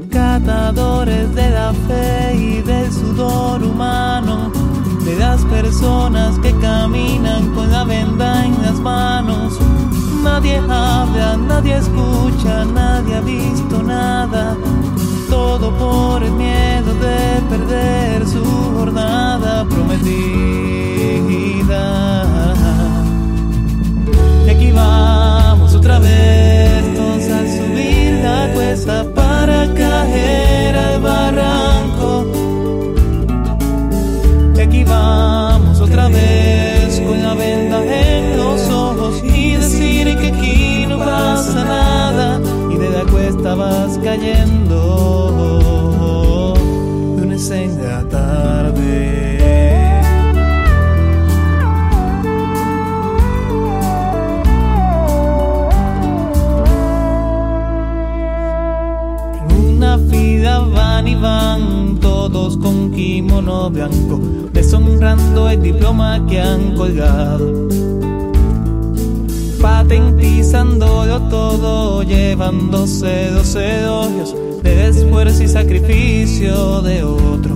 Catadores 0.09 1.33
de 1.33 1.49
la 1.49 1.73
fe 1.87 2.35
y 2.35 2.61
del 2.61 2.91
sudor 2.91 3.63
humano, 3.63 4.51
de 5.03 5.15
las 5.15 5.43
personas 5.45 6.37
que 6.39 6.53
caminan 6.59 7.53
con 7.55 7.71
la 7.71 7.83
venda 7.83 8.45
en 8.45 8.61
las 8.61 8.79
manos. 8.79 9.59
Nadie 10.23 10.57
habla, 10.57 11.37
nadie 11.37 11.77
escucha, 11.77 12.65
nadie 12.65 13.15
ha 13.15 13.21
visto 13.21 13.81
nada. 13.83 14.55
Todo 15.29 15.71
por 15.77 16.23
el 16.23 16.31
miedo 16.31 16.93
de 16.95 17.41
perder 17.49 18.27
su 18.27 18.46
el 65.45 65.61
diploma 65.61 66.25
que 66.27 66.41
han 66.41 66.73
colgado. 66.75 67.67
Patentizándolo 69.61 71.21
todo, 71.29 72.01
llevándose 72.01 73.29
los 73.31 73.53
elogios 73.55 74.35
del 74.63 74.79
esfuerzo 74.79 75.43
y 75.43 75.47
sacrificio 75.47 76.81
de 76.81 77.03
otro. 77.03 77.55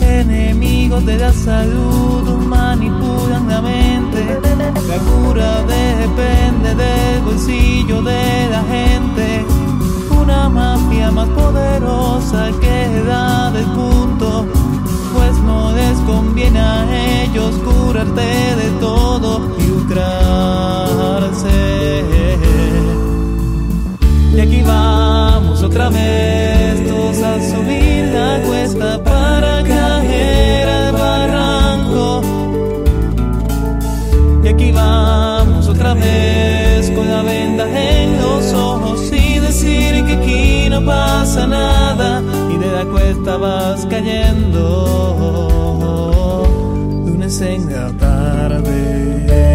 Enemigos 0.00 1.04
de 1.04 1.16
la 1.18 1.32
salud 1.32 2.24
manipulan 2.46 3.48
la 3.48 3.60
mente. 3.60 4.20
La 4.88 4.98
cura 5.08 5.62
depende 5.64 6.74
del 6.74 7.22
bolsillo 7.24 8.02
de 8.02 8.48
la 8.50 8.62
gente. 8.74 9.44
Una 10.18 10.48
mafia 10.48 11.10
más 11.10 11.28
poderosa 11.28 12.50
que 12.60 13.02
da 13.06 13.50
del 13.50 13.66
punto. 13.66 14.57
No 15.48 15.72
les 15.72 15.98
conviene 16.00 16.60
a 16.60 17.22
ellos 17.22 17.52
curarte 17.64 18.30
de 18.60 18.68
todo 18.80 19.30
y 19.58 19.62
lucrarse. 19.74 21.56
Y 24.36 24.40
aquí 24.40 24.62
vamos 24.62 25.62
otra 25.62 25.88
vez, 25.88 26.86
todos 26.86 27.18
a 27.22 27.34
subir 27.50 28.04
la 28.18 28.40
cuesta 28.46 29.02
para 29.02 29.62
caer 29.64 30.68
al 30.68 30.92
barranco. 30.92 32.22
Y 34.44 34.48
aquí 34.48 34.70
vamos 34.70 35.66
otra 35.66 35.94
vez 35.94 36.90
con 36.90 37.08
la 37.08 37.22
venda 37.22 37.64
en 37.66 38.20
los 38.20 38.52
ojos 38.52 39.10
y 39.12 39.38
decir 39.38 40.04
que 40.06 40.12
aquí 40.20 40.68
no 40.70 40.84
pasa 40.84 41.46
nada 41.46 42.17
estabas 43.18 43.84
cayendo 43.86 44.62
de 47.04 47.10
una 47.12 47.28
senga 47.28 47.92
tarde. 47.98 49.47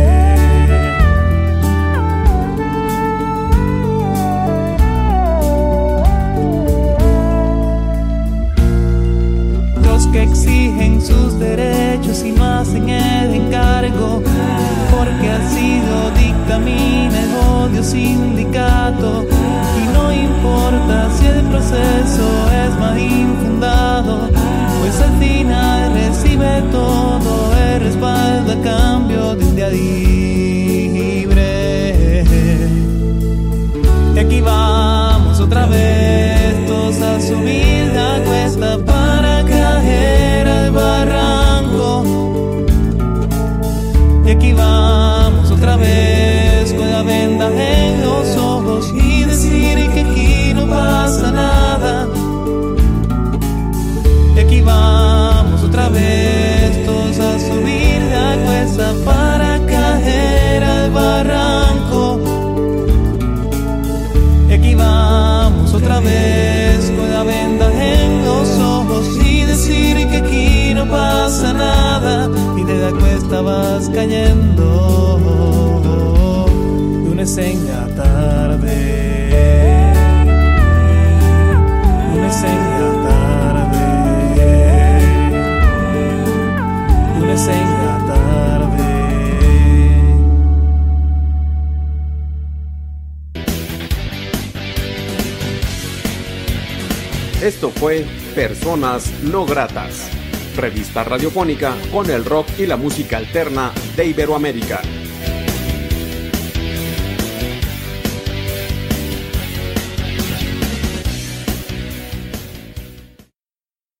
radiofónica 101.01 101.73
con 101.91 102.11
el 102.11 102.25
rock 102.25 102.47
y 102.59 102.67
la 102.67 102.75
música 102.77 103.17
alterna 103.17 103.71
de 103.95 104.05
Iberoamérica. 104.05 104.81